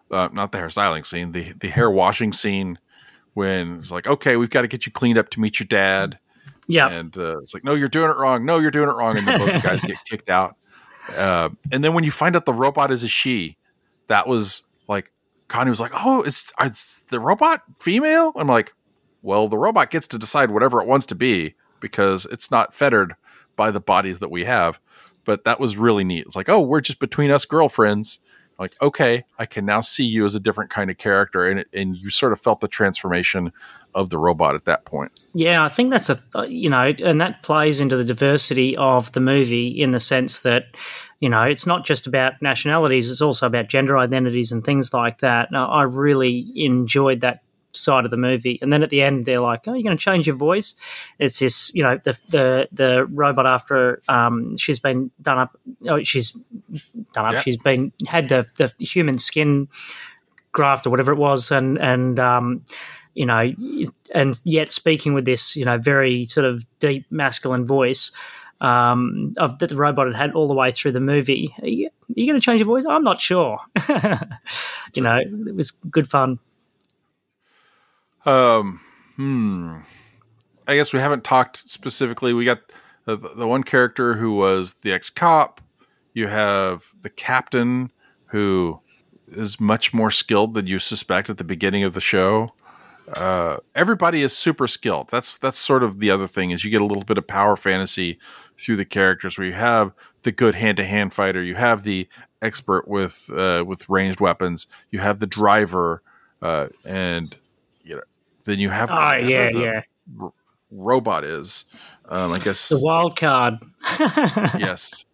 uh, 0.09 0.29
not 0.33 0.51
the 0.51 0.57
hairstyling 0.57 1.05
scene, 1.05 1.31
the 1.31 1.53
the 1.53 1.69
hair 1.69 1.91
washing 1.91 2.33
scene, 2.33 2.79
when 3.35 3.77
it's 3.77 3.91
like, 3.91 4.07
okay, 4.07 4.35
we've 4.35 4.49
got 4.49 4.63
to 4.63 4.67
get 4.67 4.87
you 4.87 4.91
cleaned 4.91 5.19
up 5.19 5.29
to 5.29 5.39
meet 5.39 5.59
your 5.59 5.67
dad, 5.67 6.17
Yeah, 6.65 6.89
and 6.89 7.15
uh, 7.15 7.37
it's 7.37 7.53
like, 7.53 7.63
no, 7.63 7.75
you're 7.75 7.87
doing 7.87 8.09
it 8.09 8.17
wrong. 8.17 8.45
No, 8.45 8.57
you're 8.57 8.71
doing 8.71 8.89
it 8.89 8.93
wrong, 8.93 9.15
and 9.15 9.27
then 9.27 9.37
both 9.37 9.61
guys 9.61 9.79
get 9.79 9.97
kicked 10.09 10.31
out. 10.31 10.55
Uh, 11.15 11.49
and 11.71 11.83
then 11.83 11.93
when 11.93 12.03
you 12.03 12.09
find 12.09 12.35
out 12.35 12.45
the 12.45 12.53
robot 12.53 12.89
is 12.89 13.03
a 13.03 13.07
she, 13.07 13.57
that 14.07 14.27
was 14.27 14.63
like, 14.87 15.11
Connie 15.47 15.69
was 15.69 15.79
like, 15.79 15.91
oh, 15.93 16.23
is, 16.23 16.51
is 16.63 17.05
the 17.11 17.19
robot 17.19 17.61
female? 17.79 18.31
I'm 18.35 18.47
like, 18.47 18.73
well, 19.25 19.47
the 19.47 19.57
robot 19.57 19.89
gets 19.89 20.07
to 20.09 20.17
decide 20.17 20.51
whatever 20.51 20.81
it 20.81 20.87
wants 20.87 21.05
to 21.07 21.15
be 21.15 21.55
because 21.79 22.25
it's 22.27 22.51
not 22.51 22.73
fettered 22.73 23.15
by 23.55 23.71
the 23.71 23.79
bodies 23.79 24.19
that 24.19 24.31
we 24.31 24.45
have. 24.45 24.79
But 25.23 25.43
that 25.45 25.59
was 25.59 25.75
really 25.75 26.03
neat. 26.03 26.25
It's 26.27 26.35
like, 26.35 26.49
oh, 26.49 26.61
we're 26.61 26.81
just 26.81 26.99
between 26.99 27.31
us 27.31 27.45
girlfriends, 27.45 28.19
like 28.59 28.75
okay 28.81 29.25
i 29.37 29.45
can 29.45 29.65
now 29.65 29.81
see 29.81 30.03
you 30.03 30.25
as 30.25 30.35
a 30.35 30.39
different 30.39 30.69
kind 30.69 30.89
of 30.89 30.97
character 30.97 31.45
and 31.45 31.65
and 31.73 31.97
you 31.97 32.09
sort 32.09 32.31
of 32.31 32.39
felt 32.39 32.59
the 32.61 32.67
transformation 32.67 33.51
of 33.93 34.09
the 34.09 34.17
robot 34.17 34.55
at 34.55 34.65
that 34.65 34.85
point 34.85 35.11
Yeah, 35.33 35.63
I 35.63 35.69
think 35.69 35.89
that's 35.89 36.09
a 36.09 36.19
uh, 36.35 36.43
you 36.43 36.69
know, 36.69 36.93
and 37.03 37.21
that 37.21 37.43
plays 37.43 37.79
into 37.79 37.95
the 37.95 38.03
diversity 38.03 38.75
of 38.75 39.11
the 39.13 39.21
movie 39.21 39.67
in 39.67 39.91
the 39.91 40.01
sense 40.01 40.41
that 40.41 40.65
you 41.21 41.29
know 41.29 41.43
it's 41.43 41.65
not 41.65 41.85
just 41.85 42.05
about 42.05 42.33
nationalities; 42.41 43.09
it's 43.09 43.21
also 43.21 43.47
about 43.47 43.69
gender 43.69 43.97
identities 43.97 44.51
and 44.51 44.63
things 44.65 44.93
like 44.93 45.19
that. 45.19 45.47
I 45.53 45.83
really 45.83 46.51
enjoyed 46.55 47.21
that 47.21 47.39
side 47.75 48.05
of 48.05 48.11
the 48.11 48.17
movie, 48.17 48.59
and 48.61 48.71
then 48.71 48.83
at 48.83 48.89
the 48.89 49.01
end, 49.01 49.25
they're 49.25 49.39
like, 49.39 49.67
"Oh, 49.67 49.73
you're 49.73 49.83
going 49.83 49.97
to 49.97 50.03
change 50.03 50.27
your 50.27 50.35
voice?" 50.35 50.75
It's 51.19 51.39
this, 51.39 51.73
you 51.73 51.83
know, 51.83 51.99
the 52.03 52.19
the 52.29 52.67
the 52.71 53.05
robot 53.05 53.45
after 53.45 54.01
um, 54.07 54.57
she's 54.57 54.79
been 54.79 55.11
done 55.21 55.37
up, 55.37 55.57
oh, 55.87 56.03
she's 56.03 56.31
done 57.13 57.25
up, 57.25 57.33
Yeah. 57.33 57.41
she's 57.41 57.57
been 57.57 57.91
had 58.07 58.29
the 58.29 58.47
the 58.57 58.71
human 58.83 59.17
skin 59.17 59.67
graft 60.51 60.85
or 60.85 60.89
whatever 60.89 61.11
it 61.11 61.17
was, 61.17 61.51
and 61.51 61.77
and 61.79 62.19
um, 62.19 62.63
you 63.13 63.25
know, 63.25 63.51
and 64.13 64.39
yet 64.43 64.71
speaking 64.71 65.13
with 65.13 65.25
this, 65.25 65.55
you 65.55 65.65
know, 65.65 65.77
very 65.77 66.25
sort 66.25 66.45
of 66.45 66.63
deep 66.79 67.05
masculine 67.09 67.65
voice 67.65 68.11
um, 68.61 69.33
of 69.37 69.57
that 69.59 69.69
the 69.69 69.75
robot 69.75 70.07
had 70.07 70.15
had 70.15 70.33
all 70.33 70.47
the 70.47 70.53
way 70.53 70.71
through 70.71 70.91
the 70.91 70.99
movie. 70.99 71.53
Are 71.61 71.67
you, 71.67 71.87
are 71.87 72.13
you 72.15 72.25
going 72.25 72.39
to 72.39 72.43
change 72.43 72.59
your 72.59 72.67
voice? 72.67 72.85
I'm 72.87 73.03
not 73.03 73.19
sure. 73.21 73.59
you 74.93 75.01
know, 75.01 75.17
it 75.17 75.55
was 75.55 75.71
good 75.71 76.07
fun. 76.09 76.39
Um, 78.25 78.81
hmm. 79.15 79.77
I 80.67 80.75
guess 80.75 80.93
we 80.93 80.99
haven't 80.99 81.23
talked 81.23 81.69
specifically. 81.69 82.33
We 82.33 82.45
got 82.45 82.59
the, 83.05 83.17
the 83.17 83.47
one 83.47 83.63
character 83.63 84.15
who 84.15 84.33
was 84.33 84.75
the 84.75 84.91
ex 84.91 85.09
cop. 85.09 85.61
You 86.13 86.27
have 86.27 86.85
the 87.01 87.09
captain 87.09 87.91
who 88.27 88.79
is 89.27 89.59
much 89.59 89.93
more 89.93 90.11
skilled 90.11 90.53
than 90.53 90.67
you 90.67 90.79
suspect 90.79 91.29
at 91.29 91.37
the 91.37 91.43
beginning 91.43 91.83
of 91.83 91.93
the 91.93 92.01
show. 92.01 92.53
Uh, 93.13 93.57
everybody 93.75 94.23
is 94.23 94.35
super 94.35 94.65
skilled. 94.65 95.09
That's 95.09 95.37
that's 95.37 95.57
sort 95.57 95.83
of 95.83 95.99
the 95.99 96.09
other 96.09 96.25
thing 96.25 96.49
is 96.49 96.65
you 96.65 96.71
get 96.71 96.81
a 96.81 96.85
little 96.85 97.03
bit 97.03 97.19
of 97.19 97.27
power 97.27 97.55
fantasy 97.55 98.17
through 98.57 98.77
the 98.77 98.85
characters 98.85 99.37
where 99.37 99.45
you 99.45 99.53
have 99.53 99.93
the 100.23 100.31
good 100.31 100.55
hand 100.55 100.77
to 100.77 100.83
hand 100.83 101.13
fighter, 101.13 101.43
you 101.43 101.55
have 101.55 101.83
the 101.83 102.07
expert 102.41 102.87
with 102.87 103.29
uh, 103.35 103.63
with 103.65 103.87
ranged 103.89 104.19
weapons, 104.19 104.65
you 104.89 104.99
have 104.99 105.19
the 105.19 105.27
driver, 105.27 106.01
uh, 106.41 106.67
and 106.83 107.37
you 107.83 107.95
know 107.95 108.01
then 108.45 108.59
you 108.59 108.69
have 108.69 108.89
Oh 108.91 109.15
yeah, 109.17 109.49
yeah. 109.49 109.81
robot 110.71 111.23
is. 111.23 111.65
Um, 112.07 112.33
I 112.33 112.37
guess 112.39 112.69
The 112.69 112.79
wild 112.79 113.17
card. 113.17 113.55
yes. 113.99 115.05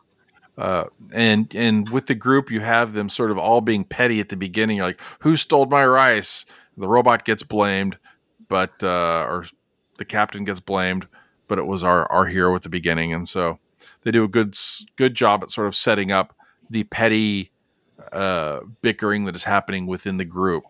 Uh, 0.57 0.85
and 1.13 1.53
and 1.55 1.89
with 1.89 2.07
the 2.07 2.15
group, 2.15 2.51
you 2.51 2.59
have 2.59 2.93
them 2.93 3.09
sort 3.09 3.31
of 3.31 3.37
all 3.37 3.61
being 3.61 3.83
petty 3.83 4.19
at 4.19 4.29
the 4.29 4.35
beginning. 4.35 4.77
You're 4.77 4.87
like, 4.87 5.01
who 5.21 5.35
stole 5.37 5.65
my 5.65 5.85
rice? 5.85 6.45
The 6.77 6.87
robot 6.87 7.25
gets 7.25 7.43
blamed, 7.43 7.97
but 8.47 8.83
uh, 8.83 9.25
or 9.27 9.45
the 9.97 10.05
captain 10.05 10.43
gets 10.43 10.59
blamed, 10.59 11.07
but 11.47 11.57
it 11.57 11.65
was 11.65 11.83
our 11.83 12.11
our 12.11 12.25
hero 12.27 12.55
at 12.55 12.63
the 12.63 12.69
beginning, 12.69 13.13
and 13.13 13.27
so 13.27 13.59
they 14.01 14.11
do 14.11 14.23
a 14.23 14.27
good 14.27 14.55
good 14.97 15.15
job 15.15 15.41
at 15.43 15.51
sort 15.51 15.67
of 15.67 15.75
setting 15.75 16.11
up 16.11 16.35
the 16.69 16.83
petty 16.83 17.51
uh, 18.11 18.59
bickering 18.81 19.25
that 19.25 19.35
is 19.35 19.45
happening 19.45 19.87
within 19.87 20.17
the 20.17 20.25
group. 20.25 20.63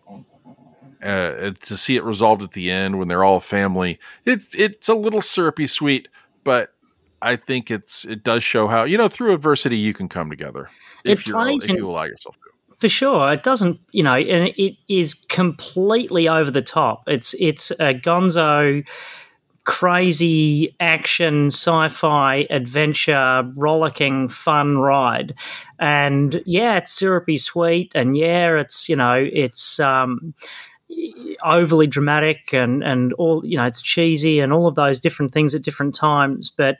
Uh, 1.03 1.51
to 1.61 1.75
see 1.75 1.95
it 1.95 2.03
resolved 2.03 2.43
at 2.43 2.51
the 2.51 2.69
end 2.69 2.99
when 2.99 3.07
they're 3.07 3.23
all 3.23 3.39
family, 3.39 3.99
it, 4.23 4.41
it's 4.53 4.87
a 4.87 4.93
little 4.93 5.21
syrupy 5.21 5.65
sweet, 5.65 6.07
but 6.43 6.75
I 7.21 7.35
think 7.35 7.69
it's 7.69 8.05
it 8.05 8.23
does 8.23 8.43
show 8.43 8.67
how 8.67 8.83
you 8.83 8.97
know 8.97 9.07
through 9.07 9.33
adversity 9.33 9.77
you 9.77 9.93
can 9.93 10.09
come 10.09 10.29
together 10.29 10.69
It 11.03 11.11
if, 11.11 11.25
plays 11.25 11.65
if 11.65 11.77
you 11.77 11.89
allow 11.89 12.03
yourself 12.03 12.35
to. 12.35 12.75
For 12.77 12.89
sure, 12.89 13.31
it 13.31 13.43
doesn't. 13.43 13.79
You 13.91 14.03
know, 14.03 14.15
and 14.15 14.53
it 14.57 14.75
is 14.87 15.13
completely 15.29 16.27
over 16.27 16.49
the 16.49 16.63
top. 16.63 17.03
It's 17.07 17.35
it's 17.39 17.71
a 17.71 17.93
Gonzo, 17.93 18.83
crazy 19.65 20.75
action, 20.79 21.47
sci-fi 21.47 22.47
adventure, 22.49 23.51
rollicking, 23.55 24.29
fun 24.29 24.79
ride, 24.79 25.35
and 25.77 26.41
yeah, 26.45 26.77
it's 26.77 26.91
syrupy 26.91 27.37
sweet, 27.37 27.91
and 27.93 28.17
yeah, 28.17 28.59
it's 28.59 28.89
you 28.89 28.95
know, 28.95 29.27
it's 29.31 29.79
um, 29.79 30.33
overly 31.43 31.87
dramatic 31.87 32.53
and 32.53 32.83
and 32.83 33.13
all 33.13 33.45
you 33.45 33.57
know, 33.57 33.65
it's 33.65 33.81
cheesy 33.81 34.39
and 34.39 34.53
all 34.53 34.67
of 34.67 34.75
those 34.75 34.99
different 34.99 35.31
things 35.31 35.55
at 35.55 35.61
different 35.61 35.95
times, 35.95 36.49
but 36.49 36.77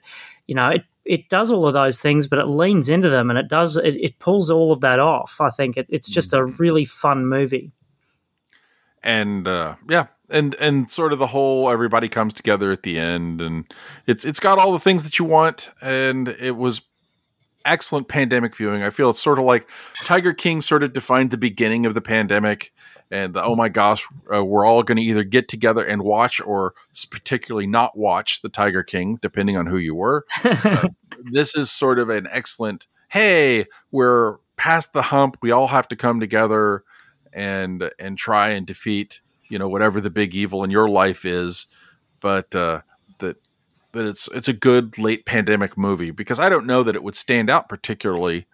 you 0.47 0.55
know, 0.55 0.69
it 0.69 0.83
it 1.03 1.29
does 1.29 1.49
all 1.49 1.65
of 1.65 1.73
those 1.73 1.99
things, 1.99 2.27
but 2.27 2.39
it 2.39 2.45
leans 2.45 2.87
into 2.87 3.09
them 3.09 3.29
and 3.29 3.39
it 3.39 3.47
does 3.47 3.77
it, 3.77 3.95
it 3.95 4.19
pulls 4.19 4.49
all 4.49 4.71
of 4.71 4.81
that 4.81 4.99
off. 4.99 5.41
I 5.41 5.49
think 5.49 5.77
it, 5.77 5.87
it's 5.89 6.09
just 6.09 6.33
a 6.33 6.45
really 6.45 6.85
fun 6.85 7.25
movie. 7.27 7.71
and 9.03 9.47
uh, 9.47 9.75
yeah, 9.89 10.07
and 10.29 10.55
and 10.55 10.89
sort 10.89 11.13
of 11.13 11.19
the 11.19 11.27
whole 11.27 11.69
everybody 11.69 12.07
comes 12.07 12.33
together 12.33 12.71
at 12.71 12.83
the 12.83 12.99
end, 12.99 13.41
and 13.41 13.73
it's 14.07 14.25
it's 14.25 14.39
got 14.39 14.57
all 14.57 14.71
the 14.71 14.79
things 14.79 15.03
that 15.03 15.19
you 15.19 15.25
want, 15.25 15.71
and 15.81 16.29
it 16.29 16.55
was 16.55 16.81
excellent 17.65 18.07
pandemic 18.07 18.55
viewing. 18.55 18.83
I 18.83 18.89
feel 18.89 19.09
it's 19.09 19.21
sort 19.21 19.39
of 19.39 19.45
like 19.45 19.67
Tiger 20.03 20.33
King 20.33 20.61
sort 20.61 20.83
of 20.83 20.93
defined 20.93 21.31
the 21.31 21.37
beginning 21.37 21.85
of 21.85 21.93
the 21.93 22.01
pandemic, 22.01 22.73
and 23.11 23.33
the, 23.33 23.43
oh 23.43 23.55
my 23.55 23.69
gosh, 23.69 24.07
uh, 24.33 24.43
we're 24.43 24.65
all 24.65 24.81
going 24.83 24.97
to 24.97 25.03
either 25.03 25.23
get 25.23 25.47
together 25.47 25.83
and 25.83 26.01
watch, 26.01 26.39
or 26.41 26.73
particularly 27.09 27.67
not 27.67 27.97
watch 27.97 28.41
the 28.41 28.49
Tiger 28.49 28.83
King, 28.83 29.19
depending 29.21 29.57
on 29.57 29.67
who 29.67 29.77
you 29.77 29.95
were. 29.95 30.25
Uh, 30.63 30.87
this 31.31 31.55
is 31.55 31.69
sort 31.69 31.99
of 31.99 32.09
an 32.09 32.27
excellent. 32.31 32.87
Hey, 33.09 33.65
we're 33.91 34.37
past 34.55 34.93
the 34.93 35.03
hump. 35.03 35.37
We 35.41 35.51
all 35.51 35.67
have 35.67 35.87
to 35.89 35.95
come 35.95 36.19
together 36.19 36.83
and 37.33 37.91
and 37.99 38.17
try 38.17 38.49
and 38.49 38.65
defeat 38.65 39.21
you 39.49 39.59
know 39.59 39.67
whatever 39.67 40.01
the 40.01 40.09
big 40.09 40.33
evil 40.33 40.63
in 40.63 40.69
your 40.69 40.89
life 40.89 41.25
is 41.25 41.67
but 42.19 42.55
uh 42.55 42.81
that 43.19 43.37
that 43.91 44.05
it's 44.05 44.27
it's 44.29 44.47
a 44.47 44.53
good 44.53 44.97
late 44.97 45.25
pandemic 45.25 45.77
movie 45.77 46.11
because 46.11 46.39
i 46.39 46.49
don't 46.49 46.65
know 46.65 46.83
that 46.83 46.95
it 46.95 47.03
would 47.03 47.15
stand 47.15 47.49
out 47.49 47.69
particularly 47.69 48.45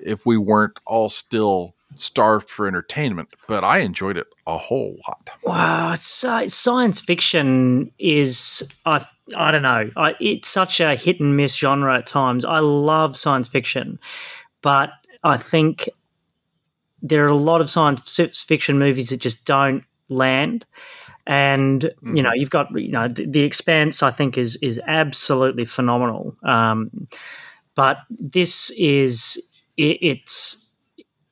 if 0.00 0.24
we 0.24 0.36
weren't 0.36 0.80
all 0.86 1.10
still 1.10 1.74
starved 1.94 2.48
for 2.48 2.66
entertainment 2.66 3.28
but 3.46 3.64
i 3.64 3.78
enjoyed 3.78 4.16
it 4.16 4.28
a 4.46 4.56
whole 4.56 4.96
lot 5.08 5.30
Wow, 5.42 5.92
sci- 5.92 6.48
science 6.48 7.00
fiction 7.00 7.90
is 7.98 8.72
I 8.84 9.06
I 9.36 9.50
don't 9.50 9.62
know. 9.62 9.90
I, 9.96 10.14
it's 10.20 10.48
such 10.48 10.80
a 10.80 10.94
hit 10.94 11.20
and 11.20 11.36
miss 11.36 11.56
genre 11.56 11.96
at 11.96 12.06
times. 12.06 12.44
I 12.44 12.58
love 12.58 13.16
science 13.16 13.48
fiction, 13.48 13.98
but 14.62 14.90
I 15.22 15.36
think 15.36 15.88
there 17.02 17.24
are 17.24 17.28
a 17.28 17.36
lot 17.36 17.60
of 17.60 17.70
science 17.70 18.42
fiction 18.42 18.78
movies 18.78 19.10
that 19.10 19.20
just 19.20 19.46
don't 19.46 19.84
land. 20.08 20.66
And 21.26 21.90
you 22.02 22.22
know, 22.22 22.32
you've 22.34 22.50
got 22.50 22.70
you 22.78 22.90
know 22.90 23.08
the, 23.08 23.26
the 23.26 23.40
Expanse. 23.40 24.02
I 24.02 24.10
think 24.10 24.36
is 24.36 24.56
is 24.56 24.80
absolutely 24.86 25.64
phenomenal. 25.64 26.36
Um, 26.42 27.06
but 27.74 27.98
this 28.08 28.70
is 28.78 29.52
it, 29.76 29.98
it's 30.00 30.69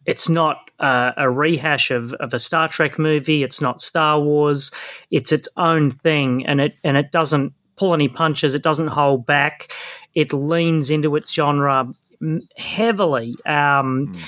it's 0.09 0.27
not 0.27 0.71
uh, 0.81 1.13
a 1.19 1.31
rehash 1.31 1.91
of, 1.91 2.15
of 2.15 2.33
a 2.33 2.39
Star 2.39 2.67
Trek 2.67 2.99
movie. 2.99 3.43
It's 3.43 3.61
not 3.61 3.79
Star 3.83 4.19
Wars. 4.19 4.71
It's 5.11 5.33
its 5.33 5.51
own 5.59 5.91
thing, 5.91 6.47
and 6.47 6.63
it 6.63 6.77
and 6.83 6.97
it 6.97 7.13
doesn't 7.13 7.53
pull 7.77 7.93
any 7.93 8.09
punches. 8.09 8.55
It 8.55 8.63
doesn't 8.63 8.87
hold 8.89 9.27
back. 9.27 9.71
It 10.15 10.33
leans 10.33 10.89
into 10.89 11.15
its 11.15 11.31
genre 11.35 11.93
mm, 12.23 12.41
heavily. 12.57 13.37
Um, 13.45 14.19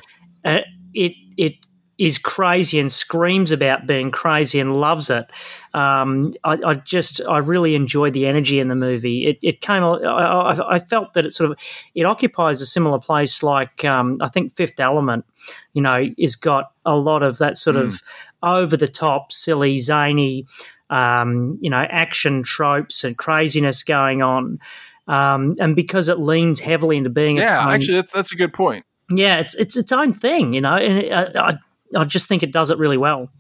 uh, 0.45 0.61
it 0.93 1.15
it 1.39 1.55
is 2.01 2.17
crazy 2.17 2.81
and 2.81 2.91
screams 2.91 3.53
about 3.53 3.87
being 3.87 4.11
crazy 4.11 4.59
and 4.59 4.81
loves 4.81 5.11
it. 5.11 5.27
Um, 5.75 6.33
I, 6.43 6.59
I 6.65 6.75
just 6.77 7.21
I 7.29 7.37
really 7.39 7.75
enjoyed 7.75 8.15
the 8.15 8.27
energy 8.27 8.59
in 8.59 8.69
the 8.69 8.75
movie. 8.75 9.27
It, 9.27 9.39
it 9.43 9.61
came. 9.61 9.85
I, 9.85 10.59
I, 10.67 10.79
felt 10.79 11.13
that 11.13 11.27
it 11.27 11.35
sort 11.35 11.51
of 11.51 11.59
it 11.95 12.05
occupies 12.05 12.63
a 12.63 12.67
similar 12.67 12.99
place 12.99 13.43
like 13.43 13.85
um, 13.85 14.17
I 14.23 14.29
think 14.29 14.57
Fifth 14.57 14.81
Element. 14.81 15.27
You 15.75 15.83
know, 15.83 16.07
is 16.17 16.37
got 16.37 16.73
a 16.87 16.97
lot 16.97 17.23
of 17.23 17.37
that 17.39 17.59
sort 17.59 17.77
of 17.77 18.03
over 18.43 18.79
the 18.79 18.89
top, 18.89 19.31
silly, 19.31 19.77
zany, 19.77 20.47
um, 20.89 21.59
you 21.61 21.69
know, 21.69 21.87
action 21.91 22.43
tropes 22.43 23.05
and 23.05 23.17
craziness 23.17 23.83
going 23.83 24.23
on. 24.23 24.59
Um, 25.07 25.55
and 25.61 25.77
because 25.77 26.09
it 26.09 26.19
leans 26.19 26.61
heavily 26.61 26.97
into 26.97 27.11
being 27.11 27.39
its 27.39 27.51
yeah 27.51 27.69
actually 27.69 27.95
that's, 27.95 28.13
that's 28.13 28.33
a 28.33 28.37
good 28.37 28.53
point 28.53 28.85
yeah, 29.11 29.41
it's 29.41 29.55
it's 29.55 29.77
its 29.77 29.93
own 29.93 30.13
thing, 30.15 30.53
you 30.53 30.61
know, 30.61 30.77
and 30.77 31.13
I, 31.13 31.49
I 31.49 31.59
I 31.97 32.05
just 32.05 32.29
think 32.29 32.43
it 32.43 32.53
does 32.53 32.71
it 32.71 32.79
really 32.79 32.97
well. 32.99 33.31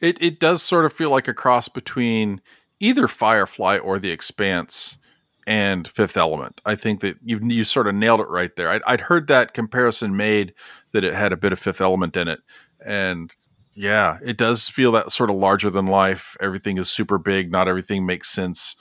it, 0.00 0.20
it 0.20 0.40
does 0.40 0.62
sort 0.62 0.84
of 0.84 0.92
feel 0.92 1.10
like 1.10 1.28
a 1.28 1.34
cross 1.34 1.68
between 1.68 2.40
either 2.80 3.08
Firefly 3.08 3.78
or 3.78 3.98
The 3.98 4.10
Expanse 4.10 4.98
and 5.46 5.88
Fifth 5.88 6.16
Element. 6.16 6.60
I 6.66 6.74
think 6.74 7.00
that 7.00 7.16
you 7.24 7.40
you 7.42 7.64
sort 7.64 7.86
of 7.86 7.94
nailed 7.94 8.20
it 8.20 8.28
right 8.28 8.54
there. 8.56 8.68
I'd, 8.68 8.82
I'd 8.86 9.02
heard 9.02 9.26
that 9.28 9.54
comparison 9.54 10.16
made 10.16 10.54
that 10.92 11.04
it 11.04 11.14
had 11.14 11.32
a 11.32 11.36
bit 11.36 11.52
of 11.52 11.58
Fifth 11.58 11.80
Element 11.80 12.16
in 12.16 12.28
it, 12.28 12.40
and 12.84 13.34
yeah, 13.74 14.18
it 14.22 14.36
does 14.36 14.68
feel 14.68 14.92
that 14.92 15.12
sort 15.12 15.30
of 15.30 15.36
larger 15.36 15.70
than 15.70 15.86
life. 15.86 16.36
Everything 16.40 16.78
is 16.78 16.90
super 16.90 17.18
big. 17.18 17.50
Not 17.50 17.68
everything 17.68 18.04
makes 18.04 18.28
sense, 18.28 18.76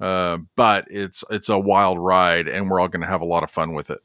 uh, 0.00 0.38
but 0.54 0.86
it's 0.90 1.24
it's 1.30 1.48
a 1.48 1.58
wild 1.58 1.98
ride, 1.98 2.48
and 2.48 2.70
we're 2.70 2.80
all 2.80 2.88
going 2.88 3.02
to 3.02 3.08
have 3.08 3.22
a 3.22 3.26
lot 3.26 3.42
of 3.42 3.50
fun 3.50 3.72
with 3.72 3.90
it. 3.90 4.00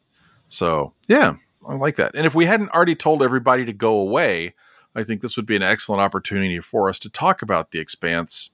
So 0.48 0.94
yeah, 1.08 1.36
I 1.68 1.76
like 1.76 1.96
that. 1.98 2.16
And 2.16 2.26
if 2.26 2.34
we 2.34 2.46
hadn't 2.46 2.72
already 2.72 2.96
told 2.96 3.22
everybody 3.22 3.66
to 3.66 3.74
go 3.74 3.96
away, 3.96 4.56
I 4.96 5.04
think 5.04 5.22
this 5.22 5.38
would 5.38 5.46
be 5.46 5.56
an 5.56 5.64
excellent 5.64 6.02
opportunity 6.02 6.60
for 6.60 6.90
us 6.90 7.00
to 7.00 7.10
talk 7.10 7.42
about 7.42 7.72
the 7.72 7.80
expanse 7.80 8.52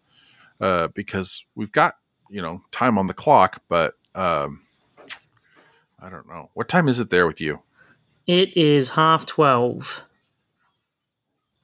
uh, 0.59 0.87
because 0.89 1.45
we've 1.55 1.71
got 1.71 1.95
you 2.29 2.41
know 2.41 2.63
time 2.71 2.97
on 2.97 3.07
the 3.07 3.13
clock, 3.13 3.63
but 3.69 3.95
um, 4.15 4.61
I 5.99 6.09
don't 6.09 6.27
know 6.27 6.49
what 6.53 6.67
time 6.67 6.87
is 6.87 6.99
it 6.99 7.09
there 7.09 7.27
with 7.27 7.41
you. 7.41 7.61
It 8.25 8.55
is 8.57 8.89
half 8.89 9.25
twelve. 9.25 10.03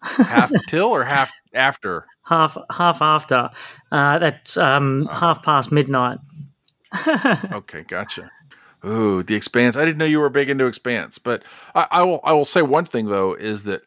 half 0.01 0.51
till 0.67 0.87
or 0.87 1.03
half 1.03 1.31
after? 1.53 2.05
Half 2.23 2.57
half 2.71 3.01
after. 3.01 3.49
Uh, 3.91 4.19
that's 4.19 4.57
um, 4.57 5.07
oh. 5.09 5.13
half 5.13 5.43
past 5.43 5.71
midnight. 5.71 6.19
okay, 7.51 7.83
gotcha. 7.83 8.31
Ooh, 8.85 9.23
the 9.23 9.35
Expanse. 9.35 9.77
I 9.77 9.85
didn't 9.85 9.97
know 9.97 10.05
you 10.05 10.19
were 10.19 10.29
big 10.29 10.49
into 10.49 10.65
Expanse, 10.65 11.17
but 11.17 11.43
I, 11.73 11.87
I 11.91 12.03
will. 12.03 12.19
I 12.23 12.33
will 12.33 12.45
say 12.45 12.61
one 12.61 12.85
thing 12.85 13.07
though 13.07 13.33
is 13.33 13.63
that 13.63 13.81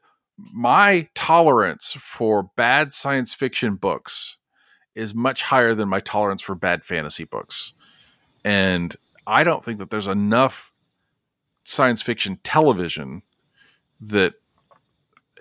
my 0.53 1.09
tolerance 1.15 1.93
for 1.93 2.45
bad 2.57 2.93
science 2.93 3.35
fiction 3.35 3.75
books 3.77 4.39
is 4.95 5.15
much 5.15 5.43
higher 5.43 5.75
than 5.75 5.89
my 5.89 6.01
tolerance 6.01 6.43
for 6.43 6.55
bad 6.55 6.85
fantasy 6.85 7.25
books, 7.25 7.75
and 8.45 8.97
I 9.27 9.45
don't 9.45 9.65
think 9.65 9.79
that 9.79 9.91
there's 9.91 10.07
enough 10.07 10.73
science 11.65 12.01
fiction 12.01 12.39
television 12.43 13.23
that 14.01 14.35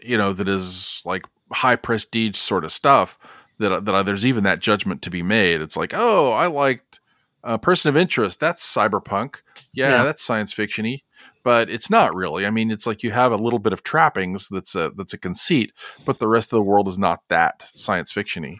you 0.01 0.17
know 0.17 0.33
that 0.33 0.49
is 0.49 1.01
like 1.05 1.23
high 1.51 1.75
prestige 1.75 2.35
sort 2.35 2.65
of 2.65 2.71
stuff 2.71 3.17
that 3.57 3.85
that 3.85 4.05
there's 4.05 4.25
even 4.25 4.43
that 4.43 4.59
judgment 4.59 5.01
to 5.03 5.09
be 5.09 5.23
made. 5.23 5.61
It's 5.61 5.77
like, 5.77 5.93
oh, 5.93 6.31
I 6.31 6.47
liked 6.47 6.99
uh, 7.43 7.57
Person 7.57 7.89
of 7.89 7.97
Interest. 7.97 8.39
That's 8.39 8.65
cyberpunk. 8.65 9.37
Yeah, 9.75 9.89
yeah. 9.89 10.03
that's 10.03 10.23
science 10.23 10.53
fictiony, 10.53 11.01
but 11.43 11.69
it's 11.69 11.89
not 11.89 12.15
really. 12.15 12.45
I 12.45 12.49
mean, 12.49 12.71
it's 12.71 12.87
like 12.87 13.03
you 13.03 13.11
have 13.11 13.31
a 13.31 13.37
little 13.37 13.59
bit 13.59 13.73
of 13.73 13.83
trappings. 13.83 14.49
That's 14.49 14.75
a 14.75 14.91
that's 14.95 15.13
a 15.13 15.17
conceit, 15.17 15.73
but 16.05 16.19
the 16.19 16.27
rest 16.27 16.51
of 16.53 16.57
the 16.57 16.63
world 16.63 16.87
is 16.87 16.97
not 16.97 17.21
that 17.29 17.69
science 17.75 18.11
fictiony. 18.13 18.57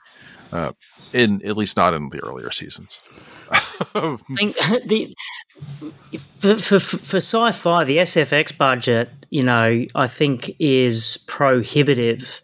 Uh, 0.51 0.72
in 1.11 1.45
at 1.45 1.57
least 1.57 1.78
not 1.78 1.93
in 1.93 2.09
the 2.09 2.20
earlier 2.20 2.51
seasons. 2.51 3.01
I 3.49 3.59
think 4.36 4.55
the 4.86 5.13
for, 6.18 6.57
for, 6.57 6.80
for 6.80 7.18
sci-fi, 7.18 7.84
the 7.84 7.97
SFX 7.97 8.55
budget, 8.57 9.09
you 9.30 9.43
know, 9.43 9.86
I 9.95 10.07
think 10.07 10.55
is 10.59 11.24
prohibitive. 11.28 12.41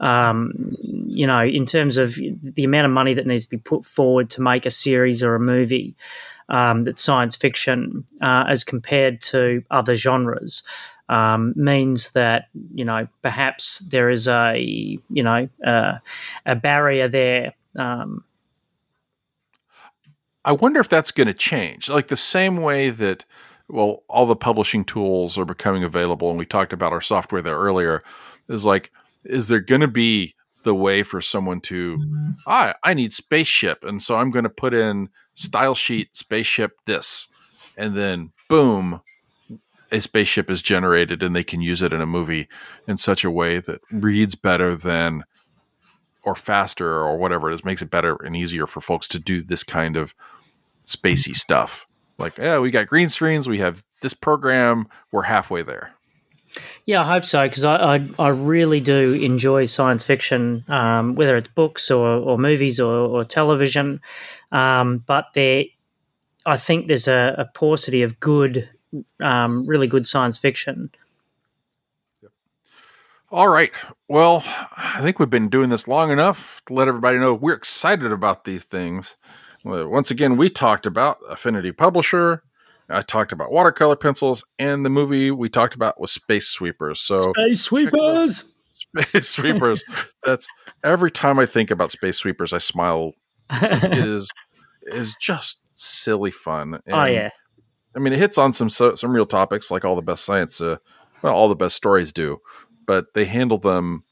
Um, 0.00 0.76
you 0.80 1.26
know, 1.26 1.44
in 1.44 1.64
terms 1.64 1.96
of 1.96 2.14
the 2.14 2.64
amount 2.64 2.86
of 2.86 2.92
money 2.92 3.14
that 3.14 3.26
needs 3.26 3.44
to 3.44 3.50
be 3.50 3.58
put 3.58 3.86
forward 3.86 4.30
to 4.30 4.42
make 4.42 4.66
a 4.66 4.70
series 4.70 5.22
or 5.22 5.36
a 5.36 5.40
movie 5.40 5.94
um, 6.48 6.84
that's 6.84 7.02
science 7.02 7.36
fiction, 7.36 8.04
uh, 8.20 8.44
as 8.48 8.64
compared 8.64 9.22
to 9.22 9.62
other 9.70 9.94
genres, 9.94 10.62
um, 11.08 11.52
means 11.56 12.12
that 12.12 12.46
you 12.74 12.84
know 12.84 13.06
perhaps 13.22 13.80
there 13.90 14.10
is 14.10 14.28
a 14.28 14.56
you 14.58 15.22
know 15.22 15.48
uh, 15.64 15.98
a 16.46 16.56
barrier 16.56 17.08
there. 17.08 17.54
Um, 17.78 18.24
I 20.44 20.52
wonder 20.52 20.80
if 20.80 20.88
that's 20.88 21.12
going 21.12 21.28
to 21.28 21.34
change, 21.34 21.88
like 21.88 22.08
the 22.08 22.16
same 22.16 22.56
way 22.56 22.90
that 22.90 23.24
well, 23.68 24.02
all 24.08 24.26
the 24.26 24.36
publishing 24.36 24.84
tools 24.84 25.38
are 25.38 25.44
becoming 25.44 25.82
available, 25.82 26.28
and 26.28 26.38
we 26.38 26.46
talked 26.46 26.72
about 26.72 26.92
our 26.92 27.00
software 27.00 27.42
there 27.42 27.56
earlier. 27.56 28.02
Is 28.48 28.66
like, 28.66 28.90
is 29.24 29.48
there 29.48 29.60
going 29.60 29.80
to 29.80 29.88
be 29.88 30.34
the 30.62 30.74
way 30.74 31.02
for 31.02 31.20
someone 31.20 31.60
to, 31.62 31.98
I 32.46 32.74
I 32.84 32.94
need 32.94 33.12
spaceship, 33.12 33.82
and 33.82 34.02
so 34.02 34.16
I'm 34.16 34.30
going 34.30 34.42
to 34.44 34.50
put 34.50 34.74
in 34.74 35.08
style 35.34 35.74
sheet 35.74 36.16
spaceship 36.16 36.72
this, 36.84 37.28
and 37.76 37.94
then 37.94 38.32
boom, 38.48 39.00
a 39.90 40.00
spaceship 40.00 40.50
is 40.50 40.62
generated, 40.62 41.22
and 41.22 41.36
they 41.36 41.44
can 41.44 41.60
use 41.60 41.82
it 41.82 41.92
in 41.92 42.00
a 42.00 42.06
movie 42.06 42.48
in 42.86 42.96
such 42.96 43.24
a 43.24 43.30
way 43.30 43.58
that 43.58 43.80
reads 43.90 44.34
better 44.34 44.74
than 44.74 45.24
or 46.24 46.34
faster 46.34 46.88
or 46.88 47.16
whatever 47.16 47.50
it 47.50 47.54
is 47.54 47.64
makes 47.64 47.82
it 47.82 47.90
better 47.90 48.16
and 48.24 48.36
easier 48.36 48.66
for 48.66 48.80
folks 48.80 49.08
to 49.08 49.18
do 49.18 49.42
this 49.42 49.64
kind 49.64 49.96
of 49.96 50.14
spacey 50.84 51.34
stuff. 51.34 51.86
Like, 52.18 52.38
yeah, 52.38 52.58
we 52.58 52.70
got 52.70 52.86
green 52.86 53.08
screens, 53.08 53.48
we 53.48 53.58
have 53.58 53.84
this 54.00 54.14
program, 54.14 54.86
we're 55.10 55.22
halfway 55.22 55.62
there. 55.62 55.94
Yeah, 56.84 57.02
I 57.02 57.04
hope 57.04 57.24
so 57.24 57.46
because 57.46 57.64
I, 57.64 57.96
I, 57.96 58.08
I 58.18 58.28
really 58.28 58.80
do 58.80 59.12
enjoy 59.12 59.66
science 59.66 60.04
fiction, 60.04 60.64
um, 60.68 61.14
whether 61.14 61.36
it's 61.36 61.48
books 61.48 61.90
or, 61.90 62.08
or 62.08 62.38
movies 62.38 62.80
or, 62.80 62.92
or 62.92 63.24
television. 63.24 64.00
Um, 64.50 64.98
but 65.06 65.26
there, 65.34 65.64
I 66.44 66.56
think 66.56 66.88
there's 66.88 67.06
a, 67.06 67.36
a 67.38 67.44
paucity 67.44 68.02
of 68.02 68.18
good, 68.18 68.68
um, 69.20 69.64
really 69.66 69.86
good 69.86 70.08
science 70.08 70.38
fiction. 70.38 70.90
All 73.30 73.48
right. 73.48 73.72
Well, 74.08 74.42
I 74.76 74.98
think 75.00 75.18
we've 75.18 75.30
been 75.30 75.48
doing 75.48 75.70
this 75.70 75.88
long 75.88 76.10
enough 76.10 76.60
to 76.66 76.74
let 76.74 76.88
everybody 76.88 77.16
know 77.16 77.32
we're 77.32 77.54
excited 77.54 78.12
about 78.12 78.44
these 78.44 78.64
things. 78.64 79.16
Once 79.64 80.10
again, 80.10 80.36
we 80.36 80.50
talked 80.50 80.84
about 80.84 81.18
Affinity 81.30 81.70
Publisher. 81.72 82.42
I 82.92 83.02
talked 83.02 83.32
about 83.32 83.50
watercolor 83.50 83.96
pencils, 83.96 84.44
and 84.58 84.84
the 84.84 84.90
movie 84.90 85.30
we 85.30 85.48
talked 85.48 85.74
about 85.74 86.00
was 86.00 86.12
Space 86.12 86.48
Sweepers. 86.48 87.00
So 87.00 87.20
Space 87.20 87.62
Sweepers, 87.62 88.60
Space 88.72 89.28
Sweepers. 89.28 89.82
That's 90.24 90.46
every 90.84 91.10
time 91.10 91.38
I 91.38 91.46
think 91.46 91.70
about 91.70 91.90
Space 91.90 92.18
Sweepers, 92.18 92.52
I 92.52 92.58
smile. 92.58 93.12
it 93.50 93.96
is 93.96 94.30
is 94.82 95.14
just 95.20 95.60
silly 95.74 96.30
fun. 96.30 96.80
And, 96.86 96.94
oh 96.94 97.04
yeah. 97.04 97.30
I 97.94 97.98
mean, 97.98 98.12
it 98.12 98.18
hits 98.18 98.38
on 98.38 98.52
some 98.52 98.68
some 98.70 99.12
real 99.12 99.26
topics 99.26 99.70
like 99.70 99.84
all 99.84 99.96
the 99.96 100.02
best 100.02 100.24
science. 100.24 100.60
Uh, 100.60 100.76
well, 101.20 101.34
all 101.34 101.48
the 101.48 101.54
best 101.54 101.76
stories 101.76 102.12
do 102.12 102.40
but 102.86 103.14
they 103.14 103.24
handle 103.24 103.58
them 103.58 104.04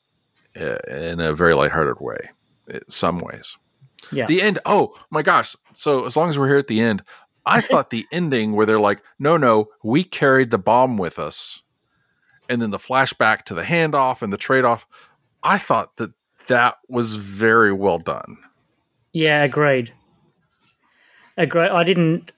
uh, 0.59 0.79
in 0.89 1.21
a 1.21 1.35
very 1.35 1.55
lighthearted 1.55 2.01
way, 2.01 2.17
in 2.69 2.81
some 2.89 3.19
ways. 3.19 3.57
Yeah. 4.13 4.27
The 4.27 4.43
end. 4.43 4.59
Oh 4.65 4.95
my 5.11 5.23
gosh. 5.23 5.55
So 5.75 6.07
as 6.07 6.17
long 6.17 6.31
as 6.31 6.39
we're 6.39 6.49
here 6.49 6.59
at 6.59 6.67
the 6.67 6.81
end, 6.81 7.03
I 7.45 7.61
thought 7.61 7.91
the 7.91 8.07
ending 8.13 8.53
where 8.53 8.67
they're 8.67 8.81
like, 8.81 9.03
no, 9.19 9.37
no, 9.37 9.69
we 9.83 10.05
carried 10.05 10.51
the 10.51 10.59
bomb 10.59 10.97
with 10.97 11.19
us. 11.19 11.63
And 12.49 12.61
then 12.61 12.71
the 12.71 12.79
flashback 12.79 13.43
to 13.45 13.55
the 13.55 13.63
handoff 13.63 14.23
and 14.23 14.33
the 14.33 14.37
trade 14.37 14.65
off. 14.65 14.87
I 15.43 15.59
thought 15.59 15.97
that 15.97 16.13
that 16.49 16.79
was 16.89 17.15
very 17.15 17.73
well 17.73 17.99
done. 17.99 18.39
Yeah, 19.13 19.43
agreed. 19.43 19.93
Agreed. 21.37 21.71
I 21.71 21.85
didn't 21.85 22.33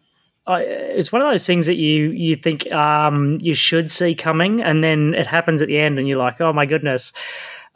I, 0.47 0.63
it's 0.63 1.13
one 1.13 1.23
of 1.23 1.29
those 1.29 1.47
things 1.47 1.67
that 1.67 1.77
you 1.77 2.11
you 2.11 2.35
think 2.35 2.71
um, 2.73 3.39
you 3.41 3.55
should 3.55 3.91
see 3.91 4.15
coming, 4.15 4.61
and 4.61 4.83
then 4.83 5.15
it 5.15 5.27
happens 5.27 5.63
at 5.63 5.69
the 5.69 5.79
end, 5.79 5.99
and 5.99 6.09
you're 6.09 6.19
like, 6.19 6.41
oh 6.41 6.53
my 6.53 6.67
goodness, 6.67 7.13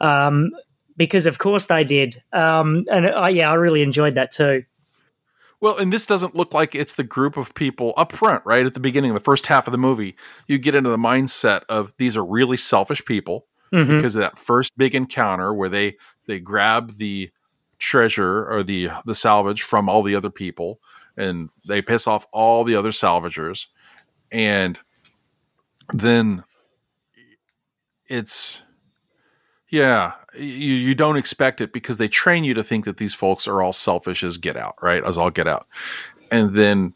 um, 0.01 0.51
because 0.97 1.27
of 1.27 1.37
course 1.37 1.67
they 1.67 1.85
did, 1.85 2.21
um, 2.33 2.83
and 2.91 3.07
uh, 3.07 3.27
yeah, 3.27 3.49
I 3.49 3.53
really 3.53 3.83
enjoyed 3.83 4.15
that 4.15 4.31
too. 4.31 4.63
Well, 5.59 5.77
and 5.77 5.91
this 5.91 6.05
doesn't 6.05 6.35
look 6.35 6.53
like 6.53 6.75
it's 6.75 6.93
the 6.93 7.03
group 7.03 7.35
of 7.35 7.55
people 7.55 7.93
up 7.97 8.11
front, 8.11 8.45
right 8.45 8.65
at 8.65 8.75
the 8.75 8.79
beginning, 8.79 9.11
of 9.11 9.15
the 9.15 9.23
first 9.23 9.47
half 9.47 9.67
of 9.67 9.71
the 9.71 9.77
movie. 9.77 10.15
You 10.45 10.59
get 10.59 10.75
into 10.75 10.89
the 10.89 10.97
mindset 10.97 11.61
of 11.67 11.93
these 11.97 12.15
are 12.15 12.23
really 12.23 12.57
selfish 12.57 13.03
people 13.05 13.47
mm-hmm. 13.73 13.95
because 13.95 14.15
of 14.15 14.21
that 14.21 14.37
first 14.37 14.77
big 14.77 14.95
encounter 14.95 15.53
where 15.53 15.69
they 15.69 15.97
they 16.27 16.39
grab 16.39 16.97
the 16.97 17.31
treasure 17.79 18.47
or 18.49 18.63
the 18.63 18.89
the 19.05 19.15
salvage 19.15 19.61
from 19.61 19.89
all 19.89 20.03
the 20.03 20.15
other 20.15 20.29
people 20.29 20.79
and 21.15 21.49
they 21.67 21.81
piss 21.81 22.07
off 22.07 22.25
all 22.31 22.63
the 22.63 22.75
other 22.75 22.89
salvagers 22.89 23.67
and 24.31 24.79
then 25.93 26.43
it's 28.07 28.63
yeah 29.69 30.13
you, 30.35 30.45
you 30.45 30.95
don't 30.95 31.17
expect 31.17 31.61
it 31.61 31.73
because 31.73 31.97
they 31.97 32.07
train 32.07 32.43
you 32.43 32.53
to 32.53 32.63
think 32.63 32.85
that 32.85 32.97
these 32.97 33.13
folks 33.13 33.47
are 33.47 33.61
all 33.61 33.73
selfish 33.73 34.23
as 34.23 34.37
get 34.37 34.55
out 34.57 34.75
right? 34.81 35.03
As 35.03 35.17
all 35.17 35.31
get 35.31 35.47
out. 35.47 35.67
And 36.31 36.51
then 36.51 36.93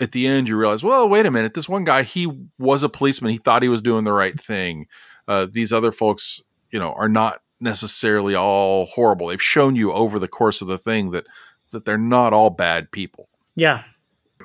at 0.00 0.12
the 0.12 0.26
end 0.26 0.48
you 0.48 0.56
realize 0.56 0.84
well 0.84 1.08
wait 1.08 1.26
a 1.26 1.30
minute. 1.30 1.54
This 1.54 1.68
one 1.68 1.84
guy 1.84 2.02
he 2.02 2.30
was 2.58 2.82
a 2.82 2.88
policeman. 2.88 3.32
He 3.32 3.38
thought 3.38 3.62
he 3.62 3.68
was 3.68 3.82
doing 3.82 4.04
the 4.04 4.12
right 4.12 4.40
thing. 4.40 4.86
Uh, 5.26 5.46
these 5.50 5.72
other 5.72 5.92
folks 5.92 6.40
you 6.70 6.78
know 6.78 6.92
are 6.92 7.08
not 7.08 7.40
necessarily 7.60 8.34
all 8.34 8.86
horrible. 8.86 9.28
They've 9.28 9.42
shown 9.42 9.74
you 9.74 9.92
over 9.92 10.18
the 10.18 10.28
course 10.28 10.62
of 10.62 10.68
the 10.68 10.78
thing 10.78 11.10
that 11.10 11.26
that 11.70 11.84
they're 11.84 11.98
not 11.98 12.32
all 12.32 12.50
bad 12.50 12.90
people. 12.90 13.28
Yeah. 13.54 13.82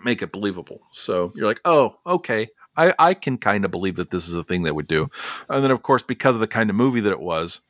Make 0.03 0.21
it 0.21 0.32
believable. 0.32 0.82
So 0.91 1.32
you're 1.36 1.47
like, 1.47 1.61
oh, 1.65 1.95
okay. 2.05 2.49
I, 2.80 2.93
I 2.97 3.13
can 3.13 3.38
kind 3.38 3.65
of 3.65 3.71
believe 3.71 3.97
that 3.97 4.11
this 4.11 4.27
is 4.27 4.36
a 4.36 4.43
thing 4.43 4.63
they 4.63 4.71
would 4.71 4.88
do. 4.88 5.09
And 5.49 5.63
then, 5.63 5.71
of 5.71 5.84
course, 5.84 6.01
because 6.01 6.36
of 6.36 6.41
the 6.41 6.47
kind 6.47 6.69
of 6.69 6.75
movie 6.75 7.01
that 7.01 7.11
it 7.11 7.19
was, 7.19 7.61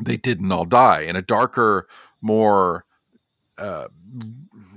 they 0.00 0.16
didn't 0.16 0.52
all 0.52 0.64
die. 0.64 1.00
In 1.00 1.16
a 1.16 1.22
darker, 1.22 1.88
more 2.20 2.84
uh, 3.58 3.88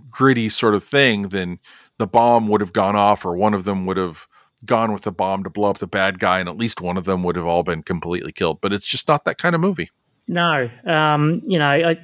gritty 0.09 0.49
sort 0.49 0.73
of 0.73 0.83
thing, 0.83 1.29
then 1.29 1.59
the 1.97 2.07
bomb 2.07 2.47
would 2.47 2.61
have 2.61 2.73
gone 2.73 2.95
off, 2.95 3.23
or 3.25 3.35
one 3.35 3.53
of 3.53 3.63
them 3.63 3.85
would 3.85 3.97
have 3.97 4.27
gone 4.65 4.91
with 4.91 5.03
the 5.03 5.11
bomb 5.11 5.43
to 5.43 5.49
blow 5.49 5.69
up 5.69 5.77
the 5.77 5.87
bad 5.87 6.19
guy, 6.19 6.39
and 6.39 6.49
at 6.49 6.57
least 6.57 6.81
one 6.81 6.97
of 6.97 7.05
them 7.05 7.23
would 7.23 7.35
have 7.35 7.45
all 7.45 7.63
been 7.63 7.83
completely 7.83 8.31
killed. 8.31 8.59
But 8.59 8.73
it's 8.73 8.87
just 8.87 9.07
not 9.07 9.25
that 9.25 9.37
kind 9.37 9.53
of 9.53 9.61
movie. 9.61 9.91
No, 10.27 10.69
um, 10.85 11.41
you 11.43 11.59
know, 11.59 11.67
I, 11.67 12.01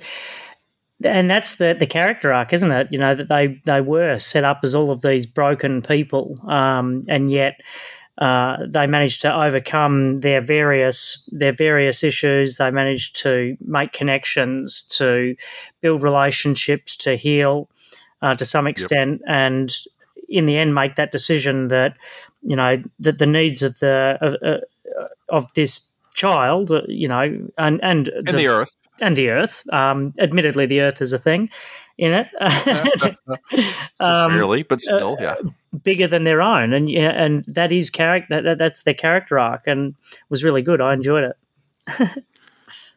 and 1.03 1.29
that's 1.29 1.55
the 1.55 1.75
the 1.77 1.87
character 1.87 2.33
arc, 2.33 2.53
isn't 2.53 2.71
it? 2.71 2.87
You 2.91 2.99
know 2.99 3.15
that 3.15 3.29
they 3.29 3.59
they 3.65 3.81
were 3.81 4.17
set 4.17 4.43
up 4.43 4.59
as 4.63 4.75
all 4.75 4.91
of 4.91 5.01
these 5.01 5.25
broken 5.25 5.81
people, 5.81 6.39
um, 6.47 7.03
and 7.07 7.31
yet 7.31 7.61
uh, 8.17 8.57
they 8.67 8.85
managed 8.85 9.21
to 9.21 9.33
overcome 9.33 10.17
their 10.17 10.41
various 10.41 11.27
their 11.31 11.53
various 11.53 12.03
issues. 12.03 12.57
They 12.57 12.69
managed 12.69 13.21
to 13.21 13.55
make 13.61 13.93
connections, 13.93 14.83
to 14.97 15.35
build 15.81 16.03
relationships, 16.03 16.95
to 16.97 17.15
heal 17.15 17.69
uh, 18.21 18.35
to 18.35 18.45
some 18.45 18.67
extent, 18.67 19.21
yep. 19.21 19.29
and 19.29 19.77
in 20.27 20.45
the 20.45 20.57
end, 20.57 20.75
make 20.75 20.95
that 20.95 21.13
decision 21.13 21.69
that 21.69 21.95
you 22.43 22.57
know 22.57 22.83
that 22.99 23.19
the 23.19 23.25
needs 23.25 23.63
of 23.63 23.79
the 23.79 24.17
of, 24.21 24.35
uh, 24.43 25.05
of 25.29 25.51
this 25.53 25.88
child, 26.13 26.71
uh, 26.71 26.81
you 26.87 27.07
know, 27.07 27.21
and 27.57 27.79
and, 27.83 28.07
and 28.07 28.27
the, 28.27 28.31
the, 28.31 28.47
earth 28.47 28.75
and 29.01 29.15
the 29.15 29.29
earth. 29.29 29.63
Um, 29.71 30.13
admittedly, 30.19 30.65
the 30.65 30.81
earth 30.81 31.01
is 31.01 31.13
a 31.13 31.17
thing 31.17 31.49
in 31.97 32.13
it, 32.13 32.27
um, 33.99 34.31
barely, 34.31 34.63
but 34.63 34.81
still, 34.81 35.17
yeah, 35.19 35.33
uh, 35.33 35.49
bigger 35.83 36.07
than 36.07 36.23
their 36.23 36.41
own, 36.41 36.73
and 36.73 36.89
yeah, 36.89 37.09
and 37.09 37.43
that 37.47 37.71
is 37.71 37.89
character. 37.89 38.41
That, 38.41 38.57
that's 38.57 38.83
their 38.83 38.93
character 38.93 39.37
arc, 39.37 39.67
and 39.67 39.95
was 40.29 40.43
really 40.43 40.61
good. 40.61 40.81
I 40.81 40.93
enjoyed 40.93 41.25
it. 41.25 41.35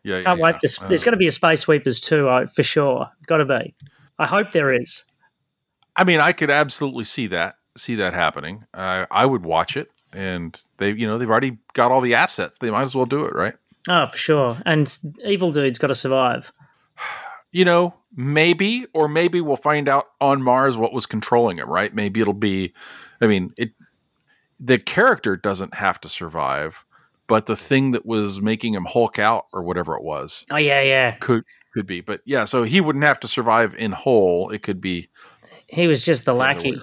yeah, 0.02 0.22
can't 0.22 0.38
yeah, 0.38 0.44
wait. 0.44 0.60
For, 0.60 0.88
there's 0.88 1.02
going 1.02 1.12
to 1.12 1.18
be 1.18 1.26
a 1.26 1.32
Space 1.32 1.60
Sweepers 1.60 2.00
too, 2.00 2.46
for 2.54 2.62
sure. 2.62 3.10
Got 3.26 3.38
to 3.38 3.44
be. 3.44 3.74
I 4.18 4.26
hope 4.26 4.52
there 4.52 4.74
is. 4.74 5.04
I 5.96 6.04
mean, 6.04 6.20
I 6.20 6.32
could 6.32 6.50
absolutely 6.50 7.04
see 7.04 7.26
that 7.28 7.56
see 7.76 7.94
that 7.96 8.14
happening. 8.14 8.64
Uh, 8.74 9.06
I 9.10 9.26
would 9.26 9.44
watch 9.44 9.76
it 9.76 9.90
and 10.14 10.60
they 10.78 10.90
you 10.92 11.06
know 11.06 11.18
they've 11.18 11.30
already 11.30 11.58
got 11.72 11.90
all 11.90 12.00
the 12.00 12.14
assets. 12.14 12.58
They 12.58 12.70
might 12.70 12.82
as 12.82 12.94
well 12.94 13.06
do 13.06 13.24
it, 13.24 13.34
right? 13.34 13.54
Oh, 13.88 14.06
for 14.06 14.16
sure. 14.16 14.58
And 14.64 14.96
evil 15.24 15.50
dude's 15.50 15.78
got 15.78 15.88
to 15.88 15.94
survive. 15.94 16.52
You 17.54 17.66
know, 17.66 17.92
maybe 18.16 18.86
or 18.94 19.08
maybe 19.08 19.42
we'll 19.42 19.56
find 19.56 19.86
out 19.86 20.06
on 20.22 20.40
Mars 20.40 20.78
what 20.78 20.94
was 20.94 21.04
controlling 21.04 21.58
him, 21.58 21.68
right? 21.68 21.94
Maybe 21.94 22.22
it'll 22.22 22.32
be 22.32 22.72
I 23.20 23.26
mean, 23.26 23.52
it 23.58 23.72
the 24.58 24.78
character 24.78 25.36
doesn't 25.36 25.74
have 25.74 26.00
to 26.00 26.08
survive, 26.08 26.86
but 27.26 27.44
the 27.44 27.54
thing 27.54 27.90
that 27.90 28.06
was 28.06 28.40
making 28.40 28.74
him 28.74 28.86
Hulk 28.86 29.18
out 29.18 29.48
or 29.52 29.62
whatever 29.62 29.94
it 29.94 30.02
was. 30.02 30.46
Oh 30.50 30.56
yeah, 30.56 30.80
yeah. 30.80 31.10
Could 31.16 31.44
could 31.74 31.86
be. 31.86 32.00
But 32.00 32.22
yeah, 32.24 32.46
so 32.46 32.62
he 32.62 32.80
wouldn't 32.80 33.04
have 33.04 33.20
to 33.20 33.28
survive 33.28 33.74
in 33.74 33.92
whole. 33.92 34.48
It 34.48 34.62
could 34.62 34.80
be 34.80 35.10
he 35.66 35.86
was 35.86 36.02
just 36.02 36.24
the 36.24 36.34
lackey. 36.34 36.80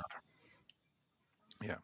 Yeah. 1.64 1.78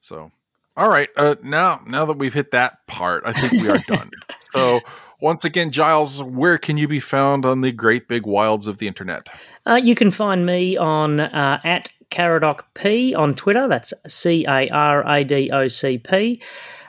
So 0.00 0.30
all 0.76 0.88
right. 0.88 1.08
Uh, 1.16 1.36
now, 1.42 1.82
now 1.86 2.04
that 2.04 2.18
we've 2.18 2.34
hit 2.34 2.50
that 2.52 2.86
part, 2.86 3.22
I 3.26 3.32
think 3.32 3.62
we 3.62 3.68
are 3.68 3.78
done. 3.78 4.10
So, 4.52 4.80
once 5.20 5.44
again, 5.44 5.70
Giles, 5.70 6.20
where 6.24 6.58
can 6.58 6.76
you 6.76 6.88
be 6.88 6.98
found 6.98 7.46
on 7.46 7.60
the 7.60 7.70
great 7.70 8.08
big 8.08 8.26
wilds 8.26 8.66
of 8.66 8.78
the 8.78 8.88
internet? 8.88 9.28
Uh, 9.64 9.76
you 9.76 9.94
can 9.94 10.10
find 10.10 10.44
me 10.44 10.76
on 10.76 11.20
uh, 11.20 11.60
at 11.62 11.90
Caradoc 12.10 12.62
P 12.74 13.14
on 13.14 13.36
Twitter. 13.36 13.68
That's 13.68 13.94
C 14.08 14.44
A 14.46 14.68
R 14.70 15.06
A 15.08 15.22
D 15.22 15.50
O 15.52 15.68
C 15.68 15.98
P. 15.98 16.42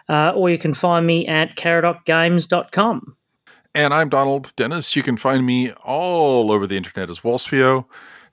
Uh, 0.10 0.34
or 0.36 0.50
you 0.50 0.58
can 0.58 0.74
find 0.74 1.06
me 1.06 1.28
at 1.28 1.56
caradocgames.com. 1.56 3.16
And 3.74 3.94
I'm 3.94 4.10
Donald 4.10 4.54
Dennis. 4.56 4.96
You 4.96 5.04
can 5.04 5.18
find 5.18 5.46
me 5.46 5.72
all 5.72 6.52
over 6.52 6.66
the 6.66 6.78
internet 6.78 7.10
as 7.10 7.20
Wolfsfio. 7.20 7.86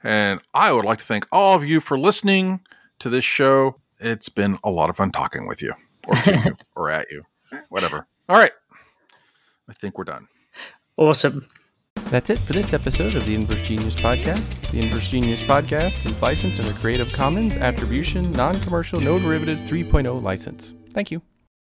And 0.02 0.40
I 0.54 0.72
would 0.72 0.84
like 0.84 0.98
to 0.98 1.04
thank 1.04 1.26
all 1.30 1.54
of 1.54 1.64
you 1.64 1.80
for 1.80 1.98
listening 1.98 2.60
to 2.98 3.10
this 3.10 3.24
show 3.24 3.80
it's 4.00 4.28
been 4.28 4.58
a 4.64 4.70
lot 4.70 4.90
of 4.90 4.96
fun 4.96 5.10
talking 5.12 5.46
with 5.46 5.62
you 5.62 5.74
or 6.08 6.14
to 6.16 6.36
you 6.44 6.56
or 6.76 6.90
at 6.90 7.10
you. 7.10 7.24
Whatever. 7.68 8.06
All 8.28 8.36
right. 8.36 8.52
I 9.68 9.72
think 9.72 9.98
we're 9.98 10.04
done. 10.04 10.28
Awesome. 10.96 11.46
That's 12.10 12.30
it 12.30 12.38
for 12.38 12.54
this 12.54 12.72
episode 12.72 13.14
of 13.16 13.26
the 13.26 13.34
Inverse 13.34 13.62
Genius 13.62 13.96
Podcast. 13.96 14.54
The 14.70 14.80
Inverse 14.80 15.10
Genius 15.10 15.42
Podcast 15.42 16.06
is 16.06 16.22
licensed 16.22 16.58
under 16.60 16.72
Creative 16.74 17.10
Commons 17.12 17.56
Attribution 17.56 18.32
Non 18.32 18.58
Commercial 18.60 19.00
No 19.00 19.18
Derivatives 19.18 19.64
3.0 19.64 20.22
license. 20.22 20.74
Thank 20.92 21.10
you. 21.10 21.20